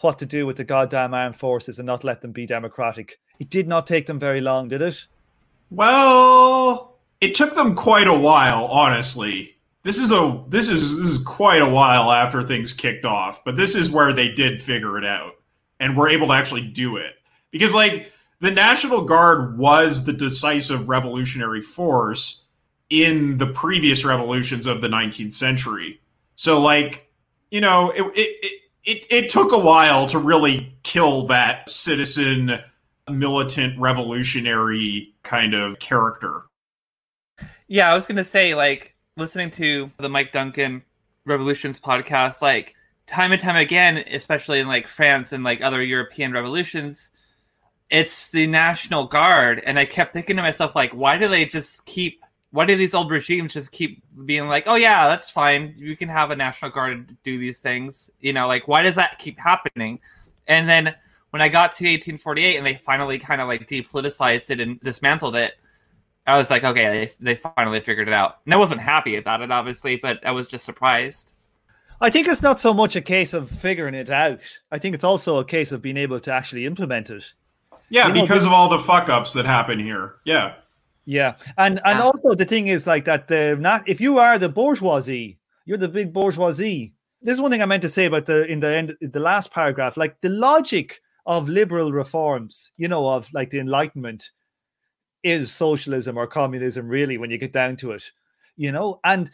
what 0.00 0.18
to 0.18 0.26
do 0.26 0.46
with 0.46 0.56
the 0.56 0.64
goddamn 0.64 1.14
armed 1.14 1.36
forces 1.36 1.78
and 1.78 1.86
not 1.86 2.04
let 2.04 2.22
them 2.22 2.32
be 2.32 2.46
democratic. 2.46 3.20
It 3.38 3.50
did 3.50 3.68
not 3.68 3.86
take 3.86 4.06
them 4.06 4.18
very 4.18 4.40
long, 4.40 4.68
did 4.68 4.82
it? 4.82 5.06
Well, 5.70 6.96
it 7.20 7.34
took 7.34 7.54
them 7.54 7.76
quite 7.76 8.08
a 8.08 8.18
while, 8.18 8.64
honestly. 8.64 9.56
This 9.82 9.98
is 9.98 10.10
a 10.10 10.44
this 10.48 10.68
is 10.68 10.98
this 10.98 11.08
is 11.08 11.18
quite 11.18 11.62
a 11.62 11.68
while 11.68 12.10
after 12.10 12.42
things 12.42 12.72
kicked 12.72 13.04
off, 13.04 13.44
but 13.44 13.56
this 13.56 13.74
is 13.74 13.90
where 13.90 14.12
they 14.12 14.28
did 14.28 14.60
figure 14.60 14.98
it 14.98 15.04
out 15.04 15.34
and 15.80 15.96
were 15.96 16.08
able 16.08 16.28
to 16.28 16.34
actually 16.34 16.62
do 16.62 16.96
it. 16.96 17.14
Because 17.50 17.74
like 17.74 18.12
the 18.40 18.50
National 18.50 19.02
Guard 19.02 19.58
was 19.58 20.04
the 20.04 20.12
decisive 20.12 20.88
revolutionary 20.88 21.60
force 21.60 22.44
in 22.88 23.38
the 23.38 23.46
previous 23.46 24.04
revolutions 24.04 24.66
of 24.66 24.80
the 24.80 24.88
19th 24.88 25.34
century. 25.34 26.00
So, 26.34 26.60
like, 26.60 27.06
you 27.50 27.60
know, 27.60 27.90
it, 27.90 28.02
it, 28.16 28.62
it, 28.84 29.06
it 29.10 29.30
took 29.30 29.52
a 29.52 29.58
while 29.58 30.06
to 30.08 30.18
really 30.18 30.74
kill 30.82 31.26
that 31.28 31.68
citizen 31.68 32.58
militant 33.08 33.78
revolutionary 33.78 35.14
kind 35.22 35.54
of 35.54 35.78
character. 35.78 36.42
Yeah, 37.68 37.90
I 37.90 37.94
was 37.94 38.06
going 38.06 38.16
to 38.16 38.24
say, 38.24 38.54
like, 38.54 38.96
listening 39.16 39.50
to 39.52 39.90
the 39.98 40.08
Mike 40.08 40.32
Duncan 40.32 40.82
Revolutions 41.26 41.78
podcast, 41.78 42.42
like, 42.42 42.74
time 43.10 43.32
and 43.32 43.40
time 43.40 43.56
again, 43.56 43.98
especially 44.10 44.60
in 44.60 44.68
like 44.68 44.88
France 44.88 45.32
and 45.32 45.44
like 45.44 45.60
other 45.60 45.82
European 45.82 46.32
revolutions, 46.32 47.10
it's 47.90 48.30
the 48.30 48.46
National 48.46 49.06
Guard. 49.06 49.62
And 49.66 49.78
I 49.78 49.84
kept 49.84 50.12
thinking 50.12 50.36
to 50.36 50.42
myself, 50.42 50.74
like, 50.74 50.92
why 50.92 51.18
do 51.18 51.28
they 51.28 51.44
just 51.44 51.84
keep 51.86 52.22
why 52.52 52.66
do 52.66 52.76
these 52.76 52.94
old 52.94 53.10
regimes 53.10 53.52
just 53.52 53.70
keep 53.70 54.02
being 54.24 54.48
like, 54.48 54.64
oh 54.66 54.74
yeah, 54.74 55.06
that's 55.08 55.30
fine. 55.30 55.74
You 55.76 55.96
can 55.96 56.08
have 56.08 56.30
a 56.30 56.36
national 56.36 56.72
guard 56.72 57.16
do 57.22 57.38
these 57.38 57.60
things. 57.60 58.10
You 58.20 58.32
know, 58.32 58.48
like 58.48 58.66
why 58.66 58.82
does 58.82 58.96
that 58.96 59.18
keep 59.18 59.38
happening? 59.38 60.00
And 60.48 60.68
then 60.68 60.94
when 61.30 61.42
I 61.42 61.48
got 61.48 61.72
to 61.74 61.84
1848 61.84 62.56
and 62.56 62.66
they 62.66 62.74
finally 62.74 63.18
kind 63.18 63.40
of 63.40 63.46
like 63.46 63.68
depoliticized 63.68 64.50
it 64.50 64.60
and 64.60 64.80
dismantled 64.80 65.36
it, 65.36 65.54
I 66.26 66.36
was 66.36 66.50
like, 66.50 66.64
okay, 66.64 67.10
they, 67.20 67.34
they 67.34 67.36
finally 67.36 67.80
figured 67.80 68.08
it 68.08 68.14
out. 68.14 68.38
And 68.44 68.52
I 68.52 68.56
wasn't 68.56 68.80
happy 68.80 69.16
about 69.16 69.42
it, 69.42 69.52
obviously, 69.52 69.96
but 69.96 70.24
I 70.26 70.32
was 70.32 70.48
just 70.48 70.64
surprised. 70.64 71.32
I 72.00 72.10
think 72.10 72.28
it's 72.28 72.42
not 72.42 72.60
so 72.60 72.72
much 72.72 72.96
a 72.96 73.02
case 73.02 73.34
of 73.34 73.50
figuring 73.50 73.94
it 73.94 74.08
out. 74.08 74.40
I 74.70 74.78
think 74.78 74.94
it's 74.94 75.04
also 75.04 75.38
a 75.38 75.44
case 75.44 75.70
of 75.70 75.82
being 75.82 75.98
able 75.98 76.20
to 76.20 76.32
actually 76.32 76.64
implement 76.64 77.10
it. 77.10 77.34
Yeah, 77.90 78.08
you 78.08 78.14
know, 78.14 78.22
because 78.22 78.46
of 78.46 78.52
all 78.52 78.68
the 78.68 78.78
fuck 78.78 79.08
ups 79.08 79.32
that 79.34 79.44
happen 79.44 79.78
here. 79.78 80.14
Yeah. 80.24 80.54
Yeah, 81.04 81.34
and 81.58 81.80
and 81.84 81.98
also 81.98 82.34
the 82.34 82.44
thing 82.44 82.68
is 82.68 82.86
like 82.86 83.04
that 83.06 83.26
the 83.26 83.56
not 83.58 83.88
if 83.88 84.00
you 84.00 84.18
are 84.18 84.38
the 84.38 84.48
bourgeoisie, 84.48 85.38
you're 85.64 85.78
the 85.78 85.88
big 85.88 86.12
bourgeoisie. 86.12 86.94
This 87.20 87.34
is 87.34 87.40
one 87.40 87.50
thing 87.50 87.62
I 87.62 87.66
meant 87.66 87.82
to 87.82 87.88
say 87.88 88.04
about 88.04 88.26
the 88.26 88.46
in 88.46 88.60
the 88.60 88.68
end 88.68 88.96
the 89.00 89.18
last 89.18 89.50
paragraph, 89.50 89.96
like 89.96 90.20
the 90.20 90.28
logic 90.28 91.00
of 91.26 91.48
liberal 91.48 91.90
reforms, 91.90 92.70
you 92.76 92.86
know, 92.86 93.08
of 93.08 93.28
like 93.32 93.50
the 93.50 93.58
Enlightenment, 93.58 94.30
is 95.24 95.50
socialism 95.50 96.16
or 96.16 96.26
communism. 96.26 96.86
Really, 96.86 97.18
when 97.18 97.30
you 97.30 97.38
get 97.38 97.52
down 97.52 97.76
to 97.78 97.92
it, 97.92 98.04
you 98.56 98.70
know, 98.70 99.00
and 99.02 99.30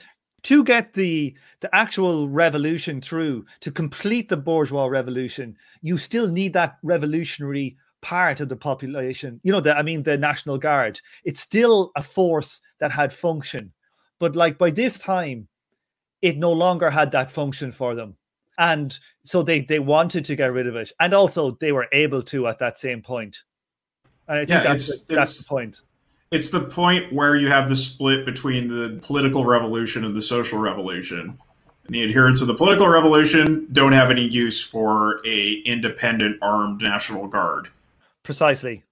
to 0.47 0.63
get 0.63 0.95
the 0.95 1.35
the 1.59 1.75
actual 1.75 2.29
revolution 2.29 3.01
through 3.01 3.45
to 3.59 3.73
complete 3.73 4.29
the 4.29 4.37
bourgeois 4.37 4.87
revolution, 4.87 5.57
you 5.83 5.99
still 5.99 6.29
need 6.29 6.53
that 6.53 6.77
revolutionary 6.85 7.77
part 8.01 8.39
of 8.39 8.49
the 8.49 8.55
population. 8.55 9.41
You 9.43 9.51
know, 9.51 9.61
the, 9.61 9.77
I 9.77 9.83
mean, 9.83 10.05
the 10.05 10.17
National 10.17 10.57
Guard. 10.57 11.01
It's 11.25 11.41
still 11.41 11.91
a 11.97 12.03
force 12.03 12.61
that 12.79 12.93
had 12.93 13.13
function, 13.13 13.73
but 14.21 14.37
like 14.37 14.57
by 14.57 14.71
this 14.71 14.99
time, 14.99 15.49
it 16.23 16.39
no 16.39 16.53
longer 16.53 16.91
had 16.91 17.11
that 17.11 17.33
function 17.33 17.73
for 17.73 17.97
them, 17.97 18.15
and 18.57 18.97
so 19.25 19.43
they 19.43 19.63
they 19.63 19.81
wanted 19.81 20.25
to 20.27 20.37
get 20.37 20.53
rid 20.53 20.69
of 20.69 20.77
it, 20.77 20.93
and 21.01 21.13
also 21.13 21.59
they 21.61 21.73
were 21.73 21.89
able 21.91 22.23
to 22.23 22.47
at 22.47 22.61
that 22.61 22.79
same 22.79 23.03
point. 23.03 23.43
And 24.29 24.39
I 24.39 24.41
think 24.43 24.51
yeah, 24.51 24.63
that's 24.63 24.89
it's, 24.89 25.05
that's 25.07 25.39
the 25.39 25.49
point. 25.49 25.81
It's 26.31 26.51
the 26.51 26.61
point 26.61 27.13
where 27.13 27.37
you 27.37 27.49
have 27.49 27.69
the 27.69 27.77
split 27.77 28.27
between 28.27 28.69
the 28.69 28.99
political 29.03 29.45
revolution 29.45 30.05
and 30.05 30.15
the 30.15 30.23
social 30.23 30.59
revolution. 30.59 31.39
And 31.87 31.95
the 31.95 32.03
adherents 32.03 32.41
of 32.41 32.49
the 32.49 32.55
political 32.55 32.89
revolution 32.89 33.69
don't 33.73 33.93
have 33.93 34.11
any 34.11 34.27
use 34.27 34.61
for 34.63 35.21
a 35.25 35.63
independent 35.65 36.39
armed 36.43 36.83
national 36.83 37.29
guard. 37.29 37.69
Precisely. 38.25 38.83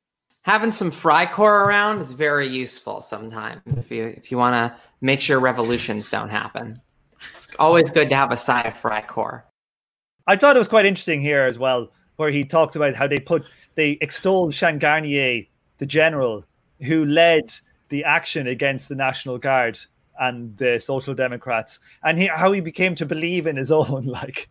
Having 0.43 0.73
some 0.73 0.93
Freikorps 0.93 1.67
around 1.67 1.99
is 1.99 2.13
very 2.13 2.47
useful 2.47 3.01
sometimes 3.01 3.77
if 3.77 3.91
you 3.91 4.05
if 4.05 4.31
you 4.31 4.39
want 4.39 4.55
to 4.55 4.79
make 5.01 5.21
sure 5.21 5.41
revolutions 5.41 6.09
don't 6.09 6.29
happen. 6.29 6.81
It's 7.35 7.49
always 7.59 7.91
good 7.91 8.11
to 8.11 8.15
have 8.15 8.31
a 8.31 8.37
side 8.37 8.67
of 8.67 8.75
Freikorps. 8.75 9.43
I 10.27 10.37
thought 10.37 10.55
it 10.55 10.61
was 10.61 10.69
quite 10.69 10.87
interesting 10.87 11.21
here 11.21 11.45
as 11.45 11.59
well, 11.59 11.91
where 12.17 12.31
he 12.31 12.45
talks 12.45 12.77
about 12.77 12.95
how 12.95 13.09
they 13.09 13.19
put 13.19 13.45
they 13.75 13.99
extolled 14.01 14.53
Changarnier, 14.53 15.49
the 15.79 15.87
general 15.87 16.45
who 16.85 17.05
led 17.05 17.53
the 17.89 18.05
action 18.05 18.47
against 18.47 18.89
the 18.89 18.95
National 18.95 19.39
Guard 19.39 19.79
and 20.19 20.57
the 20.57 20.79
Social 20.79 21.15
Democrats, 21.15 21.81
and 22.03 22.19
he, 22.19 22.27
how 22.27 22.53
he 22.53 22.61
became 22.61 22.95
to 22.97 23.07
believe 23.07 23.47
in 23.47 23.57
his 23.57 23.73
own 23.81 24.05
like 24.05 24.49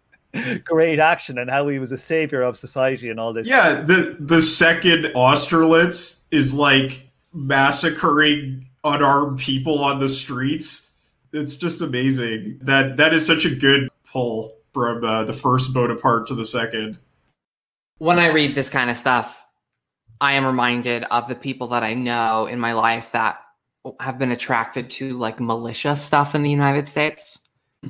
great 0.63 0.99
action 0.99 1.37
and 1.37 1.49
how 1.49 1.67
he 1.67 1.79
was 1.79 1.91
a 1.91 1.97
savior 1.97 2.41
of 2.41 2.57
society 2.57 3.09
and 3.09 3.19
all 3.19 3.33
this. 3.33 3.47
Yeah, 3.47 3.81
the 3.81 4.17
the 4.19 4.41
second 4.41 5.11
Austerlitz 5.15 6.23
is 6.31 6.53
like 6.53 7.09
massacring 7.33 8.67
unarmed 8.83 9.39
people 9.39 9.83
on 9.83 9.99
the 9.99 10.09
streets. 10.09 10.89
It's 11.31 11.55
just 11.55 11.81
amazing. 11.81 12.59
That 12.61 12.97
that 12.97 13.13
is 13.13 13.25
such 13.25 13.45
a 13.45 13.53
good 13.53 13.89
pull 14.05 14.57
from 14.73 15.03
uh, 15.03 15.23
the 15.23 15.33
first 15.33 15.73
Bonaparte 15.73 16.27
to 16.27 16.35
the 16.35 16.45
second. 16.45 16.97
When 17.99 18.19
I 18.19 18.27
read 18.27 18.55
this 18.55 18.69
kind 18.69 18.89
of 18.89 18.97
stuff, 18.97 19.45
I 20.23 20.33
am 20.33 20.45
reminded 20.45 21.03
of 21.11 21.27
the 21.27 21.35
people 21.35 21.67
that 21.67 21.83
I 21.83 21.95
know 21.95 22.45
in 22.45 22.57
my 22.57 22.71
life 22.71 23.11
that 23.11 23.41
have 23.99 24.17
been 24.17 24.31
attracted 24.31 24.89
to 24.91 25.17
like 25.17 25.41
militia 25.41 25.97
stuff 25.97 26.33
in 26.33 26.43
the 26.43 26.49
United 26.49 26.87
States. 26.87 27.41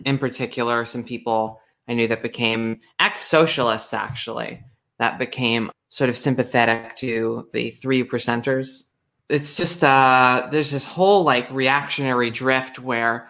In 0.04 0.18
particular, 0.18 0.84
some 0.86 1.04
people 1.04 1.62
I 1.88 1.94
knew 1.94 2.08
that 2.08 2.24
became 2.24 2.80
ex 3.00 3.22
socialists, 3.22 3.94
actually, 3.94 4.64
that 4.98 5.20
became 5.20 5.70
sort 5.90 6.10
of 6.10 6.18
sympathetic 6.18 6.96
to 6.96 7.48
the 7.54 7.70
three 7.70 8.04
percenters. 8.04 8.90
It's 9.30 9.56
just, 9.56 9.84
uh, 9.84 10.48
there's 10.52 10.72
this 10.72 10.86
whole 10.86 11.24
like 11.24 11.48
reactionary 11.52 12.32
drift 12.32 12.80
where 12.80 13.30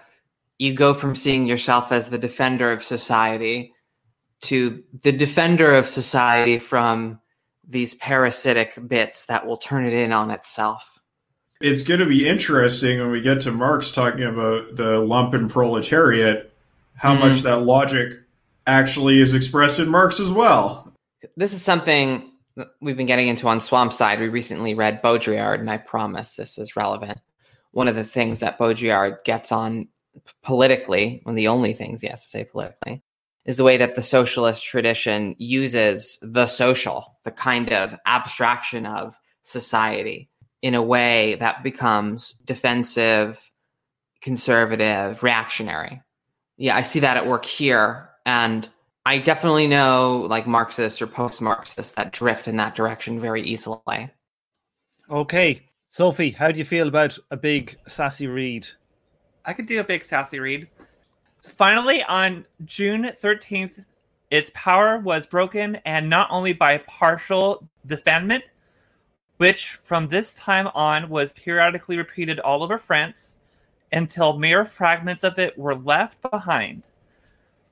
you 0.60 0.74
go 0.74 0.94
from 0.94 1.14
seeing 1.14 1.46
yourself 1.46 1.92
as 1.92 2.08
the 2.08 2.18
defender 2.18 2.72
of 2.72 2.82
society 2.82 3.74
to 4.44 4.82
the 5.02 5.12
defender 5.12 5.74
of 5.74 5.88
society 5.88 6.58
from 6.58 7.20
these 7.68 7.96
parasitic 7.96 8.78
bits 8.88 9.26
that 9.26 9.46
will 9.46 9.58
turn 9.58 9.86
it 9.86 9.94
in 9.94 10.12
on 10.12 10.32
itself. 10.32 11.00
It's 11.62 11.84
going 11.84 12.02
to 12.02 12.06
be 12.06 12.28
interesting 12.28 13.00
when 13.00 13.12
we 13.12 13.22
get 13.22 13.42
to 13.42 13.52
Marx 13.52 13.92
talking 13.92 14.24
about 14.24 14.76
the 14.76 15.00
lumpen 15.02 15.50
proletariat, 15.50 16.54
how 16.96 17.16
mm. 17.16 17.20
much 17.20 17.42
that 17.42 17.62
logic 17.62 18.20
actually 18.68 19.22
is 19.22 19.34
expressed 19.34 19.80
in 19.80 19.90
Marx 19.90 20.20
as 20.20 20.32
well. 20.32 20.94
This 21.38 21.54
is 21.54 21.62
something 21.62 22.32
we've 22.82 22.98
been 22.98 23.08
getting 23.08 23.28
into 23.28 23.48
on 23.48 23.60
Swampside. 23.60 24.20
We 24.20 24.28
recently 24.28 24.74
read 24.74 25.02
Baudrillard, 25.02 25.60
and 25.60 25.70
I 25.70 25.78
promise 25.78 26.34
this 26.34 26.58
is 26.58 26.76
relevant. 26.76 27.20
One 27.72 27.88
of 27.88 27.96
the 27.96 28.04
things 28.04 28.42
that 28.42 28.60
Baudrillard 28.60 29.24
gets 29.24 29.52
on 29.52 29.88
politically, 30.44 31.22
one 31.24 31.34
of 31.34 31.38
the 31.38 31.48
only 31.48 31.74
things 31.74 32.02
he 32.02 32.08
has 32.08 32.22
to 32.22 32.28
say 32.28 32.44
politically, 32.44 33.04
is 33.46 33.58
the 33.58 33.64
way 33.64 33.78
that 33.78 33.96
the 33.96 34.02
socialist 34.02 34.64
tradition 34.64 35.36
uses 35.38 36.18
the 36.22 36.46
social, 36.46 37.18
the 37.24 37.32
kind 37.32 37.72
of 37.72 37.98
abstraction 38.06 38.86
of 38.86 39.16
society, 39.42 40.30
in 40.62 40.76
a 40.76 40.82
way 40.82 41.36
that 41.36 41.62
becomes 41.62 42.34
defensive, 42.46 43.52
conservative, 44.22 45.22
reactionary. 45.22 46.02
Yeah, 46.58 46.78
I 46.78 46.82
see 46.82 47.02
that 47.02 47.18
at 47.18 47.28
work 47.28 47.44
here 47.44 48.10
and 48.26 48.70
I 49.06 49.18
definitely 49.18 49.68
know 49.68 50.26
like 50.30 50.48
Marxists 50.48 51.02
or 51.02 51.08
post 51.08 51.42
Marxists 51.42 51.92
that 51.94 52.14
drift 52.14 52.48
in 52.48 52.56
that 52.58 52.76
direction 52.76 53.20
very 53.20 53.44
easily. 53.44 54.10
Okay. 55.10 55.64
Sophie, 55.90 56.32
how 56.32 56.52
do 56.52 56.58
you 56.58 56.66
feel 56.66 56.88
about 56.88 57.20
a 57.30 57.38
big 57.38 57.78
sassy 57.88 58.28
read? 58.28 58.68
I 59.46 59.54
could 59.54 59.66
do 59.66 59.80
a 59.80 59.84
big 59.84 60.06
sassy 60.06 60.40
read. 60.40 60.70
Finally, 61.44 62.02
on 62.04 62.46
June 62.66 63.04
13th, 63.04 63.86
its 64.32 64.50
power 64.54 64.98
was 64.98 65.28
broken, 65.28 65.76
and 65.86 66.10
not 66.10 66.28
only 66.32 66.54
by 66.54 66.78
partial 66.80 67.68
disbandment, 67.86 68.44
which 69.38 69.74
from 69.84 70.08
this 70.08 70.34
time 70.36 70.68
on 70.74 71.10
was 71.10 71.34
periodically 71.34 71.98
repeated 71.98 72.40
all 72.40 72.64
over 72.64 72.78
France 72.78 73.38
until 73.92 74.38
mere 74.40 74.66
fragments 74.66 75.24
of 75.24 75.38
it 75.38 75.58
were 75.58 75.76
left 75.76 76.22
behind. 76.22 76.90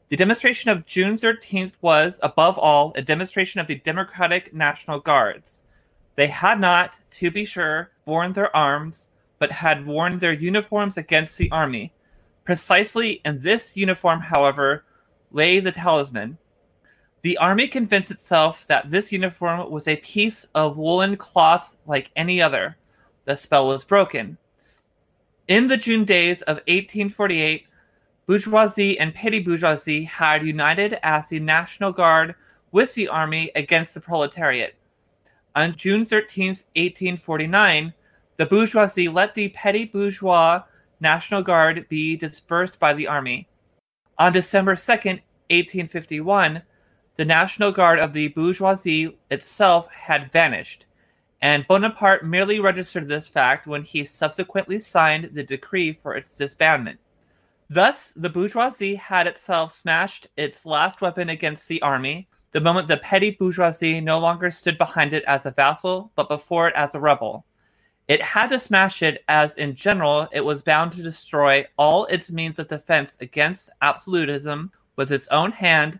The 0.10 0.18
demonstration 0.18 0.70
of 0.70 0.86
June 0.86 1.16
13th 1.16 1.74
was, 1.82 2.20
above 2.22 2.60
all, 2.60 2.92
a 2.96 3.02
demonstration 3.02 3.62
of 3.62 3.68
the 3.68 3.78
Democratic 3.78 4.54
National 4.54 5.00
Guards. 5.00 5.64
They 6.16 6.28
had 6.28 6.60
not, 6.60 7.00
to 7.12 7.32
be 7.32 7.46
sure, 7.46 7.92
borne 8.06 8.34
their 8.34 8.54
arms, 8.54 9.08
but 9.40 9.52
had 9.52 9.88
worn 9.88 10.20
their 10.20 10.34
uniforms 10.34 10.98
against 10.98 11.38
the 11.38 11.50
army. 11.52 11.94
Precisely 12.44 13.22
in 13.24 13.40
this 13.40 13.78
uniform, 13.78 14.22
however, 14.22 14.84
lay 15.32 15.60
the 15.60 15.72
talisman. 15.72 16.38
The 17.22 17.38
army 17.38 17.68
convinced 17.68 18.10
itself 18.10 18.66
that 18.68 18.90
this 18.90 19.12
uniform 19.12 19.70
was 19.70 19.88
a 19.88 19.98
piece 19.98 20.48
of 20.56 20.78
woolen 20.78 21.18
cloth 21.18 21.76
like 21.86 22.12
any 22.16 22.42
other. 22.42 22.78
The 23.26 23.38
spell 23.38 23.68
was 23.68 23.86
broken. 23.86 24.38
In 25.48 25.68
the 25.68 25.78
June 25.78 26.04
days 26.04 26.42
of 26.44 26.58
1848, 26.68 27.68
bourgeoisie 28.26 28.98
and 29.00 29.14
petty 29.14 29.40
bourgeoisie 29.40 30.04
had 30.04 30.46
united 30.46 30.98
as 31.04 31.30
the 31.30 31.40
National 31.40 31.92
Guard 31.92 32.34
with 32.72 32.96
the 32.96 33.08
army 33.08 33.52
against 33.56 33.94
the 33.94 34.02
proletariat. 34.02 34.76
On 35.56 35.76
June 35.76 36.02
13th, 36.02 36.64
1849, 36.76 37.94
the 38.38 38.46
bourgeoisie 38.46 39.10
let 39.10 39.36
the 39.36 39.50
petty 39.50 39.86
bourgeois 39.86 40.64
National 41.02 41.42
Guard 41.42 41.88
be 41.90 42.16
dispersed 42.16 42.80
by 42.80 42.94
the 42.94 43.08
army. 43.08 43.50
On 44.18 44.32
December 44.32 44.76
2nd, 44.76 45.20
1851, 45.50 46.62
the 47.16 47.26
National 47.26 47.72
Guard 47.72 48.00
of 48.00 48.14
the 48.14 48.30
bourgeoisie 48.30 49.18
itself 49.30 49.88
had 49.88 50.32
vanished, 50.32 50.86
and 51.42 51.68
Bonaparte 51.68 52.24
merely 52.24 52.60
registered 52.60 53.08
this 53.08 53.28
fact 53.28 53.68
when 53.68 53.82
he 53.82 54.06
subsequently 54.06 54.80
signed 54.80 55.32
the 55.34 55.44
decree 55.44 55.92
for 55.92 56.16
its 56.16 56.38
disbandment. 56.38 56.98
Thus, 57.68 58.14
the 58.16 58.30
bourgeoisie 58.30 58.96
had 58.96 59.28
itself 59.28 59.74
smashed 59.74 60.28
its 60.38 60.66
last 60.66 61.02
weapon 61.02 61.30
against 61.30 61.68
the 61.68 61.82
army 61.82 62.28
the 62.52 62.60
moment 62.60 62.90
the 62.90 62.98
petty 62.98 63.32
bourgeoisie 63.32 64.02
no 64.02 64.20
longer 64.20 64.52
stood 64.52 64.78
behind 64.78 65.14
it 65.14 65.24
as 65.24 65.46
a 65.46 65.52
vassal, 65.52 66.12
but 66.16 66.28
before 66.28 66.68
it 66.68 66.76
as 66.76 66.94
a 66.94 67.00
rebel. 67.00 67.46
It 68.08 68.22
had 68.22 68.48
to 68.48 68.60
smash 68.60 69.02
it, 69.04 69.24
as 69.28 69.56
in 69.56 69.76
general, 69.76 70.28
it 70.32 70.44
was 70.44 70.64
bound 70.64 70.92
to 70.94 71.04
destroy 71.04 71.66
all 71.78 72.06
its 72.06 72.32
means 72.32 72.60
of 72.60 72.68
defense 72.68 73.18
against 73.22 73.70
absolutism 73.82 74.72
with 74.96 75.12
its 75.12 75.28
own 75.30 75.52
hand 75.52 76.00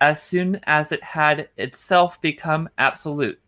as 0.00 0.22
soon 0.22 0.58
as 0.64 0.90
it 0.90 1.02
had 1.04 1.48
itself 1.56 2.20
become 2.20 2.68
absolute. 2.78 3.38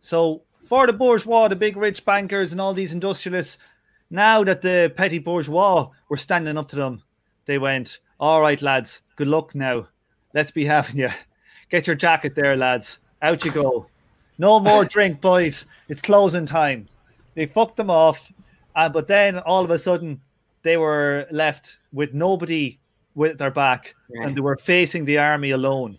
So, 0.00 0.42
for 0.64 0.86
the 0.86 0.92
bourgeois, 0.92 1.48
the 1.48 1.56
big 1.56 1.76
rich 1.76 2.04
bankers, 2.04 2.52
and 2.52 2.60
all 2.60 2.72
these 2.72 2.94
industrialists, 2.94 3.58
now 4.08 4.42
that 4.44 4.62
the 4.62 4.92
petty 4.96 5.18
bourgeois 5.18 5.90
were 6.08 6.16
standing 6.16 6.56
up 6.56 6.68
to 6.68 6.76
them, 6.76 7.02
they 7.44 7.58
went, 7.58 7.98
All 8.18 8.40
right, 8.40 8.62
lads, 8.62 9.02
good 9.16 9.28
luck 9.28 9.54
now. 9.54 9.88
Let's 10.32 10.50
be 10.52 10.64
having 10.64 10.96
you. 10.96 11.10
Get 11.70 11.86
your 11.86 11.96
jacket 11.96 12.34
there, 12.34 12.56
lads. 12.56 12.98
Out 13.20 13.44
you 13.44 13.52
go. 13.52 13.86
No 14.38 14.58
more 14.58 14.84
drink, 14.84 15.20
boys. 15.20 15.66
It's 15.88 16.00
closing 16.00 16.46
time. 16.46 16.86
They 17.40 17.46
fucked 17.46 17.78
them 17.78 17.88
off. 17.88 18.30
Uh, 18.76 18.90
but 18.90 19.08
then 19.08 19.38
all 19.38 19.64
of 19.64 19.70
a 19.70 19.78
sudden, 19.78 20.20
they 20.62 20.76
were 20.76 21.26
left 21.30 21.78
with 21.90 22.12
nobody 22.12 22.78
with 23.14 23.38
their 23.38 23.50
back 23.50 23.94
and 24.10 24.36
they 24.36 24.42
were 24.42 24.58
facing 24.58 25.06
the 25.06 25.16
army 25.16 25.52
alone. 25.52 25.98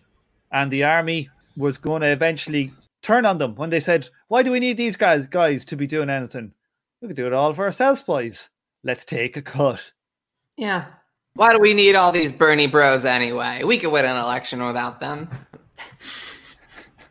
And 0.52 0.70
the 0.70 0.84
army 0.84 1.28
was 1.56 1.78
going 1.78 2.02
to 2.02 2.12
eventually 2.12 2.72
turn 3.02 3.26
on 3.26 3.38
them 3.38 3.56
when 3.56 3.70
they 3.70 3.80
said, 3.80 4.08
Why 4.28 4.44
do 4.44 4.52
we 4.52 4.60
need 4.60 4.76
these 4.76 4.94
guys 4.94 5.26
guys 5.26 5.64
to 5.64 5.76
be 5.76 5.88
doing 5.88 6.10
anything? 6.10 6.52
We 7.00 7.08
could 7.08 7.16
do 7.16 7.26
it 7.26 7.32
all 7.32 7.52
for 7.52 7.64
ourselves, 7.64 8.02
boys. 8.02 8.48
Let's 8.84 9.04
take 9.04 9.36
a 9.36 9.42
cut. 9.42 9.90
Yeah. 10.56 10.84
Why 11.34 11.50
do 11.50 11.58
we 11.58 11.74
need 11.74 11.96
all 11.96 12.12
these 12.12 12.32
Bernie 12.32 12.68
bros 12.68 13.04
anyway? 13.04 13.64
We 13.64 13.78
could 13.78 13.90
win 13.90 14.04
an 14.04 14.16
election 14.16 14.64
without 14.64 15.00
them. 15.00 15.28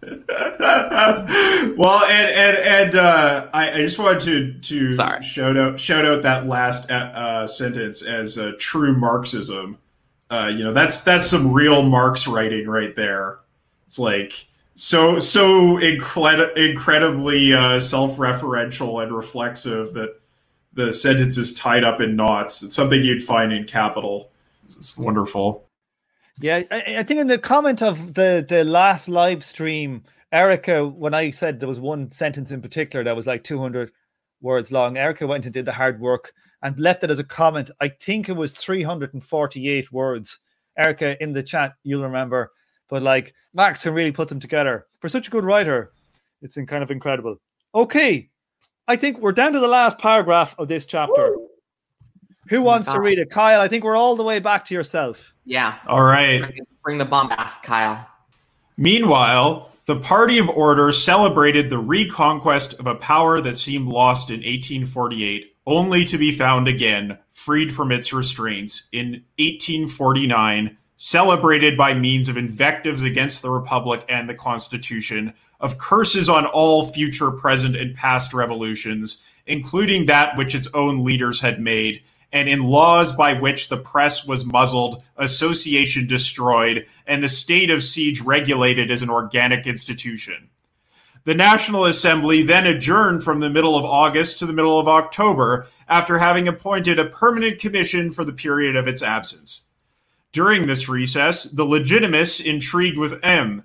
well, 0.04 2.04
and 2.06 2.30
and 2.30 2.58
and 2.58 2.96
uh, 2.96 3.48
I, 3.54 3.72
I, 3.72 3.78
just 3.78 4.00
wanted 4.00 4.22
to 4.22 4.54
to 4.54 4.92
Sorry. 4.94 5.22
shout 5.22 5.58
out 5.58 5.80
shout 5.80 6.06
out 6.06 6.24
that 6.24 6.48
last 6.48 6.90
uh, 6.90 6.96
uh 6.96 7.48
sentence 7.48 8.02
as 8.02 8.38
a 8.38 8.54
true 8.54 8.98
Marxism. 8.98 9.78
Uh, 10.32 10.48
you 10.48 10.64
know, 10.64 10.74
that's 10.74 11.02
that's 11.02 11.28
some 11.28 11.54
real 11.54 11.84
Marx 11.84 12.26
writing 12.26 12.68
right 12.68 12.96
there. 12.96 13.42
It's 13.86 14.00
like 14.00 14.48
so 14.74 15.20
so 15.20 15.76
incred- 15.76 16.58
incredibly 16.58 17.54
uh, 17.54 17.80
self-referential 17.80 19.04
and 19.04 19.16
reflexive 19.16 19.94
that 19.94 20.20
the 20.74 20.94
sentence 20.94 21.38
is 21.38 21.54
tied 21.54 21.84
up 21.84 22.02
in 22.02 22.16
knots. 22.16 22.64
It's 22.64 22.76
something 22.76 23.04
you'd 23.04 23.24
find 23.24 23.54
in 23.54 23.66
Capital. 23.66 24.32
It's, 24.66 24.78
it's 24.78 24.98
wonderful. 24.98 25.68
Yeah, 26.40 26.64
I, 26.72 26.98
I, 27.00 27.04
think 27.04 27.20
in 27.20 27.28
the 27.28 27.38
comment 27.38 27.82
of 27.82 28.14
the 28.14 28.46
the 28.48 28.64
last 28.64 29.08
live 29.08 29.44
stream, 29.44 30.04
Erica, 30.32 30.88
when 30.88 31.14
I 31.14 31.32
said 31.32 31.60
there 31.60 31.70
was 31.70 31.80
one 31.80 32.12
sentence 32.12 32.52
in 32.52 32.62
particular 32.62 33.04
that 33.04 33.16
was 33.16 33.28
like 33.28 33.44
200 33.44 33.92
words 34.42 34.72
long, 34.72 34.98
Erica 34.98 35.28
went 35.28 35.46
and 35.46 35.54
did 35.54 35.66
the 35.66 35.74
hard 35.74 36.00
work 36.00 36.34
and 36.62 36.80
left 36.80 37.04
it 37.04 37.12
as 37.12 37.20
a 37.20 37.24
comment. 37.24 37.72
I 37.80 37.90
think 37.90 38.30
it 38.30 38.36
was 38.36 38.52
348 38.52 39.92
words. 39.92 40.40
Erica 40.78 41.22
in 41.22 41.34
the 41.34 41.44
chat, 41.44 41.74
you'll 41.84 42.04
remember. 42.04 42.52
But 42.90 43.04
like 43.04 43.34
Max 43.54 43.84
can 43.84 43.94
really 43.94 44.12
put 44.12 44.30
them 44.30 44.40
together 44.40 44.88
for 45.00 45.10
such 45.10 45.28
a 45.28 45.32
good 45.32 45.44
writer. 45.44 45.92
It's 46.42 46.58
in 46.58 46.66
kind 46.66 46.84
of 46.84 46.92
incredible. 46.92 47.38
Okay, 47.74 48.30
I 48.88 48.96
think 48.96 49.20
we're 49.20 49.32
down 49.32 49.54
to 49.54 49.60
the 49.60 49.68
last 49.68 49.98
paragraph 49.98 50.56
of 50.58 50.68
this 50.68 50.86
chapter. 50.86 51.38
Woo! 51.38 51.41
Who 52.52 52.58
oh 52.58 52.64
wants 52.64 52.92
to 52.92 53.00
read 53.00 53.18
it? 53.18 53.30
Kyle, 53.30 53.62
I 53.62 53.70
think 53.70 53.86
we're 53.86 53.96
all 53.96 54.18
the 54.18 54.24
way 54.24 54.40
back 54.40 54.66
to 54.66 54.74
yourself. 54.74 55.34
Yeah. 55.46 55.78
All 55.88 56.04
right. 56.04 56.54
Bring 56.84 56.98
the 56.98 57.06
bombast, 57.06 57.64
Kyle. 57.64 58.06
Meanwhile, 58.76 59.72
the 59.86 59.96
Party 59.96 60.38
of 60.38 60.50
Order 60.50 60.92
celebrated 60.92 61.70
the 61.70 61.78
reconquest 61.78 62.74
of 62.74 62.88
a 62.88 62.96
power 62.96 63.40
that 63.40 63.58
seemed 63.58 63.88
lost 63.88 64.32
in 64.32 64.40
1848, 64.40 65.56
only 65.66 66.04
to 66.04 66.18
be 66.18 66.34
found 66.34 66.68
again, 66.68 67.18
freed 67.32 67.74
from 67.74 67.90
its 67.90 68.12
restraints, 68.12 68.90
in 68.92 69.24
1849, 69.40 70.78
celebrated 70.98 71.78
by 71.78 71.94
means 71.94 72.28
of 72.28 72.36
invectives 72.36 73.02
against 73.02 73.42
the 73.42 73.50
Republic 73.50 74.04
and 74.10 74.28
the 74.28 74.36
Constitution, 74.36 75.34
of 75.62 75.78
curses 75.78 76.28
on 76.28 76.46
all 76.48 76.92
future, 76.92 77.32
present, 77.32 77.78
and 77.78 77.96
past 77.96 78.34
revolutions, 78.34 79.24
including 79.48 80.08
that 80.08 80.36
which 80.36 80.54
its 80.54 80.68
own 80.74 81.06
leaders 81.06 81.40
had 81.40 81.62
made, 81.62 82.02
and 82.32 82.48
in 82.48 82.64
laws 82.64 83.14
by 83.14 83.34
which 83.34 83.70
the 83.70 83.78
press 83.78 84.26
was 84.26 84.46
muzzled, 84.46 85.04
association 85.18 86.08
destroyed, 86.08 86.86
and 87.06 87.24
the 87.24 87.30
state 87.30 87.70
of 87.70 87.84
siege 87.84 88.22
regulated 88.22 88.90
as 88.90 89.02
an 89.02 89.10
organic 89.10 89.68
institution. 89.68 90.50
The 91.24 91.36
National 91.36 91.86
Assembly 91.86 92.42
then 92.42 92.66
adjourned 92.66 93.24
from 93.24 93.42
the 93.42 93.50
middle 93.50 93.78
of 93.78 93.86
August 93.86 94.40
to 94.40 94.48
the 94.48 94.54
middle 94.54 94.80
of 94.80 94.88
October 94.88 95.68
after 95.88 96.18
having 96.18 96.48
appointed 96.48 96.98
a 96.98 97.06
permanent 97.06 97.60
commission 97.60 98.12
for 98.12 98.26
the 98.26 98.34
period 98.34 98.76
of 98.76 98.88
its 98.88 99.04
absence. 99.04 99.68
During 100.32 100.66
this 100.66 100.90
recess, 100.90 101.44
the 101.44 101.66
Legitimists 101.66 102.44
intrigued 102.44 102.98
with 102.98 103.24
Ems, 103.24 103.64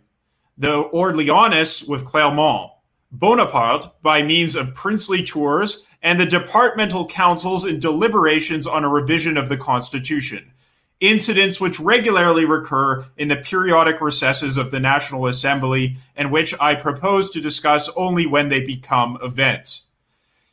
the 0.58 0.84
Orleanists 0.84 1.88
with 1.88 2.04
Claremont, 2.04 2.72
Bonaparte, 3.12 4.02
by 4.02 4.22
means 4.22 4.54
of 4.54 4.74
princely 4.74 5.22
tours, 5.22 5.85
and 6.02 6.18
the 6.20 6.26
departmental 6.26 7.06
councils 7.06 7.64
in 7.64 7.80
deliberations 7.80 8.66
on 8.66 8.84
a 8.84 8.88
revision 8.88 9.36
of 9.36 9.48
the 9.48 9.56
Constitution, 9.56 10.52
incidents 11.00 11.60
which 11.60 11.80
regularly 11.80 12.44
recur 12.44 13.06
in 13.16 13.28
the 13.28 13.36
periodic 13.36 14.00
recesses 14.00 14.56
of 14.56 14.70
the 14.70 14.80
National 14.80 15.26
Assembly 15.26 15.96
and 16.16 16.30
which 16.30 16.54
I 16.60 16.74
propose 16.74 17.30
to 17.30 17.40
discuss 17.40 17.88
only 17.96 18.26
when 18.26 18.48
they 18.48 18.60
become 18.60 19.18
events. 19.22 19.88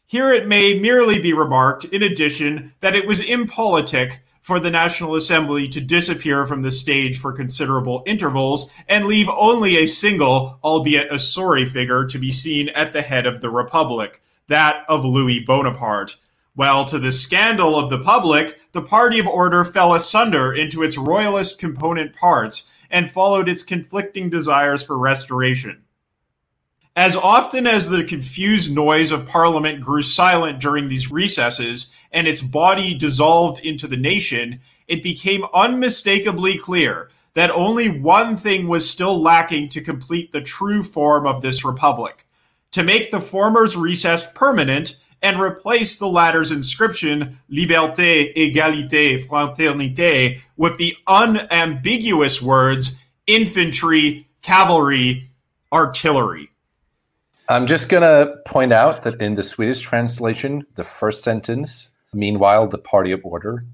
Here 0.06 0.32
it 0.32 0.48
may 0.48 0.80
merely 0.80 1.20
be 1.20 1.34
remarked, 1.34 1.86
in 1.86 2.04
addition, 2.04 2.74
that 2.82 2.96
it 2.96 3.08
was 3.08 3.20
impolitic 3.20 4.20
for 4.42 4.60
the 4.60 4.70
National 4.70 5.16
Assembly 5.16 5.70
to 5.70 5.80
disappear 5.80 6.46
from 6.46 6.62
the 6.62 6.70
stage 6.70 7.18
for 7.18 7.32
considerable 7.32 8.04
intervals 8.06 8.70
and 8.90 9.06
leave 9.06 9.30
only 9.30 9.78
a 9.78 9.88
single, 9.88 10.60
albeit 10.64 11.12
a 11.12 11.18
sorry 11.18 11.66
figure, 11.66 12.06
to 12.06 12.20
be 12.20 12.32
seen 12.32 12.68
at 12.70 12.92
the 12.92 13.02
head 13.02 13.26
of 13.26 13.40
the 13.40 13.50
Republic 13.50 14.22
that 14.48 14.86
of 14.88 15.06
Louis 15.06 15.40
Bonaparte. 15.40 16.18
While 16.56 16.86
to 16.86 17.00
the 17.00 17.12
scandal 17.12 17.78
of 17.78 17.90
the 17.90 18.00
public, 18.00 18.60
the 18.74 18.82
Party 18.82 19.20
of 19.20 19.28
Order 19.28 19.66
fell 19.66 19.94
asunder 19.94 20.54
into 20.54 20.84
its 20.84 20.98
royalist 20.98 21.58
component 21.58 22.16
parts 22.16 22.70
and 22.92 23.10
followed 23.10 23.50
its 23.50 23.64
conflicting 23.64 24.30
desires 24.30 24.84
for 24.84 24.98
restoration. 24.98 25.84
As 26.96 27.16
often 27.16 27.66
as 27.66 27.90
the 27.90 28.04
confused 28.04 28.72
noise 28.72 29.10
of 29.10 29.26
Parliament 29.26 29.82
grew 29.82 30.04
silent 30.04 30.60
during 30.60 30.88
these 30.88 31.10
recesses 31.12 31.92
and 32.12 32.28
its 32.28 32.42
body 32.42 32.94
dissolved 32.94 33.60
into 33.66 33.88
the 33.88 33.98
nation, 33.98 34.60
it 34.88 35.02
became 35.02 35.46
unmistakably 35.56 36.56
clear 36.56 37.10
that 37.34 37.50
only 37.50 37.90
one 37.90 38.38
thing 38.38 38.68
was 38.68 38.88
still 38.88 39.20
lacking 39.20 39.70
to 39.70 39.82
complete 39.82 40.32
the 40.32 40.42
true 40.42 40.84
form 40.84 41.26
of 41.26 41.42
this 41.42 41.66
republic 41.66 42.28
to 42.74 42.84
make 42.84 43.12
the 43.12 43.22
former's 43.22 43.76
recess 43.76 44.28
permanent 44.34 44.98
and 45.22 45.40
replace 45.40 45.98
the 45.98 46.08
latter's 46.08 46.52
inscription, 46.52 47.40
Liberté, 47.50 48.36
Égalité, 48.36 49.26
Fraternité, 49.26 50.42
with 50.58 50.78
the 50.78 50.96
unambiguous 51.08 52.42
words, 52.42 53.00
infantry, 53.26 54.28
cavalry, 54.42 55.30
artillery. 55.72 56.50
I'm 57.48 57.68
just 57.68 57.90
going 57.90 58.04
to 58.04 58.36
point 58.46 58.74
out 58.74 59.04
that 59.04 59.22
in 59.22 59.36
the 59.36 59.44
Swedish 59.44 59.82
translation, 59.82 60.66
the 60.76 60.84
first 60.84 61.24
sentence, 61.24 61.90
meanwhile, 62.14 62.68
the 62.68 62.78
party 62.78 63.12
of 63.12 63.22
order, 63.24 63.66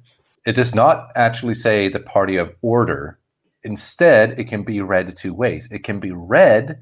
it 0.45 0.53
does 0.53 0.75
not 0.75 1.11
actually 1.15 1.53
say 1.53 1.87
the 1.87 1.99
party 1.99 2.37
of 2.37 2.55
order. 2.61 3.17
Instead, 3.63 4.39
it 4.39 4.45
can 4.47 4.63
be 4.63 4.81
read 4.81 5.15
two 5.15 5.33
ways. 5.33 5.67
It 5.71 5.83
can 5.83 5.99
be 5.99 6.11
read 6.11 6.79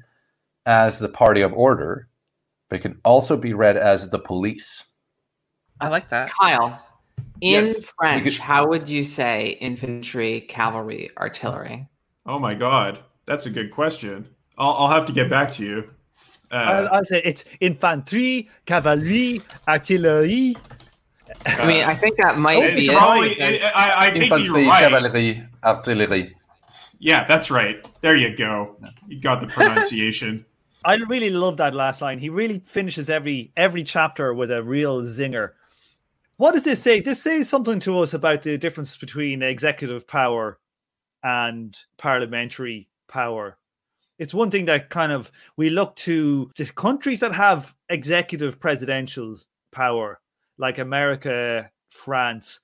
as 0.66 0.98
the 0.98 1.08
party 1.08 1.40
of 1.40 1.52
order, 1.52 2.07
but 2.68 2.76
it 2.76 2.82
can 2.82 3.00
also 3.04 3.36
be 3.36 3.54
read 3.54 3.76
as 3.76 4.10
the 4.10 4.18
police. 4.18 4.84
I 5.80 5.88
like 5.88 6.08
that. 6.10 6.30
Kyle, 6.30 6.80
in 7.40 7.64
yes, 7.64 7.84
French, 7.98 8.24
could... 8.24 8.32
how 8.34 8.66
would 8.66 8.88
you 8.88 9.04
say 9.04 9.58
infantry, 9.60 10.40
cavalry, 10.42 11.10
artillery? 11.16 11.88
Oh 12.26 12.38
my 12.38 12.54
God, 12.54 13.00
that's 13.26 13.46
a 13.46 13.50
good 13.50 13.70
question. 13.70 14.28
I'll, 14.56 14.72
I'll 14.72 14.90
have 14.90 15.06
to 15.06 15.12
get 15.12 15.30
back 15.30 15.52
to 15.52 15.64
you. 15.64 15.90
Uh, 16.50 16.54
I'll, 16.54 16.88
I'll 16.96 17.04
say 17.04 17.22
it's 17.24 17.44
infantry, 17.60 18.50
cavalry, 18.66 19.40
artillery. 19.68 20.56
I 21.46 21.66
mean, 21.66 21.84
I 21.84 21.94
think 21.94 22.16
that 22.16 22.38
might 22.38 22.64
it's 22.64 22.86
be 22.86 22.92
probably. 22.92 23.32
it. 23.32 23.62
it- 23.62 23.62
I, 23.62 24.06
I 24.06 24.10
think 24.10 24.24
Infantry, 24.24 24.62
you're 24.62 24.70
right. 24.70 24.90
cavalry, 24.90 25.46
artillery. 25.62 26.34
Yeah, 26.98 27.26
that's 27.26 27.50
right. 27.50 27.86
There 28.00 28.16
you 28.16 28.36
go. 28.36 28.76
You 29.06 29.20
got 29.20 29.40
the 29.40 29.46
pronunciation. 29.46 30.44
I 30.88 30.94
really 30.94 31.28
love 31.28 31.58
that 31.58 31.74
last 31.74 32.00
line. 32.00 32.18
He 32.18 32.30
really 32.30 32.60
finishes 32.60 33.10
every 33.10 33.52
every 33.58 33.84
chapter 33.84 34.32
with 34.32 34.50
a 34.50 34.62
real 34.62 35.02
zinger. 35.02 35.50
What 36.38 36.54
does 36.54 36.64
this 36.64 36.82
say? 36.82 37.02
This 37.02 37.20
says 37.20 37.46
something 37.46 37.78
to 37.80 37.98
us 37.98 38.14
about 38.14 38.42
the 38.42 38.56
difference 38.56 38.96
between 38.96 39.42
executive 39.42 40.06
power 40.06 40.58
and 41.22 41.76
parliamentary 41.98 42.88
power. 43.06 43.58
It's 44.18 44.32
one 44.32 44.50
thing 44.50 44.64
that 44.64 44.88
kind 44.88 45.12
of 45.12 45.30
we 45.58 45.68
look 45.68 45.94
to 45.96 46.50
the 46.56 46.64
countries 46.64 47.20
that 47.20 47.34
have 47.34 47.74
executive 47.90 48.58
presidential 48.58 49.36
power, 49.72 50.22
like 50.56 50.78
America, 50.78 51.70
France. 51.90 52.60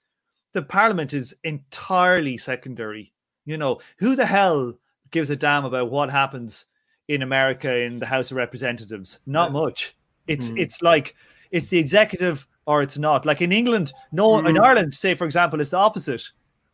The 0.55 0.63
parliament 0.63 1.13
is 1.13 1.35
entirely 1.45 2.39
secondary. 2.39 3.13
You 3.45 3.59
know, 3.59 3.81
who 3.99 4.17
the 4.17 4.25
hell 4.25 4.79
gives 5.11 5.29
a 5.29 5.37
damn 5.37 5.67
about 5.67 5.91
what 5.91 6.11
happens 6.11 6.65
in 7.09 7.23
America 7.23 7.73
in 7.75 7.99
the 7.99 8.07
House 8.07 8.31
of 8.31 8.37
Representatives? 8.37 9.21
Not 9.27 9.53
much. 9.53 9.97
It's 10.27 10.49
Hmm. 10.49 10.59
it's 10.59 10.81
like 10.83 11.15
it's 11.51 11.69
the 11.69 11.79
executive 11.79 12.47
or 12.67 12.83
it's 12.83 12.97
not. 12.99 13.27
Like 13.27 13.43
in 13.43 13.53
England, 13.53 13.93
no 14.13 14.39
in 14.39 14.57
Hmm. 14.57 14.63
Ireland, 14.63 14.95
say 14.95 15.15
for 15.15 15.25
example, 15.27 15.61
it's 15.61 15.71
the 15.71 15.77
opposite. 15.79 16.23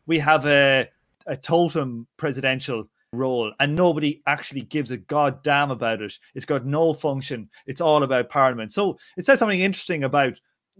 We 0.07 0.19
have 0.19 0.45
a 0.45 0.87
a 1.27 1.37
totem 1.37 2.07
presidential 2.17 2.89
role 3.13 3.51
and 3.59 3.75
nobody 3.75 4.21
actually 4.25 4.61
gives 4.61 4.89
a 4.89 4.97
goddamn 4.97 5.69
about 5.69 6.01
it. 6.01 6.17
It's 6.33 6.45
got 6.45 6.65
no 6.65 6.93
function. 6.93 7.49
It's 7.67 7.81
all 7.81 8.03
about 8.03 8.29
parliament. 8.29 8.71
So 8.73 8.97
it 9.17 9.25
says 9.25 9.37
something 9.39 9.59
interesting 9.59 10.03
about 10.03 10.33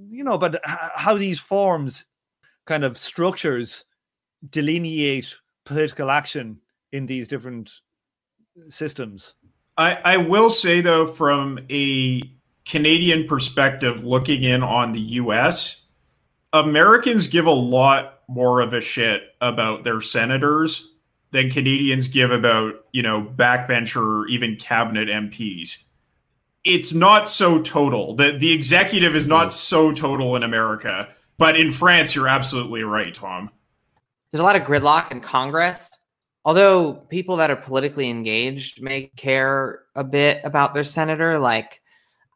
you 0.10 0.24
know, 0.24 0.32
about 0.34 0.56
h- 0.56 0.62
how 0.96 1.16
these 1.18 1.40
forms 1.40 2.06
kind 2.66 2.84
of 2.84 2.98
structures 2.98 3.84
delineate 4.50 5.36
political 5.66 6.10
action 6.10 6.60
in 6.92 7.06
these 7.06 7.28
different 7.28 7.72
systems. 8.70 9.34
I, 9.78 9.98
I 10.04 10.18
will 10.18 10.50
say 10.50 10.82
though, 10.82 11.08
from 11.08 11.60
a 11.70 12.22
Canadian 12.66 13.28
perspective, 13.28 14.04
looking 14.04 14.44
in 14.44 14.64
on 14.64 14.92
the 14.92 15.00
U.S., 15.00 15.86
Americans 16.54 17.28
give 17.28 17.46
a 17.46 17.52
lot 17.52 18.20
more 18.28 18.62
of 18.62 18.74
a 18.74 18.82
shit 18.82 19.24
about 19.40 19.84
their 19.84 20.02
senators 20.02 20.92
than 21.32 21.50
Canadians 21.50 22.08
give 22.08 22.32
about 22.32 22.86
you 22.92 23.02
know 23.02 23.22
backbencher 23.22 24.24
or 24.24 24.28
even 24.28 24.56
cabinet 24.58 25.08
MPs. 25.08 25.86
It's 26.64 26.94
not 26.94 27.28
so 27.28 27.62
total. 27.62 28.16
the 28.16 28.38
The 28.38 28.52
executive 28.52 29.16
is 29.16 29.28
not 29.28 29.52
so 29.52 29.92
total 29.92 30.36
in 30.36 30.44
America, 30.44 31.10
but 31.38 31.56
in 31.60 31.72
France, 31.72 32.14
you're 32.14 32.28
absolutely 32.28 32.84
right, 32.84 33.14
Tom. 33.14 33.50
There's 34.32 34.42
a 34.42 34.44
lot 34.44 34.56
of 34.56 34.64
gridlock 34.64 35.12
in 35.12 35.22
Congress. 35.22 35.90
Although 36.44 36.94
people 37.10 37.36
that 37.38 37.52
are 37.52 37.56
politically 37.56 38.10
engaged 38.10 38.82
may 38.82 39.04
care 39.16 39.84
a 39.96 40.04
bit 40.04 40.42
about 40.44 40.74
their 40.74 40.84
senator, 40.84 41.38
like 41.38 41.82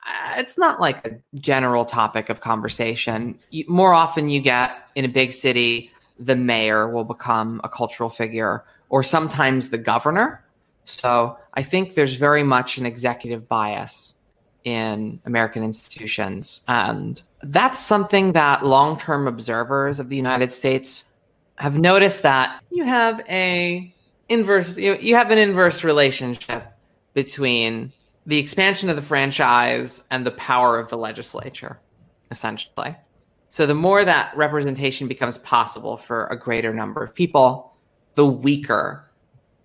uh, 0.06 0.36
it's 0.38 0.58
not 0.58 0.80
like 0.80 1.06
a 1.08 1.18
general 1.40 1.86
topic 1.86 2.30
of 2.30 2.40
conversation. 2.40 3.40
More 3.68 3.94
often, 3.94 4.30
you 4.30 4.40
get 4.40 4.90
in 4.94 5.06
a 5.06 5.10
big 5.10 5.32
city, 5.32 5.92
the 6.20 6.36
mayor 6.36 6.88
will 6.88 7.04
become 7.04 7.60
a 7.64 7.70
cultural 7.70 8.10
figure, 8.10 8.64
or 8.90 9.02
sometimes 9.02 9.70
the 9.70 9.80
governor. 9.80 10.44
So 10.84 11.38
I 11.56 11.64
think 11.64 11.96
there's 11.96 12.14
very 12.14 12.44
much 12.44 12.78
an 12.78 12.86
executive 12.86 13.50
bias 13.50 14.14
in 14.66 15.20
American 15.26 15.64
institutions. 15.64 16.62
And 16.68 17.22
that's 17.42 17.80
something 17.80 18.34
that 18.34 18.64
long 18.64 19.00
term 19.00 19.28
observers 19.28 20.00
of 20.00 20.10
the 20.10 20.16
United 20.16 20.52
States 20.52 21.06
have 21.58 21.80
noticed 21.80 22.22
that 22.24 22.62
you 22.70 22.84
have 22.84 23.22
a 23.30 23.92
inverse 24.30 24.78
you, 24.78 24.96
you 24.96 25.16
have 25.16 25.32
an 25.32 25.38
inverse 25.38 25.84
relationship 25.84 26.66
between 27.14 27.92
the 28.26 28.38
expansion 28.38 28.90
of 28.90 28.96
the 28.96 29.02
franchise 29.02 30.04
and 30.12 30.26
the 30.26 30.32
power 30.32 30.80
of 30.80 30.90
the 30.90 30.98
legislature 30.98 31.80
essentially. 32.32 32.96
So 33.50 33.66
the 33.66 33.76
more 33.76 34.04
that 34.04 34.36
representation 34.36 35.08
becomes 35.08 35.38
possible 35.40 35.96
for 35.96 36.26
a 36.28 36.38
greater 36.38 36.74
number 36.74 37.04
of 37.04 37.14
people 37.14 37.74
the 38.16 38.26
weaker 38.26 39.10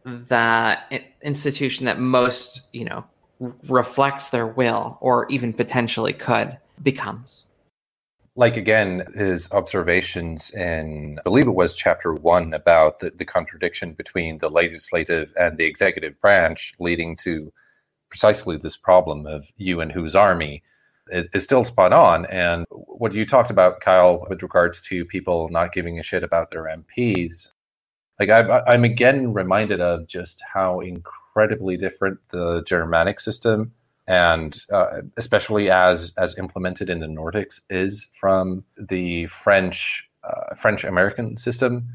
i- 0.07 1.05
institution 1.23 1.87
that 1.87 1.99
most 1.99 2.63
you 2.73 2.85
know 2.85 3.05
reflects 3.69 4.31
their 4.31 4.47
will 4.47 4.99
or 5.01 5.27
even 5.29 5.53
potentially 5.53 6.13
could 6.13 6.59
becomes 6.83 7.47
like 8.41 8.57
again 8.57 9.05
his 9.15 9.53
observations 9.53 10.51
in 10.53 11.19
i 11.19 11.23
believe 11.23 11.47
it 11.47 11.51
was 11.51 11.75
chapter 11.75 12.15
one 12.15 12.55
about 12.55 12.99
the, 13.01 13.11
the 13.11 13.25
contradiction 13.25 13.93
between 13.93 14.39
the 14.39 14.49
legislative 14.49 15.31
and 15.39 15.59
the 15.59 15.65
executive 15.65 16.19
branch 16.21 16.73
leading 16.81 17.15
to 17.15 17.53
precisely 18.09 18.57
this 18.57 18.79
problem 18.79 19.27
of 19.27 19.53
you 19.59 19.81
and 19.81 19.93
whose 19.93 20.17
army 20.17 20.63
is, 21.11 21.45
still 21.45 21.65
spot 21.65 21.93
on. 21.93 22.27
And 22.27 22.67
what 22.71 23.13
you 23.15 23.27
talked 23.27 23.51
about 23.51 23.81
kyle 23.81 24.27
with 24.29 24.43
regards 24.43 24.81
to 24.83 25.05
people 25.05 25.49
not 25.51 25.73
giving 25.73 25.99
a 25.99 26.03
shit 26.03 26.25
about 26.25 26.51
their 26.51 26.65
mps 26.65 27.49
like 28.19 28.31
i'm 28.31 28.85
again 28.85 29.33
reminded 29.33 29.81
of 29.81 30.07
just 30.07 30.43
how 30.53 30.81
incredibly 30.81 31.77
different 31.77 32.19
the 32.29 32.63
germanic 32.67 33.19
system 33.19 33.73
and 34.11 34.65
uh, 34.73 35.03
especially 35.17 35.71
as 35.71 36.13
as 36.19 36.37
implemented 36.37 36.91
in 36.91 36.99
the 36.99 37.07
Nordics 37.07 37.61
is 37.71 38.11
from 38.19 38.65
the 38.77 39.27
French 39.27 40.05
uh, 40.25 40.55
French 40.57 40.85
American 40.85 41.37
system 41.37 41.87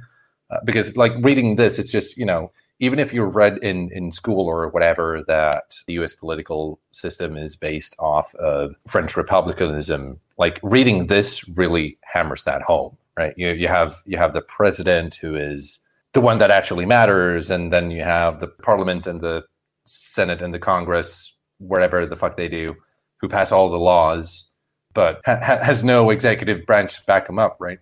uh, 0.49 0.59
because 0.63 0.95
like 0.95 1.11
reading 1.19 1.57
this 1.57 1.77
it's 1.77 1.91
just 1.91 2.17
you 2.17 2.25
know 2.25 2.51
even 2.79 2.99
if 2.99 3.13
you 3.13 3.23
read 3.23 3.57
in 3.59 3.91
in 3.91 4.13
school 4.13 4.45
or 4.47 4.69
whatever 4.69 5.23
that 5.27 5.77
the 5.87 5.93
US 5.93 6.13
political 6.13 6.79
system 6.93 7.35
is 7.35 7.55
based 7.55 7.95
off 7.99 8.33
of 8.35 8.75
French 8.87 9.17
republicanism 9.17 10.17
like 10.37 10.59
reading 10.63 11.07
this 11.07 11.47
really 11.49 11.97
hammers 12.03 12.43
that 12.43 12.61
home 12.61 12.97
right? 13.17 13.33
You 13.37 13.49
you 13.51 13.67
have 13.67 14.01
you 14.05 14.17
have 14.17 14.33
the 14.33 14.41
president 14.41 15.15
who 15.15 15.35
is 15.35 15.79
the 16.13 16.21
one 16.21 16.37
that 16.37 16.51
actually 16.51 16.85
matters 16.85 17.49
and 17.49 17.73
then 17.73 17.91
you 17.91 18.03
have 18.03 18.39
the 18.39 18.47
parliament 18.47 19.05
and 19.05 19.19
the 19.19 19.43
senate 19.87 20.41
and 20.41 20.51
the 20.51 20.59
congress 20.59 21.34
wherever 21.59 22.05
the 22.05 22.15
fuck 22.15 22.37
they 22.37 22.49
do, 22.49 22.75
who 23.21 23.29
pass 23.29 23.51
all 23.51 23.69
the 23.69 23.77
laws, 23.77 24.49
but 24.93 25.21
ha- 25.25 25.39
has 25.41 25.83
no 25.83 26.09
executive 26.09 26.65
branch 26.65 26.95
to 26.95 27.05
back 27.05 27.27
them 27.27 27.39
up, 27.39 27.57
right? 27.59 27.79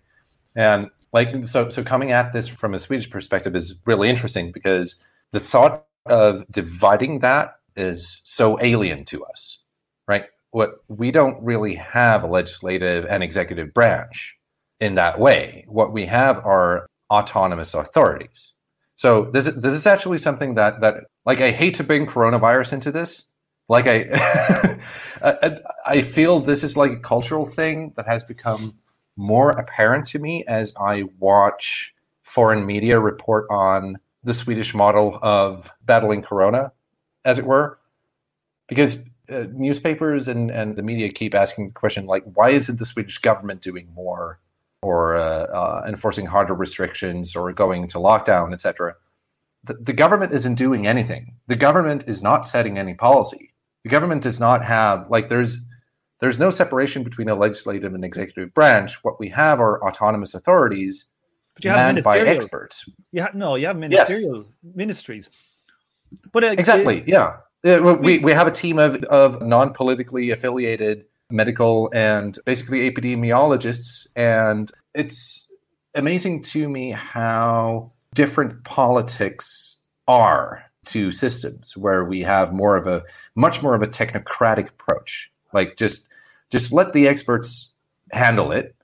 And 0.55 0.89
like 1.13 1.45
so, 1.45 1.69
so 1.69 1.83
coming 1.83 2.11
at 2.11 2.33
this 2.33 2.47
from 2.47 2.73
a 2.73 2.79
Swedish 2.79 3.09
perspective 3.09 3.55
is 3.55 3.79
really 3.85 4.09
interesting 4.09 4.51
because 4.51 4.95
the 5.31 5.39
thought 5.39 5.85
of 6.05 6.45
dividing 6.51 7.19
that 7.19 7.55
is 7.75 8.21
so 8.23 8.59
alien 8.61 9.05
to 9.05 9.23
us, 9.25 9.63
right? 10.07 10.25
What 10.51 10.75
we 10.87 11.11
don't 11.11 11.41
really 11.41 11.75
have 11.75 12.23
a 12.23 12.27
legislative 12.27 13.05
and 13.05 13.23
executive 13.23 13.73
branch 13.73 14.35
in 14.79 14.95
that 14.95 15.19
way. 15.19 15.65
What 15.67 15.93
we 15.93 16.05
have 16.07 16.37
are 16.45 16.87
autonomous 17.11 17.73
authorities. 17.73 18.53
So 18.95 19.29
this 19.31 19.45
this 19.45 19.73
is 19.73 19.87
actually 19.87 20.17
something 20.17 20.55
that 20.55 20.81
that 20.81 21.05
like 21.25 21.41
I 21.41 21.51
hate 21.51 21.75
to 21.75 21.83
bring 21.83 22.05
coronavirus 22.05 22.73
into 22.73 22.91
this, 22.91 23.32
like 23.69 23.87
I, 23.87 24.79
I, 25.23 25.57
I 25.85 26.01
feel 26.01 26.39
this 26.39 26.63
is 26.63 26.75
like 26.75 26.91
a 26.91 26.99
cultural 26.99 27.45
thing 27.45 27.93
that 27.95 28.07
has 28.07 28.23
become 28.23 28.75
more 29.15 29.51
apparent 29.51 30.05
to 30.07 30.19
me 30.19 30.43
as 30.47 30.73
I 30.79 31.03
watch 31.19 31.93
foreign 32.23 32.65
media 32.65 32.99
report 32.99 33.45
on 33.49 33.97
the 34.23 34.33
Swedish 34.33 34.73
model 34.73 35.19
of 35.21 35.69
battling 35.85 36.21
corona, 36.21 36.71
as 37.25 37.37
it 37.37 37.45
were, 37.45 37.79
because 38.67 39.03
uh, 39.29 39.45
newspapers 39.53 40.27
and, 40.27 40.49
and 40.49 40.75
the 40.75 40.81
media 40.81 41.09
keep 41.09 41.35
asking 41.35 41.67
the 41.67 41.73
question 41.73 42.05
like, 42.05 42.23
why 42.33 42.49
isn't 42.49 42.79
the 42.79 42.85
Swedish 42.85 43.19
government 43.19 43.61
doing 43.61 43.87
more, 43.93 44.39
or 44.81 45.15
uh, 45.15 45.43
uh, 45.45 45.85
enforcing 45.87 46.25
harder 46.25 46.53
restrictions, 46.53 47.35
or 47.35 47.51
going 47.53 47.83
into 47.83 47.97
lockdown, 47.97 48.53
etc. 48.53 48.95
The, 49.63 49.75
the 49.75 49.93
government 49.93 50.33
isn't 50.33 50.55
doing 50.55 50.87
anything. 50.87 51.35
The 51.47 51.55
government 51.55 52.05
is 52.07 52.21
not 52.21 52.49
setting 52.49 52.77
any 52.77 52.93
policy 52.93 53.52
the 53.83 53.89
government 53.89 54.23
does 54.23 54.39
not 54.39 54.63
have 54.63 55.09
like 55.09 55.29
there's 55.29 55.61
there's 56.19 56.39
no 56.39 56.49
separation 56.49 57.03
between 57.03 57.27
a 57.29 57.35
legislative 57.35 57.93
and 57.93 58.05
executive 58.05 58.53
branch 58.53 59.03
what 59.03 59.19
we 59.19 59.29
have 59.29 59.59
are 59.59 59.83
autonomous 59.85 60.33
authorities 60.33 61.05
But 61.55 61.65
you 61.65 61.71
have 61.71 61.77
manned 61.79 62.03
by 62.03 62.19
experts 62.19 62.87
You 63.11 63.23
ha- 63.23 63.31
no, 63.33 63.55
you 63.55 63.67
have 63.67 63.77
Yes. 63.77 64.09
ministerial 64.09 64.45
ministries. 64.63 65.29
But 66.31 66.43
uh, 66.43 66.55
exactly 66.57 67.03
yeah 67.07 67.37
Uh, 67.65 67.95
we, 68.01 68.19
we 68.19 68.33
have 68.33 68.47
a 68.47 68.51
team 68.51 68.77
of, 68.77 68.95
of 69.05 69.41
non-politically 69.41 70.31
affiliated 70.31 71.05
medical 71.31 71.89
and 71.93 72.37
basically 72.45 72.89
epidemiologists 72.91 74.07
and 74.15 74.71
it's 74.93 75.51
amazing 75.95 76.41
to 76.41 76.67
me 76.69 76.91
how 76.91 77.91
different 78.13 78.63
politics 78.63 79.77
are 80.07 80.63
two 80.85 81.11
systems 81.11 81.75
where 81.77 82.03
we 82.03 82.21
have 82.21 82.53
more 82.53 82.75
of 82.75 82.87
a 82.87 83.03
much 83.35 83.61
more 83.61 83.75
of 83.75 83.81
a 83.81 83.87
technocratic 83.87 84.69
approach. 84.69 85.31
Like 85.53 85.77
just 85.77 86.09
just 86.49 86.71
let 86.71 86.93
the 86.93 87.07
experts 87.07 87.73
handle 88.11 88.51
it 88.51 88.75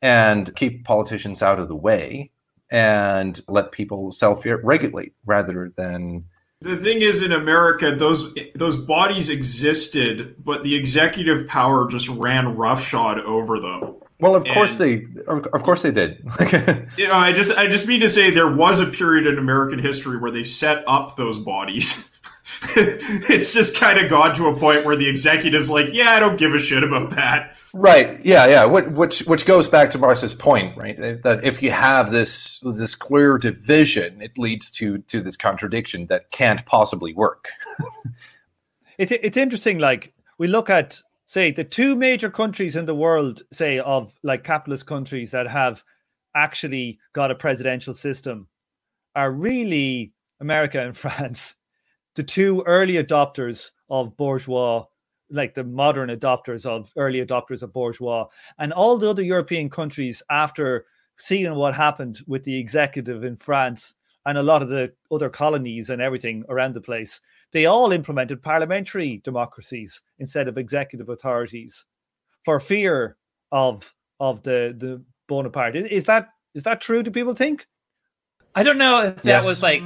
and 0.00 0.54
keep 0.56 0.84
politicians 0.84 1.42
out 1.42 1.58
of 1.58 1.68
the 1.68 1.76
way 1.76 2.30
and 2.70 3.40
let 3.48 3.72
people 3.72 4.12
self-regulate 4.12 5.12
rather 5.24 5.72
than 5.76 6.24
the 6.60 6.76
thing 6.76 7.00
is 7.00 7.22
in 7.22 7.32
america 7.32 7.94
those 7.94 8.34
those 8.54 8.76
bodies 8.76 9.28
existed 9.28 10.34
but 10.44 10.62
the 10.62 10.74
executive 10.74 11.48
power 11.48 11.88
just 11.88 12.08
ran 12.08 12.56
roughshod 12.56 13.20
over 13.20 13.58
them 13.58 13.94
well 14.20 14.34
of 14.34 14.44
and, 14.44 14.54
course 14.54 14.76
they 14.76 15.06
of 15.26 15.62
course 15.62 15.82
they 15.82 15.90
did 15.90 16.18
you 16.96 17.06
know 17.06 17.14
i 17.14 17.32
just 17.32 17.52
i 17.52 17.66
just 17.66 17.86
mean 17.86 18.00
to 18.00 18.10
say 18.10 18.30
there 18.30 18.52
was 18.52 18.80
a 18.80 18.86
period 18.86 19.26
in 19.26 19.38
american 19.38 19.78
history 19.78 20.18
where 20.18 20.30
they 20.30 20.44
set 20.44 20.84
up 20.86 21.16
those 21.16 21.38
bodies 21.38 22.10
it's 22.76 23.52
just 23.52 23.76
kind 23.76 23.98
of 23.98 24.10
gone 24.10 24.34
to 24.34 24.46
a 24.46 24.56
point 24.56 24.84
where 24.84 24.96
the 24.96 25.08
executives 25.08 25.70
like 25.70 25.86
yeah 25.92 26.10
i 26.10 26.20
don't 26.20 26.38
give 26.38 26.54
a 26.54 26.58
shit 26.58 26.82
about 26.82 27.10
that 27.10 27.54
Right. 27.74 28.24
Yeah. 28.24 28.46
Yeah. 28.46 28.64
Which 28.64 29.20
which 29.20 29.44
goes 29.44 29.68
back 29.68 29.90
to 29.90 29.98
Marx's 29.98 30.34
point, 30.34 30.76
right? 30.76 30.96
That 30.98 31.44
if 31.44 31.62
you 31.62 31.70
have 31.70 32.10
this 32.10 32.60
this 32.60 32.94
clear 32.94 33.36
division, 33.36 34.22
it 34.22 34.38
leads 34.38 34.70
to 34.72 34.98
to 34.98 35.20
this 35.20 35.36
contradiction 35.36 36.06
that 36.06 36.30
can't 36.30 36.64
possibly 36.64 37.12
work. 37.12 37.50
it's 38.98 39.12
it's 39.12 39.36
interesting. 39.36 39.78
Like 39.78 40.14
we 40.38 40.48
look 40.48 40.70
at 40.70 41.02
say 41.28 41.50
the 41.50 41.62
two 41.62 41.94
major 41.94 42.30
countries 42.30 42.74
in 42.74 42.86
the 42.86 42.94
world, 42.94 43.42
say 43.52 43.78
of 43.78 44.14
like 44.22 44.42
capitalist 44.42 44.86
countries 44.86 45.30
that 45.30 45.46
have 45.46 45.84
actually 46.34 46.98
got 47.12 47.30
a 47.30 47.34
presidential 47.34 47.92
system, 47.92 48.48
are 49.14 49.30
really 49.30 50.14
America 50.40 50.80
and 50.80 50.96
France, 51.04 51.54
the 52.16 52.22
two 52.22 52.62
early 52.66 52.94
adopters 52.94 53.70
of 53.88 54.16
bourgeois 54.16 54.84
like 55.30 55.54
the 55.54 55.64
modern 55.64 56.08
adopters 56.08 56.64
of 56.64 56.90
early 56.96 57.24
adopters 57.24 57.62
of 57.62 57.70
bourgeois 57.70 58.26
and 58.58 58.72
all 58.72 58.96
the 58.96 59.10
other 59.10 59.22
European 59.22 59.68
countries 59.68 60.22
after 60.30 60.86
seeing 61.18 61.54
what 61.54 61.74
happened 61.74 62.20
with 62.26 62.42
the 62.44 62.58
executive 62.58 63.24
in 63.24 63.36
France 63.36 63.94
and 64.24 64.38
a 64.38 64.42
lot 64.42 64.62
of 64.62 64.70
the 64.70 64.90
other 65.12 65.28
colonies 65.28 65.90
and 65.90 66.00
everything 66.00 66.44
around 66.48 66.72
the 66.72 66.80
place, 66.80 67.20
they 67.52 67.66
all 67.66 67.92
implemented 67.92 68.42
parliamentary 68.42 69.20
democracies 69.24 70.02
instead 70.18 70.48
of 70.48 70.58
executive 70.58 71.08
authorities 71.08 71.84
for 72.44 72.60
fear 72.60 73.16
of 73.52 73.94
of 74.20 74.42
the 74.42 74.74
the 74.76 75.02
Bonaparte. 75.28 75.76
Is 75.76 76.04
that 76.04 76.30
is 76.54 76.62
that 76.64 76.80
true? 76.80 77.02
Do 77.02 77.10
people 77.10 77.34
think? 77.34 77.66
I 78.54 78.62
don't 78.62 78.78
know 78.78 79.00
if 79.02 79.16
that 79.16 79.24
yes. 79.24 79.46
was 79.46 79.62
like 79.62 79.82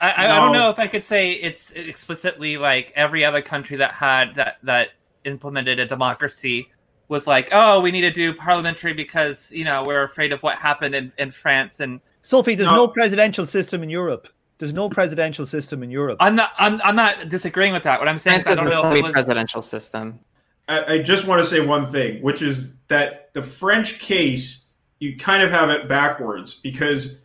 I, 0.00 0.26
no. 0.26 0.32
I 0.32 0.36
don't 0.36 0.52
know 0.52 0.70
if 0.70 0.78
I 0.78 0.86
could 0.86 1.04
say 1.04 1.32
it's 1.32 1.72
explicitly 1.72 2.56
like 2.56 2.92
every 2.94 3.24
other 3.24 3.42
country 3.42 3.76
that 3.78 3.92
had 3.92 4.34
that 4.34 4.58
that 4.62 4.90
implemented 5.24 5.78
a 5.78 5.86
democracy 5.86 6.68
was 7.08 7.26
like, 7.26 7.48
oh, 7.52 7.80
we 7.80 7.90
need 7.90 8.02
to 8.02 8.10
do 8.10 8.34
parliamentary 8.34 8.92
because 8.92 9.50
you 9.52 9.64
know 9.64 9.84
we're 9.84 10.02
afraid 10.02 10.32
of 10.32 10.42
what 10.42 10.56
happened 10.58 10.94
in, 10.94 11.12
in 11.18 11.30
France 11.30 11.80
and 11.80 12.00
Sophie. 12.22 12.54
There's 12.54 12.68
no. 12.68 12.76
no 12.76 12.88
presidential 12.88 13.46
system 13.46 13.82
in 13.82 13.90
Europe. 13.90 14.28
There's 14.58 14.72
no 14.72 14.88
presidential 14.88 15.44
system 15.44 15.82
in 15.82 15.90
Europe. 15.90 16.16
I'm 16.20 16.34
not. 16.34 16.50
I'm, 16.58 16.80
I'm 16.82 16.96
not 16.96 17.28
disagreeing 17.28 17.72
with 17.72 17.82
that. 17.82 17.98
What 17.98 18.08
I'm 18.08 18.18
saying 18.18 18.42
France 18.42 18.46
is 18.46 18.52
I 18.52 18.54
don't 18.54 18.70
know 18.70 18.90
if 18.90 18.98
it 18.98 19.02
was 19.02 19.12
presidential 19.12 19.62
system. 19.62 20.20
I, 20.68 20.94
I 20.94 20.98
just 20.98 21.26
want 21.26 21.42
to 21.42 21.48
say 21.48 21.60
one 21.60 21.92
thing, 21.92 22.22
which 22.22 22.42
is 22.42 22.76
that 22.88 23.32
the 23.34 23.42
French 23.42 23.98
case, 23.98 24.66
you 24.98 25.16
kind 25.16 25.42
of 25.42 25.50
have 25.50 25.68
it 25.70 25.88
backwards 25.88 26.54
because 26.54 27.20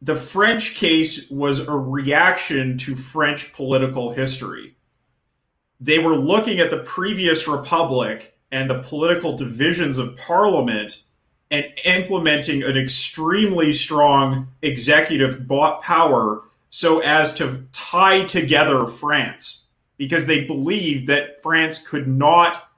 the 0.00 0.14
French 0.14 0.74
case 0.74 1.30
was 1.30 1.60
a 1.60 1.72
reaction 1.72 2.78
to 2.78 2.96
French 2.96 3.52
political 3.52 4.10
history. 4.10 4.74
They 5.78 5.98
were 5.98 6.16
looking 6.16 6.60
at 6.60 6.70
the 6.70 6.78
previous 6.78 7.46
republic 7.46 8.38
and 8.50 8.68
the 8.68 8.82
political 8.82 9.36
divisions 9.36 9.98
of 9.98 10.16
parliament 10.16 11.04
and 11.50 11.66
implementing 11.84 12.62
an 12.62 12.76
extremely 12.76 13.72
strong 13.72 14.48
executive 14.62 15.46
power 15.48 16.42
so 16.70 17.00
as 17.00 17.34
to 17.34 17.66
tie 17.72 18.24
together 18.24 18.86
France 18.86 19.66
because 19.96 20.26
they 20.26 20.46
believed 20.46 21.08
that 21.08 21.42
France 21.42 21.86
could 21.86 22.08
not 22.08 22.70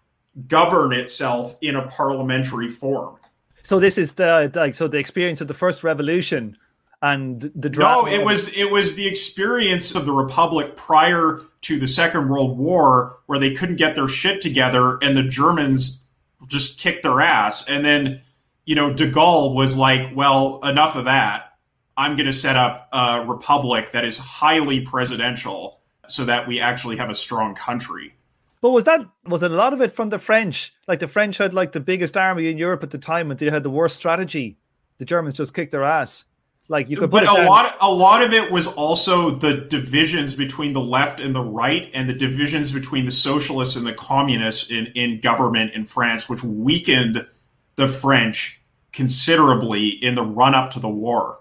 govern 0.48 0.92
itself 0.92 1.56
in 1.60 1.76
a 1.76 1.86
parliamentary 1.86 2.68
form. 2.68 3.16
So 3.62 3.78
this 3.78 3.96
is 3.96 4.14
the 4.14 4.50
like 4.54 4.74
so 4.74 4.88
the 4.88 4.98
experience 4.98 5.40
of 5.40 5.48
the 5.48 5.54
first 5.54 5.84
revolution 5.84 6.56
and 7.02 7.50
the 7.54 7.68
no 7.68 8.06
it 8.06 8.24
was 8.24 8.48
it 8.56 8.70
was 8.70 8.94
the 8.94 9.06
experience 9.06 9.94
of 9.94 10.06
the 10.06 10.12
republic 10.12 10.76
prior 10.76 11.40
to 11.60 11.78
the 11.78 11.86
second 11.86 12.28
world 12.28 12.56
war 12.56 13.18
where 13.26 13.38
they 13.38 13.52
couldn't 13.52 13.76
get 13.76 13.94
their 13.94 14.08
shit 14.08 14.40
together 14.40 14.98
and 15.02 15.16
the 15.16 15.22
germans 15.22 16.04
just 16.46 16.78
kicked 16.78 17.02
their 17.02 17.20
ass 17.20 17.68
and 17.68 17.84
then 17.84 18.20
you 18.64 18.74
know 18.74 18.92
de 18.92 19.10
gaulle 19.10 19.54
was 19.54 19.76
like 19.76 20.14
well 20.14 20.60
enough 20.62 20.94
of 20.94 21.04
that 21.04 21.51
i'm 21.96 22.16
going 22.16 22.26
to 22.26 22.32
set 22.32 22.56
up 22.56 22.88
a 22.92 23.24
republic 23.26 23.90
that 23.92 24.04
is 24.04 24.18
highly 24.18 24.80
presidential 24.80 25.82
so 26.08 26.24
that 26.24 26.46
we 26.46 26.60
actually 26.60 26.96
have 26.96 27.10
a 27.10 27.14
strong 27.14 27.54
country. 27.54 28.14
But 28.60 28.70
was 28.70 28.84
that 28.84 29.00
was 29.24 29.42
it 29.42 29.50
a 29.50 29.54
lot 29.54 29.72
of 29.72 29.80
it 29.80 29.92
from 29.92 30.10
the 30.10 30.18
french? 30.18 30.72
Like 30.86 31.00
the 31.00 31.08
french 31.08 31.38
had 31.38 31.52
like 31.52 31.72
the 31.72 31.80
biggest 31.80 32.16
army 32.16 32.48
in 32.48 32.58
europe 32.58 32.82
at 32.82 32.90
the 32.90 32.98
time 32.98 33.30
and 33.30 33.38
they 33.38 33.50
had 33.50 33.64
the 33.64 33.70
worst 33.70 33.96
strategy. 33.96 34.58
The 34.98 35.04
germans 35.04 35.34
just 35.34 35.54
kicked 35.54 35.72
their 35.72 35.84
ass. 35.84 36.26
Like 36.68 36.88
you 36.88 36.96
could, 36.96 37.10
but 37.10 37.26
a 37.26 37.48
lot, 37.48 37.76
a 37.80 37.90
lot 37.90 38.22
of 38.22 38.32
it 38.32 38.52
was 38.52 38.68
also 38.68 39.30
the 39.30 39.66
divisions 39.68 40.32
between 40.32 40.72
the 40.72 40.80
left 40.80 41.18
and 41.18 41.34
the 41.34 41.42
right, 41.42 41.90
and 41.92 42.08
the 42.08 42.14
divisions 42.14 42.70
between 42.72 43.04
the 43.04 43.10
socialists 43.10 43.74
and 43.74 43.84
the 43.84 43.92
communists 43.92 44.70
in 44.70 44.86
in 44.94 45.20
government 45.20 45.74
in 45.74 45.84
France, 45.84 46.28
which 46.28 46.44
weakened 46.44 47.26
the 47.74 47.88
French 47.88 48.62
considerably 48.92 49.88
in 49.88 50.14
the 50.14 50.22
run 50.22 50.54
up 50.54 50.70
to 50.70 50.80
the 50.80 50.88
war. 50.88 51.40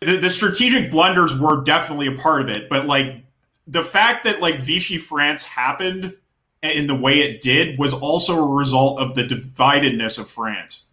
The, 0.00 0.16
the 0.16 0.30
strategic 0.30 0.90
blunders 0.90 1.38
were 1.38 1.62
definitely 1.62 2.06
a 2.06 2.16
part 2.16 2.42
of 2.42 2.48
it, 2.48 2.68
but 2.68 2.86
like 2.86 3.24
the 3.66 3.82
fact 3.82 4.24
that 4.24 4.40
like 4.40 4.60
Vichy 4.60 4.98
France 4.98 5.44
happened 5.44 6.16
in 6.62 6.86
the 6.86 6.94
way 6.94 7.20
it 7.20 7.40
did 7.40 7.78
was 7.78 7.94
also 7.94 8.38
a 8.38 8.54
result 8.54 9.00
of 9.00 9.14
the 9.14 9.24
dividedness 9.24 10.18
of 10.18 10.28
France. 10.28 10.86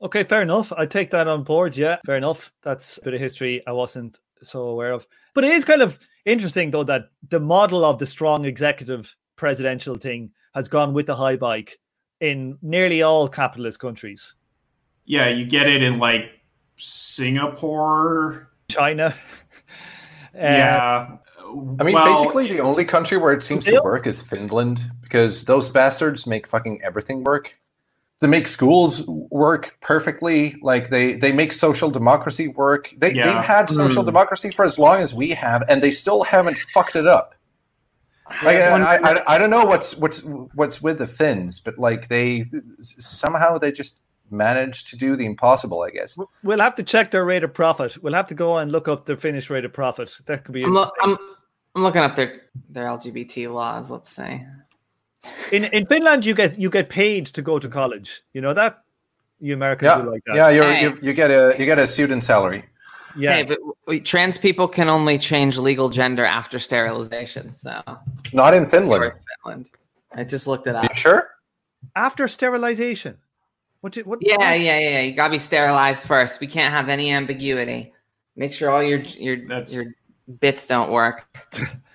Okay, 0.00 0.24
fair 0.24 0.42
enough. 0.42 0.72
I 0.72 0.86
take 0.86 1.10
that 1.12 1.28
on 1.28 1.44
board. 1.44 1.76
Yeah, 1.76 1.98
fair 2.04 2.16
enough. 2.16 2.52
That's 2.62 2.98
a 2.98 3.02
bit 3.02 3.14
of 3.14 3.20
history 3.20 3.64
I 3.66 3.72
wasn't 3.72 4.18
so 4.42 4.62
aware 4.62 4.92
of. 4.92 5.06
But 5.34 5.44
it 5.44 5.52
is 5.52 5.64
kind 5.64 5.80
of 5.80 5.98
interesting, 6.24 6.72
though, 6.72 6.84
that 6.84 7.10
the 7.28 7.40
model 7.40 7.84
of 7.84 7.98
the 7.98 8.06
strong 8.06 8.44
executive 8.44 9.14
presidential 9.36 9.94
thing 9.94 10.30
has 10.54 10.68
gone 10.68 10.92
with 10.92 11.06
the 11.06 11.14
high 11.14 11.36
bike 11.36 11.78
in 12.20 12.58
nearly 12.62 13.02
all 13.02 13.28
capitalist 13.28 13.78
countries. 13.78 14.34
Yeah, 15.04 15.28
you 15.28 15.46
get 15.46 15.68
it 15.68 15.82
in 15.82 15.98
like 15.98 16.30
Singapore, 16.76 18.50
China. 18.68 19.14
yeah. 20.34 21.16
I 21.78 21.84
mean, 21.84 21.94
well, 21.94 22.22
basically, 22.22 22.48
the 22.48 22.60
only 22.60 22.84
country 22.84 23.18
where 23.18 23.32
it 23.32 23.42
seems 23.42 23.64
to 23.66 23.80
work 23.82 24.06
is 24.06 24.20
Finland 24.20 24.90
because 25.02 25.44
those 25.44 25.68
bastards 25.68 26.26
make 26.26 26.46
fucking 26.46 26.80
everything 26.82 27.24
work 27.24 27.56
they 28.22 28.28
make 28.28 28.46
schools 28.46 29.04
work 29.08 29.76
perfectly. 29.80 30.54
Like 30.62 30.90
they 30.90 31.14
they 31.14 31.32
make 31.32 31.52
social 31.52 31.90
democracy 31.90 32.46
work. 32.46 32.94
They 32.96 33.12
yeah. 33.12 33.26
they've 33.26 33.44
had 33.44 33.68
social 33.68 34.04
mm. 34.04 34.06
democracy 34.06 34.52
for 34.52 34.64
as 34.64 34.78
long 34.78 35.00
as 35.00 35.12
we 35.12 35.30
have, 35.30 35.64
and 35.68 35.82
they 35.82 35.90
still 35.90 36.22
haven't 36.22 36.56
fucked 36.72 36.94
it 36.94 37.08
up. 37.08 37.34
Like 38.44 38.58
I, 38.58 38.96
I, 38.96 39.34
I 39.34 39.38
don't 39.38 39.50
know 39.50 39.64
what's 39.64 39.96
what's 39.96 40.22
what's 40.54 40.80
with 40.80 40.98
the 40.98 41.08
Finns, 41.08 41.58
but 41.58 41.78
like 41.78 42.06
they 42.06 42.44
somehow 42.80 43.58
they 43.58 43.72
just 43.72 43.98
managed 44.32 44.88
to 44.88 44.96
do 44.96 45.16
the 45.16 45.26
impossible. 45.26 45.82
I 45.82 45.90
guess 45.90 46.18
we'll 46.42 46.60
have 46.60 46.76
to 46.76 46.82
check 46.82 47.10
their 47.10 47.24
rate 47.24 47.44
of 47.44 47.54
profit. 47.54 48.02
We'll 48.02 48.14
have 48.14 48.28
to 48.28 48.34
go 48.34 48.58
and 48.58 48.72
look 48.72 48.88
up 48.88 49.06
their 49.06 49.16
Finnish 49.16 49.50
rate 49.50 49.64
of 49.64 49.72
profit. 49.72 50.16
That 50.26 50.44
could 50.44 50.54
be. 50.54 50.64
I'm, 50.64 50.74
lo- 50.74 50.90
I'm, 51.02 51.16
I'm 51.74 51.82
looking 51.82 52.02
up 52.02 52.16
their 52.16 52.42
their 52.68 52.86
LGBT 52.86 53.52
laws. 53.52 53.90
Let's 53.90 54.10
say 54.10 54.46
in 55.52 55.64
in 55.64 55.86
Finland, 55.86 56.24
you 56.24 56.34
get 56.34 56.58
you 56.58 56.70
get 56.70 56.88
paid 56.88 57.26
to 57.26 57.42
go 57.42 57.58
to 57.58 57.68
college. 57.68 58.22
You 58.32 58.40
know 58.40 58.54
that 58.54 58.82
you 59.40 59.54
Americans 59.54 59.88
yeah. 59.88 59.96
like 59.96 60.22
that. 60.26 60.36
Yeah, 60.36 60.48
you 60.48 60.62
hey. 60.62 60.92
you 61.02 61.12
get 61.12 61.30
a 61.30 61.54
you 61.58 61.64
get 61.64 61.78
a 61.78 61.86
student 61.86 62.24
salary. 62.24 62.64
Yeah, 63.16 63.34
hey, 63.34 63.56
but 63.86 64.04
trans 64.04 64.38
people 64.38 64.66
can 64.66 64.88
only 64.88 65.18
change 65.18 65.58
legal 65.58 65.90
gender 65.90 66.24
after 66.24 66.58
sterilization. 66.58 67.52
So 67.52 67.82
not 68.32 68.54
in 68.54 68.64
Finland. 68.64 69.12
Finland. 69.44 69.68
I 70.14 70.24
just 70.24 70.46
looked 70.46 70.66
it 70.66 70.74
up. 70.74 70.84
You 70.84 70.94
sure? 70.94 71.28
After 71.94 72.28
sterilization. 72.28 73.18
What? 73.82 73.92
Did, 73.92 74.06
what? 74.06 74.20
Yeah, 74.22 74.36
what? 74.36 74.60
yeah, 74.60 74.78
yeah. 74.78 75.00
You 75.00 75.12
gotta 75.12 75.32
be 75.32 75.38
sterilized 75.38 76.04
first. 76.04 76.40
We 76.40 76.46
can't 76.46 76.72
have 76.72 76.88
any 76.88 77.10
ambiguity. 77.10 77.92
Make 78.36 78.52
sure 78.52 78.70
all 78.70 78.82
your 78.82 79.00
your 79.00 79.46
That's... 79.46 79.74
your 79.74 79.84
bits 80.40 80.68
don't 80.68 80.92
work. 80.92 81.26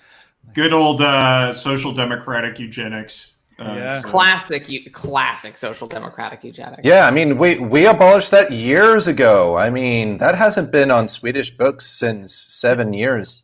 Good 0.53 0.73
old 0.73 1.01
uh, 1.01 1.53
social 1.53 1.93
democratic 1.93 2.59
eugenics. 2.59 3.37
Uh, 3.57 3.73
yeah. 3.75 3.99
So. 4.01 4.09
Classic, 4.09 4.93
classic 4.93 5.55
social 5.55 5.87
democratic 5.87 6.43
eugenics. 6.43 6.81
Yeah, 6.83 7.07
I 7.07 7.11
mean, 7.11 7.37
we 7.37 7.57
we 7.57 7.85
abolished 7.87 8.31
that 8.31 8.51
years 8.51 9.07
ago. 9.07 9.57
I 9.57 9.69
mean, 9.69 10.17
that 10.17 10.35
hasn't 10.35 10.73
been 10.73 10.91
on 10.91 11.07
Swedish 11.07 11.55
books 11.55 11.85
since 11.87 12.33
seven 12.33 12.93
years. 12.93 13.43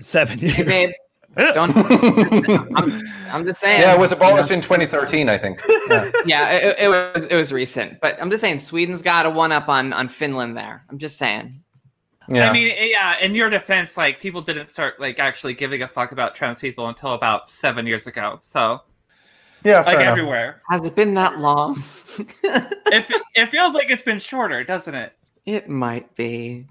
seven 0.00 0.38
years. 0.40 0.54
Hey, 0.54 0.62
babe, 0.62 0.90
don't. 1.38 1.76
I'm, 2.76 3.06
I'm 3.30 3.44
just 3.46 3.60
saying. 3.60 3.80
Yeah, 3.80 3.94
it 3.94 3.98
was 3.98 4.12
abolished 4.12 4.50
in 4.50 4.60
2013, 4.60 5.28
I 5.28 5.38
think. 5.38 5.60
Yeah. 5.88 6.10
Yeah, 6.26 6.50
it, 6.50 6.76
it 6.80 6.88
was 6.88 7.24
it 7.26 7.34
was 7.34 7.50
recent, 7.50 7.98
but 8.02 8.20
I'm 8.20 8.28
just 8.28 8.42
saying 8.42 8.58
Sweden's 8.58 9.00
got 9.00 9.24
a 9.24 9.30
one 9.30 9.52
up 9.52 9.70
on 9.70 9.94
on 9.94 10.08
Finland 10.08 10.54
there. 10.54 10.84
I'm 10.90 10.98
just 10.98 11.16
saying. 11.16 11.62
yeah. 12.28 12.50
I 12.50 12.52
mean, 12.52 12.74
yeah. 12.78 13.18
In 13.20 13.34
your 13.34 13.48
defense, 13.48 13.96
like 13.96 14.20
people 14.20 14.42
didn't 14.42 14.68
start 14.68 15.00
like 15.00 15.18
actually 15.18 15.54
giving 15.54 15.80
a 15.80 15.88
fuck 15.88 16.12
about 16.12 16.34
trans 16.34 16.58
people 16.58 16.88
until 16.88 17.14
about 17.14 17.50
seven 17.50 17.86
years 17.86 18.06
ago. 18.06 18.38
So 18.42 18.82
yeah, 19.64 19.80
like 19.80 19.98
enough. 19.98 20.08
everywhere, 20.08 20.60
Has 20.70 20.86
it 20.86 20.94
been 20.94 21.14
that 21.14 21.38
long? 21.38 21.82
it 22.18 23.22
it 23.34 23.46
feels 23.46 23.72
like 23.72 23.88
it's 23.88 24.02
been 24.02 24.18
shorter, 24.18 24.62
doesn't 24.64 24.94
it? 24.94 25.14
it 25.46 25.66
might 25.68 26.14
be. 26.14 26.66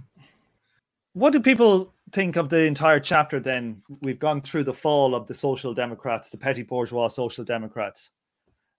What 1.14 1.34
do 1.34 1.40
people 1.40 1.92
think 2.12 2.36
of 2.36 2.50
the 2.50 2.62
entire 2.62 3.00
chapter 3.00 3.40
then? 3.40 3.82
We've 4.02 4.20
gone 4.20 4.42
through 4.42 4.66
the 4.66 4.74
fall 4.74 5.16
of 5.16 5.28
the 5.28 5.34
social 5.34 5.74
democrats, 5.74 6.30
the 6.30 6.38
petty 6.38 6.64
bourgeois 6.64 7.08
social 7.08 7.44
democrats. 7.44 8.12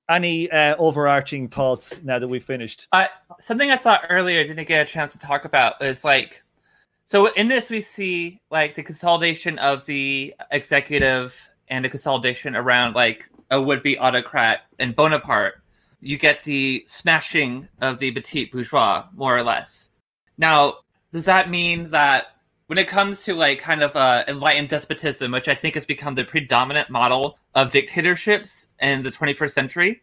Any 0.08 0.50
uh, 0.50 0.74
overarching 0.78 1.48
thoughts 1.48 2.00
now 2.02 2.18
that 2.18 2.28
we've 2.28 2.44
finished? 2.44 2.88
Uh, 2.92 3.06
something 3.40 3.70
I 3.70 3.76
thought 3.76 4.06
earlier 4.08 4.42
didn't 4.44 4.66
get 4.66 4.88
a 4.88 4.90
chance 4.90 5.12
to 5.12 5.18
talk 5.18 5.44
about 5.44 5.82
is 5.82 6.04
like, 6.04 6.42
so 7.04 7.26
in 7.34 7.48
this 7.48 7.68
we 7.68 7.82
see 7.82 8.40
like 8.50 8.74
the 8.74 8.82
consolidation 8.82 9.58
of 9.58 9.84
the 9.84 10.34
executive 10.50 11.50
and 11.68 11.84
the 11.84 11.90
consolidation 11.90 12.56
around 12.56 12.94
like 12.94 13.28
a 13.50 13.60
would-be 13.60 13.98
autocrat 13.98 14.62
and 14.78 14.96
Bonaparte. 14.96 15.60
You 16.00 16.16
get 16.16 16.42
the 16.42 16.84
smashing 16.86 17.68
of 17.80 17.98
the 17.98 18.10
petite 18.10 18.52
bourgeois, 18.52 19.04
more 19.14 19.36
or 19.36 19.42
less. 19.42 19.90
Now, 20.38 20.78
does 21.12 21.24
that 21.24 21.50
mean 21.50 21.90
that 21.90 22.37
when 22.68 22.76
it 22.76 22.86
comes 22.86 23.22
to 23.24 23.34
like 23.34 23.60
kind 23.60 23.82
of 23.82 23.96
uh, 23.96 24.24
enlightened 24.28 24.68
despotism, 24.68 25.32
which 25.32 25.48
I 25.48 25.54
think 25.54 25.74
has 25.74 25.86
become 25.86 26.14
the 26.14 26.24
predominant 26.24 26.90
model 26.90 27.38
of 27.54 27.72
dictatorships 27.72 28.68
in 28.80 29.02
the 29.02 29.10
21st 29.10 29.50
century, 29.50 30.02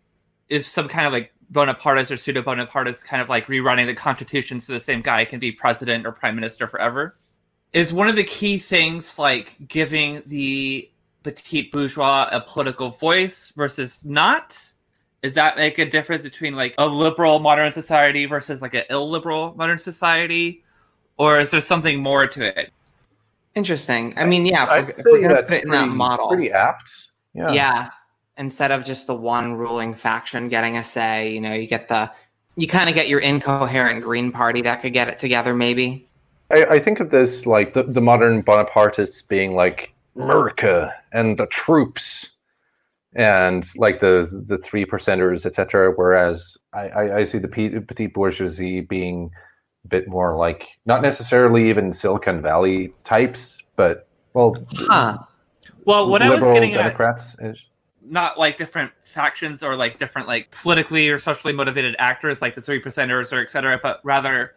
if 0.50 0.68
some 0.68 0.88
kind 0.88 1.06
of 1.06 1.14
like 1.14 1.32
Bonapartist 1.52 2.10
or 2.10 2.18
pseudo 2.18 2.42
Bonapartist 2.42 3.06
kind 3.06 3.22
of 3.22 3.30
like 3.30 3.46
rerunning 3.46 3.86
the 3.86 3.94
constitution 3.94 4.60
so 4.60 4.74
the 4.74 4.80
same 4.80 5.02
guy 5.02 5.26
can 5.26 5.40
be 5.40 5.52
president 5.52 6.08
or 6.08 6.12
prime 6.12 6.34
minister 6.34 6.68
forever, 6.68 7.16
is 7.72 7.94
one 7.94 8.08
of 8.08 8.16
the 8.16 8.24
key 8.24 8.58
things 8.58 9.20
like 9.20 9.56
giving 9.68 10.24
the 10.26 10.90
petite 11.22 11.72
bourgeois 11.72 12.28
a 12.32 12.42
political 12.42 12.90
voice 12.90 13.54
versus 13.56 14.04
not? 14.04 14.60
Does 15.22 15.34
that 15.34 15.56
make 15.56 15.78
a 15.78 15.88
difference 15.88 16.24
between 16.24 16.56
like 16.56 16.74
a 16.80 16.88
liberal 16.88 17.38
modern 17.38 17.72
society 17.72 18.26
versus 18.26 18.64
like 18.64 18.74
an 18.74 18.86
illiberal 18.90 19.54
modern 19.56 19.78
society? 19.78 20.64
Or 21.18 21.40
is 21.40 21.52
there 21.52 21.62
something 21.62 22.00
more 22.00 22.28
to 22.28 22.60
it? 22.60 22.72
Interesting. 23.56 24.14
I 24.18 24.26
mean, 24.26 24.46
yeah, 24.46 24.64
if 24.64 24.70
I'd 24.70 24.90
if 24.90 24.98
we're 25.06 25.22
gonna 25.22 25.44
put 25.44 25.52
it 25.52 25.64
in 25.64 25.70
that 25.72 25.84
pretty, 25.84 25.96
model, 25.96 26.28
pretty 26.28 26.52
apt. 26.52 27.08
Yeah. 27.34 27.52
yeah. 27.52 27.90
Instead 28.38 28.72
of 28.72 28.84
just 28.84 29.08
the 29.08 29.16
one 29.16 29.54
ruling 29.54 29.94
faction 29.94 30.50
getting 30.50 30.76
a 30.76 30.84
say, 30.84 31.32
you 31.32 31.40
know, 31.40 31.54
you 31.54 31.68
get 31.68 31.88
the 31.88 32.12
you 32.58 32.68
kind 32.68 32.90
of 32.90 32.96
get 32.96 33.08
your 33.08 33.20
incoherent 33.20 34.04
Green 34.04 34.32
Party 34.32 34.62
that 34.64 34.82
could 34.82 34.94
get 34.94 35.08
it 35.08 35.20
together, 35.20 35.54
maybe. 35.54 36.08
I, 36.52 36.66
I 36.66 36.80
think 36.80 37.00
of 37.00 37.10
this 37.12 37.46
like 37.46 37.74
the, 37.74 37.84
the 37.84 38.02
modern 38.02 38.44
Bonapartists 38.44 39.26
being 39.28 39.56
like 39.56 39.94
America 40.16 40.94
and 41.12 41.38
the 41.38 41.48
troops 41.48 42.32
and 43.16 43.66
like 43.78 44.02
the 44.02 44.30
the 44.48 44.58
three 44.58 44.86
percenters, 44.86 45.46
etc. 45.46 45.94
Whereas 45.96 46.58
I, 46.74 46.90
I, 46.90 47.18
I 47.18 47.24
see 47.24 47.38
the 47.38 47.48
pe- 47.48 47.80
petite 47.80 48.14
bourgeoisie 48.14 48.82
being 48.82 49.32
a 49.32 49.55
bit 49.90 50.08
more 50.08 50.36
like 50.36 50.68
not 50.86 51.02
necessarily 51.02 51.70
even 51.70 51.94
Silicon 51.94 52.42
Valley 52.42 52.94
types, 53.04 53.62
but 53.76 54.08
well, 54.34 54.56
Huh. 54.74 55.20
Well, 55.86 56.10
what 56.10 56.22
I 56.22 56.30
was 56.30 56.42
getting 56.42 56.74
at, 56.74 56.84
Democrats. 56.84 57.36
is- 57.40 57.60
not 58.08 58.38
like 58.38 58.58
different 58.58 58.92
factions 59.04 59.64
or 59.64 59.76
like 59.76 59.98
different 59.98 60.28
like 60.28 60.52
politically 60.52 61.10
or 61.10 61.20
socially 61.20 61.54
motivated 61.54 61.96
actors 61.98 62.42
like 62.42 62.54
the 62.54 62.62
three 62.62 62.82
percenters 62.82 63.34
or 63.34 63.42
et 63.42 63.50
cetera, 63.50 63.80
but 63.82 64.00
rather 64.04 64.54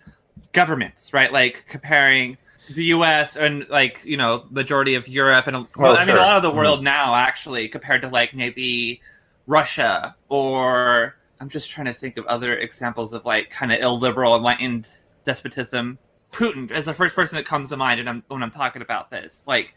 governments, 0.52 1.12
right? 1.12 1.32
Like 1.32 1.64
comparing 1.68 2.36
the 2.74 2.84
U.S. 2.84 3.36
and 3.36 3.66
like 3.68 4.00
you 4.04 4.16
know 4.16 4.44
majority 4.50 4.94
of 4.94 5.08
Europe 5.08 5.46
and 5.46 5.56
oh, 5.56 5.68
well, 5.76 5.96
I 5.96 6.00
mean 6.00 6.08
sure. 6.08 6.18
a 6.18 6.20
lot 6.20 6.36
of 6.36 6.42
the 6.42 6.50
world 6.50 6.78
mm-hmm. 6.78 6.84
now 6.84 7.14
actually 7.14 7.68
compared 7.68 8.02
to 8.02 8.08
like 8.08 8.34
maybe 8.34 9.00
Russia 9.46 10.14
or 10.28 11.16
I'm 11.40 11.48
just 11.48 11.70
trying 11.70 11.86
to 11.86 11.94
think 11.94 12.16
of 12.18 12.26
other 12.26 12.56
examples 12.56 13.12
of 13.12 13.24
like 13.24 13.50
kind 13.50 13.72
of 13.72 13.80
illiberal 13.80 14.36
enlightened 14.36 14.90
despotism. 15.28 15.98
Putin 16.32 16.70
is 16.70 16.86
the 16.86 16.94
first 16.94 17.14
person 17.14 17.36
that 17.36 17.44
comes 17.44 17.68
to 17.68 17.76
mind 17.76 18.00
when 18.00 18.08
I'm 18.08 18.22
when 18.28 18.42
I'm 18.42 18.50
talking 18.50 18.82
about 18.82 19.10
this. 19.10 19.44
Like 19.46 19.74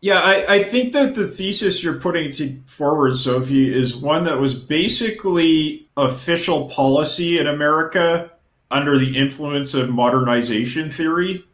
Yeah, 0.00 0.20
I, 0.20 0.54
I 0.56 0.62
think 0.62 0.92
that 0.92 1.14
the 1.14 1.26
thesis 1.26 1.82
you're 1.82 2.00
putting 2.00 2.32
to 2.32 2.60
forward, 2.66 3.16
Sophie, 3.16 3.74
is 3.74 3.96
one 3.96 4.24
that 4.24 4.38
was 4.38 4.54
basically 4.54 5.88
official 5.96 6.68
policy 6.68 7.38
in 7.38 7.46
America 7.46 8.30
under 8.70 8.98
the 8.98 9.16
influence 9.16 9.74
of 9.74 9.88
modernization 9.88 10.90
theory. 10.90 11.44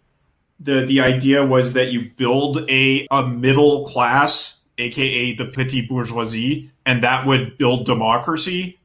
The 0.58 0.84
the 0.84 1.00
idea 1.00 1.44
was 1.44 1.72
that 1.74 1.92
you 1.92 2.10
build 2.16 2.68
a, 2.68 3.06
a 3.10 3.26
middle 3.26 3.86
class, 3.86 4.60
aka 4.78 5.34
the 5.34 5.46
petit 5.46 5.86
bourgeoisie, 5.86 6.70
and 6.84 7.02
that 7.02 7.26
would 7.26 7.58
build 7.58 7.86
democracy. 7.86 8.78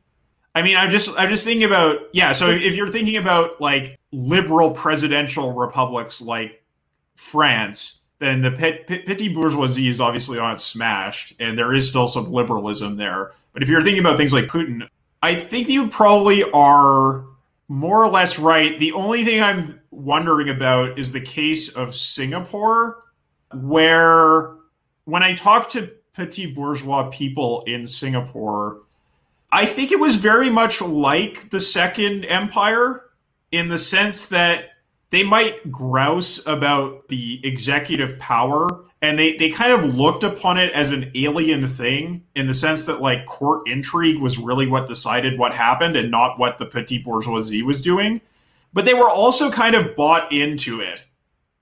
I 0.53 0.61
mean, 0.61 0.75
I'm 0.75 0.91
just 0.91 1.09
I'm 1.17 1.29
just 1.29 1.43
thinking 1.43 1.65
about 1.65 2.09
yeah. 2.13 2.31
So 2.31 2.49
if 2.49 2.75
you're 2.75 2.89
thinking 2.89 3.17
about 3.17 3.61
like 3.61 3.99
liberal 4.11 4.71
presidential 4.71 5.53
republics 5.53 6.21
like 6.21 6.63
France, 7.15 7.99
then 8.19 8.41
the 8.41 8.51
pet, 8.51 8.85
pet, 8.87 9.05
petit 9.05 9.29
bourgeoisie 9.29 9.87
is 9.87 10.01
obviously 10.01 10.37
on 10.37 10.53
its 10.53 10.63
smashed, 10.63 11.33
and 11.39 11.57
there 11.57 11.73
is 11.73 11.87
still 11.87 12.07
some 12.07 12.31
liberalism 12.31 12.97
there. 12.97 13.31
But 13.53 13.63
if 13.63 13.69
you're 13.69 13.81
thinking 13.81 13.99
about 13.99 14.17
things 14.17 14.33
like 14.33 14.45
Putin, 14.45 14.87
I 15.23 15.35
think 15.35 15.69
you 15.69 15.87
probably 15.87 16.43
are 16.51 17.25
more 17.67 18.03
or 18.03 18.09
less 18.09 18.37
right. 18.37 18.77
The 18.77 18.91
only 18.91 19.23
thing 19.23 19.41
I'm 19.41 19.79
wondering 19.91 20.49
about 20.49 20.99
is 20.99 21.11
the 21.11 21.21
case 21.21 21.69
of 21.69 21.95
Singapore, 21.95 23.03
where 23.53 24.55
when 25.05 25.23
I 25.23 25.35
talk 25.35 25.69
to 25.71 25.91
petit 26.13 26.47
bourgeois 26.47 27.09
people 27.09 27.63
in 27.67 27.87
Singapore, 27.87 28.81
I 29.51 29.65
think 29.65 29.91
it 29.91 29.99
was 29.99 30.15
very 30.15 30.49
much 30.49 30.81
like 30.81 31.49
the 31.49 31.59
Second 31.59 32.25
Empire 32.25 33.03
in 33.51 33.67
the 33.67 33.77
sense 33.77 34.27
that 34.27 34.69
they 35.09 35.23
might 35.23 35.69
grouse 35.69 36.41
about 36.47 37.09
the 37.09 37.41
executive 37.43 38.17
power 38.17 38.85
and 39.01 39.19
they, 39.19 39.35
they 39.35 39.49
kind 39.49 39.73
of 39.73 39.95
looked 39.95 40.23
upon 40.23 40.57
it 40.57 40.71
as 40.73 40.91
an 40.91 41.11
alien 41.15 41.67
thing 41.67 42.23
in 42.35 42.47
the 42.47 42.53
sense 42.53 42.85
that 42.85 43.01
like 43.01 43.25
court 43.25 43.67
intrigue 43.67 44.21
was 44.21 44.37
really 44.37 44.67
what 44.67 44.87
decided 44.87 45.37
what 45.37 45.53
happened 45.53 45.97
and 45.97 46.11
not 46.11 46.39
what 46.39 46.57
the 46.57 46.65
petit 46.65 46.99
bourgeoisie 46.99 47.63
was 47.63 47.81
doing. 47.81 48.21
But 48.73 48.85
they 48.85 48.93
were 48.93 49.09
also 49.09 49.51
kind 49.51 49.75
of 49.75 49.95
bought 49.97 50.31
into 50.31 50.79
it. 50.79 51.05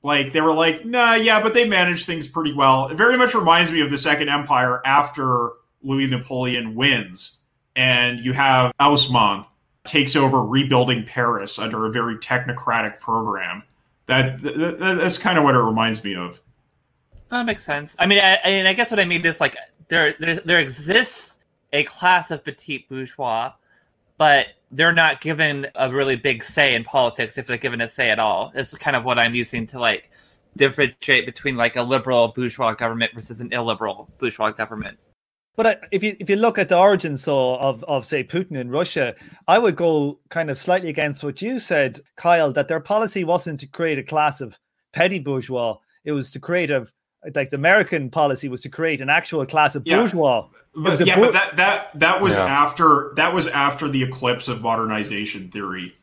Like 0.03 0.31
they 0.31 0.41
were 0.41 0.53
like 0.53 0.85
nah 0.85 1.15
yeah 1.15 1.41
but 1.41 1.53
they 1.53 1.67
managed 1.67 2.05
things 2.05 2.27
pretty 2.27 2.53
well. 2.53 2.89
It 2.89 2.97
very 2.97 3.17
much 3.17 3.33
reminds 3.33 3.71
me 3.71 3.81
of 3.81 3.89
the 3.89 3.97
second 3.97 4.29
empire 4.29 4.79
after 4.85 5.51
louis 5.81 6.07
napoleon 6.07 6.75
wins 6.75 7.38
and 7.79 8.19
you 8.19 8.33
have 8.33 8.73
Haussmann 8.77 9.45
takes 9.85 10.17
over 10.17 10.43
rebuilding 10.43 11.05
Paris 11.05 11.57
under 11.57 11.85
a 11.85 11.91
very 11.91 12.17
technocratic 12.17 12.99
program. 12.99 13.63
That, 14.07 14.41
that 14.43 14.97
that's 14.99 15.17
kind 15.17 15.37
of 15.37 15.45
what 15.45 15.55
it 15.55 15.59
reminds 15.59 16.03
me 16.03 16.13
of. 16.13 16.41
That 17.29 17.45
makes 17.45 17.63
sense. 17.63 17.95
I 17.97 18.05
mean, 18.05 18.19
I, 18.19 18.37
I 18.43 18.49
mean, 18.49 18.65
I 18.65 18.73
guess 18.73 18.91
what 18.91 18.99
I 18.99 19.05
mean 19.05 19.25
is 19.25 19.39
like 19.39 19.55
there, 19.87 20.13
there, 20.19 20.41
there 20.41 20.59
exists 20.59 21.39
a 21.71 21.83
class 21.85 22.31
of 22.31 22.43
petite 22.43 22.89
bourgeois, 22.89 23.53
but 24.17 24.47
they're 24.71 24.91
not 24.91 25.21
given 25.21 25.65
a 25.75 25.89
really 25.89 26.17
big 26.17 26.43
say 26.43 26.75
in 26.75 26.83
politics 26.83 27.37
if 27.37 27.47
they're 27.47 27.57
given 27.57 27.79
a 27.79 27.87
say 27.87 28.09
at 28.09 28.19
all. 28.19 28.51
It's 28.55 28.73
kind 28.73 28.97
of 28.97 29.05
what 29.05 29.17
I'm 29.17 29.35
using 29.35 29.65
to 29.67 29.79
like 29.79 30.11
differentiate 30.57 31.25
between 31.25 31.55
like 31.55 31.77
a 31.77 31.83
liberal 31.83 32.27
bourgeois 32.29 32.73
government 32.73 33.13
versus 33.15 33.39
an 33.39 33.53
illiberal 33.53 34.09
bourgeois 34.17 34.51
government. 34.51 34.99
But 35.59 35.67
I- 35.67 35.77
if 35.91 36.03
you 36.03 36.15
if 36.21 36.29
you 36.29 36.37
look 36.37 36.57
at 36.57 36.69
the 36.69 36.77
origins 36.77 37.21
so 37.23 37.55
of 37.57 37.83
of 37.83 38.05
say 38.05 38.23
Putin 38.23 38.55
in 38.57 38.69
Russia, 38.71 39.13
I 39.45 39.59
would 39.59 39.75
go 39.75 40.17
kind 40.29 40.49
of 40.49 40.57
slightly 40.57 40.87
against 40.89 41.21
what 41.21 41.41
you 41.41 41.59
said, 41.59 41.99
Kyle, 42.15 42.53
that 42.53 42.69
their 42.69 42.79
policy 42.79 43.25
wasn't 43.25 43.59
to 43.59 43.67
create 43.67 43.97
a 43.99 44.03
class 44.03 44.39
of 44.39 44.57
petty 44.93 45.19
bourgeois. 45.19 45.75
It 46.05 46.13
was 46.13 46.31
to 46.31 46.39
create 46.39 46.71
a 46.71 46.87
like 47.35 47.49
the 47.49 47.57
American 47.57 48.09
policy 48.09 48.47
was 48.47 48.61
to 48.61 48.69
create 48.69 49.01
an 49.01 49.09
actual 49.09 49.45
class 49.45 49.75
of 49.75 49.83
Yeah. 49.85 49.97
bourgeois. 49.97 50.47
was 50.75 50.99
But 50.99 51.07
yeah, 51.07 51.15
bour- 51.17 51.25
but 51.25 51.33
that 51.33 51.57
that 51.57 51.99
that 51.99 52.21
was 52.21 52.35
Yeah. 52.37 52.45
after 52.45 53.11
that 53.17 53.33
was 53.33 53.47
after 53.47 53.89
the 53.89 54.01
eclipse 54.01 54.47
of 54.47 54.61
modernization 54.61 55.49
theory. 55.49 55.93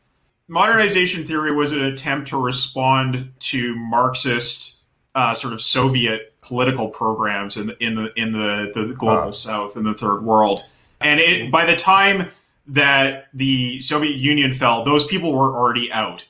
Modernization 0.47 1.25
theory 1.25 1.51
was 1.51 1.71
an 1.71 1.81
attempt 1.83 2.27
to 2.27 2.37
respond 2.37 3.31
to 3.39 3.75
Marxist 3.75 4.76
uh, 5.17 5.33
sort 5.33 5.51
of 5.51 5.59
Soviet 5.59 6.35
political 6.41 6.89
programs 6.89 7.57
in 7.57 7.67
the, 7.67 7.83
in 7.83 7.95
the 7.95 8.13
in 8.15 8.31
the, 8.33 8.71
the 8.73 8.93
global 8.93 9.23
Huh. 9.23 9.31
South 9.31 9.75
in 9.75 9.83
the 9.83 9.95
Third 9.95 10.23
World. 10.23 10.61
And 11.01 11.19
it, 11.19 11.51
by 11.51 11.65
the 11.65 11.75
time 11.75 12.29
that 12.67 13.25
the 13.33 13.81
Soviet 13.81 14.15
Union 14.15 14.53
fell, 14.53 14.85
those 14.85 15.07
people 15.07 15.33
were 15.33 15.57
already 15.57 15.91
out. 15.91 16.27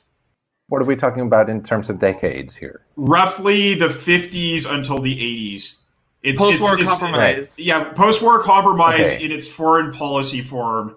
What 0.68 0.80
are 0.80 0.86
we 0.86 0.96
talking 0.96 1.22
about 1.22 1.50
in 1.50 1.62
terms 1.62 1.90
of 1.90 1.98
decades 1.98 2.56
here? 2.56 2.80
Roughly 2.96 3.74
the 3.74 3.88
50s 3.88 4.70
until 4.70 4.98
the 5.00 5.14
80s. 5.14 5.76
It's 6.22 6.40
post-war 6.40 6.80
it's, 6.80 6.90
compromise. 6.90 7.38
It's, 7.38 7.60
yeah, 7.60 7.92
post-war 7.92 8.42
compromise 8.42 9.00
okay. 9.00 9.22
in 9.22 9.32
its 9.32 9.48
foreign 9.48 9.92
policy 9.92 10.40
form, 10.40 10.96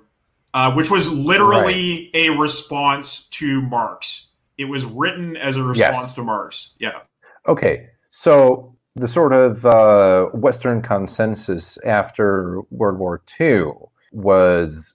uh, 0.53 0.73
which 0.73 0.89
was 0.89 1.11
literally 1.11 2.09
right. 2.13 2.27
a 2.27 2.29
response 2.29 3.25
to 3.31 3.61
Marx. 3.61 4.27
It 4.57 4.65
was 4.65 4.85
written 4.85 5.35
as 5.35 5.57
a 5.57 5.63
response 5.63 5.97
yes. 5.97 6.15
to 6.15 6.23
Marx. 6.23 6.73
Yeah. 6.79 6.99
Okay, 7.47 7.87
so 8.09 8.75
the 8.95 9.07
sort 9.07 9.33
of 9.33 9.65
uh, 9.65 10.25
Western 10.33 10.81
consensus 10.81 11.77
after 11.85 12.61
World 12.69 12.99
War 12.99 13.21
II 13.39 13.65
was, 14.11 14.93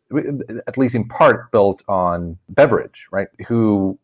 at 0.67 0.77
least 0.77 0.95
in 0.95 1.09
part, 1.09 1.51
built 1.51 1.83
on 1.89 2.39
Beveridge, 2.51 3.07
right? 3.11 3.29
Who 3.49 3.99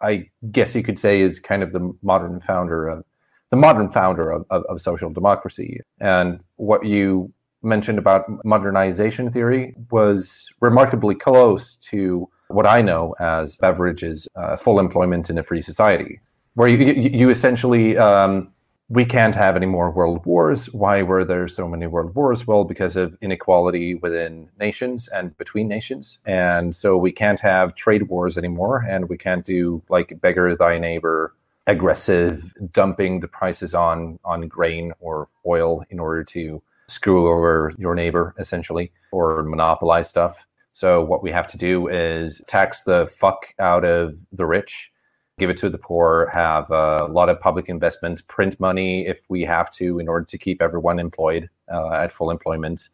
I 0.00 0.28
guess 0.52 0.74
you 0.74 0.82
could 0.82 0.98
say 0.98 1.20
is 1.20 1.40
kind 1.40 1.62
of 1.62 1.72
the 1.72 1.92
modern 2.02 2.40
founder 2.40 2.88
of 2.88 3.04
the 3.50 3.56
modern 3.56 3.90
founder 3.90 4.30
of, 4.30 4.44
of, 4.50 4.64
of 4.68 4.80
social 4.80 5.10
democracy. 5.10 5.80
And 6.00 6.40
what 6.56 6.84
you 6.84 7.32
mentioned 7.62 7.98
about 7.98 8.24
modernization 8.44 9.30
theory 9.32 9.74
was 9.90 10.48
remarkably 10.60 11.14
close 11.14 11.76
to 11.76 12.28
what 12.48 12.66
I 12.66 12.82
know 12.82 13.14
as 13.20 13.56
Beveridge's 13.56 14.28
uh, 14.36 14.56
full 14.56 14.78
employment 14.78 15.30
in 15.30 15.38
a 15.38 15.42
free 15.42 15.62
society, 15.62 16.20
where 16.54 16.68
you, 16.68 16.78
you, 16.78 17.10
you 17.10 17.30
essentially 17.30 17.96
um, 17.98 18.52
we 18.88 19.04
can't 19.04 19.34
have 19.34 19.56
any 19.56 19.66
more 19.66 19.90
world 19.90 20.24
wars. 20.26 20.72
Why 20.72 21.02
were 21.02 21.24
there 21.24 21.48
so 21.48 21.66
many 21.66 21.86
world 21.86 22.14
wars? 22.14 22.46
Well, 22.46 22.64
because 22.64 22.96
of 22.96 23.16
inequality 23.22 23.94
within 23.94 24.50
nations 24.60 25.08
and 25.08 25.36
between 25.38 25.68
nations. 25.68 26.18
And 26.26 26.76
so 26.76 26.96
we 26.96 27.10
can't 27.10 27.40
have 27.40 27.74
trade 27.74 28.08
wars 28.08 28.36
anymore. 28.36 28.84
And 28.88 29.08
we 29.08 29.16
can't 29.16 29.44
do 29.44 29.82
like 29.88 30.20
beggar 30.20 30.54
thy 30.54 30.78
neighbor, 30.78 31.34
aggressive 31.66 32.52
dumping 32.72 33.20
the 33.20 33.28
prices 33.28 33.74
on, 33.74 34.18
on 34.24 34.46
grain 34.48 34.92
or 35.00 35.28
oil 35.46 35.82
in 35.88 35.98
order 35.98 36.22
to 36.24 36.62
screw 36.86 37.28
over 37.28 37.72
your 37.78 37.94
neighbor, 37.94 38.34
essentially, 38.38 38.92
or 39.10 39.42
monopolize 39.42 40.10
stuff. 40.10 40.46
So 40.72 41.02
what 41.02 41.22
we 41.22 41.30
have 41.30 41.48
to 41.48 41.56
do 41.56 41.88
is 41.88 42.42
tax 42.46 42.82
the 42.82 43.10
fuck 43.16 43.54
out 43.58 43.84
of 43.84 44.18
the 44.32 44.44
rich 44.44 44.90
give 45.38 45.50
it 45.50 45.56
to 45.58 45.68
the 45.68 45.78
poor, 45.78 46.30
have 46.32 46.70
a 46.70 47.06
lot 47.10 47.28
of 47.28 47.40
public 47.40 47.68
investment, 47.68 48.26
print 48.28 48.58
money 48.60 49.06
if 49.06 49.20
we 49.28 49.42
have 49.42 49.70
to 49.72 49.98
in 49.98 50.08
order 50.08 50.24
to 50.24 50.38
keep 50.38 50.62
everyone 50.62 50.98
employed 50.98 51.48
uh, 51.72 51.92
at 51.92 52.12
full 52.12 52.30
employment. 52.30 52.88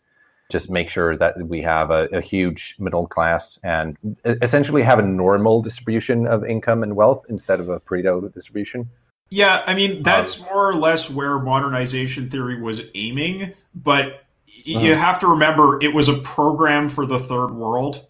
Just 0.51 0.71
make 0.71 0.89
sure 0.89 1.17
that 1.17 1.37
we 1.47 1.63
have 1.63 1.91
a, 1.91 2.07
a, 2.07 2.21
huge 2.21 2.75
middle 2.79 3.07
class 3.07 3.61
and 3.63 3.97
essentially 4.25 4.83
have 4.83 4.99
a 4.99 5.03
normal 5.03 5.63
distribution 5.63 6.27
of 6.27 6.45
income 6.45 6.83
and 6.83 6.97
wealth 6.97 7.25
instead 7.29 7.61
of 7.61 7.69
a 7.69 7.79
Pareto 7.79 8.33
distribution. 8.35 8.89
Yeah, 9.29 9.63
I 9.65 9.75
mean, 9.75 10.03
that's 10.03 10.41
um, 10.41 10.47
more 10.47 10.71
or 10.71 10.75
less 10.75 11.09
where 11.09 11.39
modernization 11.39 12.31
theory 12.31 12.61
was 12.61 12.83
aiming, 12.97 13.53
but 13.77 14.25
you 14.47 14.95
have 14.95 15.21
to 15.21 15.29
remember 15.29 15.81
it 15.81 15.95
was 15.95 16.09
a 16.09 16.15
program 16.15 16.89
for 16.89 17.07
the 17.07 17.21
third 17.21 17.53
world 17.53 18.09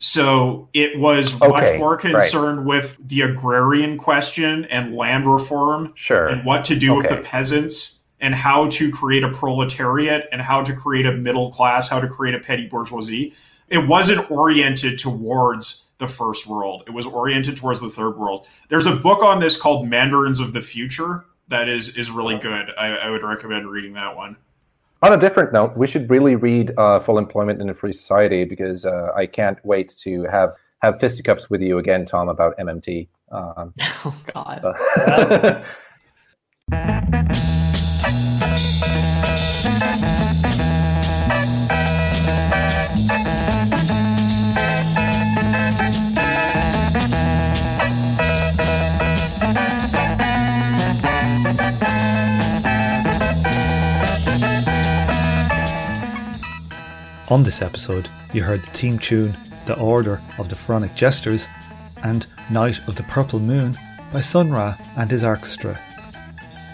so 0.00 0.68
it 0.72 0.98
was 0.98 1.34
okay, 1.34 1.48
much 1.48 1.78
more 1.78 1.96
concerned 1.96 2.58
right. 2.60 2.66
with 2.66 2.96
the 3.06 3.20
agrarian 3.20 3.98
question 3.98 4.64
and 4.64 4.96
land 4.96 5.30
reform 5.30 5.92
sure. 5.94 6.26
and 6.26 6.44
what 6.44 6.64
to 6.64 6.74
do 6.74 6.92
okay. 6.92 6.96
with 6.96 7.08
the 7.08 7.22
peasants 7.22 7.98
and 8.18 8.34
how 8.34 8.68
to 8.68 8.90
create 8.90 9.22
a 9.22 9.28
proletariat 9.28 10.26
and 10.32 10.40
how 10.40 10.62
to 10.62 10.74
create 10.74 11.04
a 11.04 11.12
middle 11.12 11.52
class, 11.52 11.88
how 11.88 12.00
to 12.00 12.08
create 12.08 12.34
a 12.34 12.38
petty 12.38 12.66
bourgeoisie. 12.66 13.34
It 13.68 13.86
wasn't 13.86 14.30
oriented 14.30 14.98
towards 14.98 15.84
the 15.98 16.08
first 16.08 16.46
world. 16.46 16.82
It 16.86 16.92
was 16.92 17.04
oriented 17.04 17.58
towards 17.58 17.80
the 17.80 17.90
third 17.90 18.18
world. 18.18 18.46
There's 18.68 18.86
a 18.86 18.96
book 18.96 19.22
on 19.22 19.38
this 19.38 19.56
called 19.56 19.86
Mandarins 19.86 20.40
of 20.40 20.54
the 20.54 20.62
Future 20.62 21.26
that 21.48 21.68
is 21.68 21.96
is 21.96 22.10
really 22.10 22.36
oh. 22.36 22.40
good. 22.40 22.70
I, 22.78 22.88
I 22.96 23.10
would 23.10 23.22
recommend 23.22 23.70
reading 23.70 23.92
that 23.94 24.16
one. 24.16 24.36
On 25.02 25.12
a 25.14 25.16
different 25.16 25.52
note, 25.52 25.76
we 25.76 25.86
should 25.86 26.10
really 26.10 26.36
read 26.36 26.72
uh, 26.76 27.00
Full 27.00 27.16
Employment 27.16 27.60
in 27.62 27.70
a 27.70 27.74
Free 27.74 27.92
Society 27.92 28.44
because 28.44 28.84
uh, 28.84 29.08
I 29.16 29.24
can't 29.26 29.58
wait 29.64 29.94
to 30.00 30.24
have 30.24 30.54
have 30.82 31.00
fisticuffs 31.00 31.48
with 31.50 31.62
you 31.62 31.78
again, 31.78 32.04
Tom, 32.04 32.28
about 32.28 32.56
MMT. 32.58 33.08
Um, 33.32 33.74
oh 34.04 34.22
God. 34.32 34.64
Uh, 36.72 37.16
On 57.30 57.44
this 57.44 57.62
episode, 57.62 58.08
you 58.32 58.42
heard 58.42 58.60
the 58.60 58.70
theme 58.70 58.98
tune 58.98 59.36
The 59.64 59.78
Order 59.78 60.20
of 60.36 60.48
the 60.48 60.56
Pharaonic 60.56 60.96
Jesters 60.96 61.46
and 62.02 62.26
Night 62.50 62.80
of 62.88 62.96
the 62.96 63.04
Purple 63.04 63.38
Moon 63.38 63.78
by 64.12 64.20
Sun 64.20 64.50
Ra 64.50 64.76
and 64.96 65.08
his 65.08 65.22
orchestra. 65.22 65.78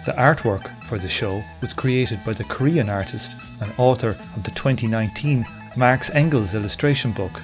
The 0.06 0.12
artwork 0.12 0.70
for 0.88 0.96
the 0.96 1.10
show 1.10 1.42
was 1.60 1.74
created 1.74 2.24
by 2.24 2.32
the 2.32 2.44
Korean 2.44 2.88
artist 2.88 3.36
and 3.60 3.70
author 3.76 4.16
of 4.34 4.44
the 4.44 4.50
2019 4.52 5.46
Marx 5.76 6.08
Engels 6.14 6.54
illustration 6.54 7.12
book. 7.12 7.38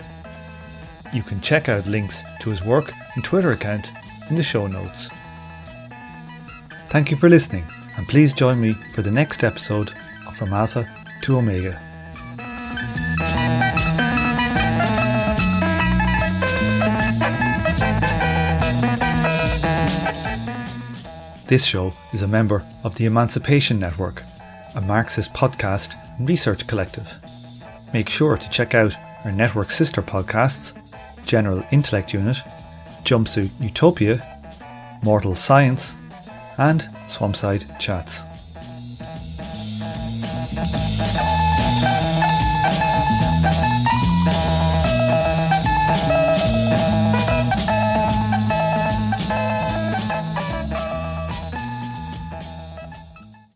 You 1.13 1.23
can 1.23 1.43
check 1.43 1.69
out 1.69 1.87
links 1.87 2.23
to 2.41 2.49
his 2.49 2.65
work 2.65 2.95
and 3.15 3.23
Twitter 3.23 3.51
account 3.51 3.93
in 4.31 4.37
the 4.37 4.43
show 4.43 4.67
notes. 4.67 5.11
Thank 6.89 7.11
you 7.11 7.19
for 7.19 7.29
listening, 7.29 7.67
and 7.99 8.09
please 8.09 8.33
join 8.33 8.59
me 8.59 8.75
for 8.95 9.03
the 9.03 9.11
next 9.11 9.45
episode 9.45 9.93
of 10.27 10.35
From 10.35 10.55
Alpha 10.55 10.89
to 11.25 11.37
Omega. 11.37 11.92
This 21.53 21.67
show 21.67 21.93
is 22.15 22.23
a 22.23 22.27
member 22.27 22.65
of 22.83 22.95
the 22.95 23.05
Emancipation 23.05 23.79
Network, 23.79 24.23
a 24.75 24.81
Marxist 24.81 25.35
podcast 25.35 25.95
and 26.17 26.27
research 26.27 26.67
collective. 26.67 27.13
Make 27.93 28.09
sure 28.09 28.39
to 28.39 28.49
check 28.49 28.75
out 28.75 28.97
our 29.27 29.33
network 29.33 29.71
sister 29.71 30.01
podcasts 30.01 30.73
General 31.27 31.63
Intellect 31.71 32.15
Unit, 32.15 32.39
Jumpsuit 33.05 33.51
Utopia, 33.61 34.27
Mortal 35.03 35.35
Science, 35.35 35.95
and 36.57 36.89
Swampside 37.07 37.79
Chats. 37.79 38.23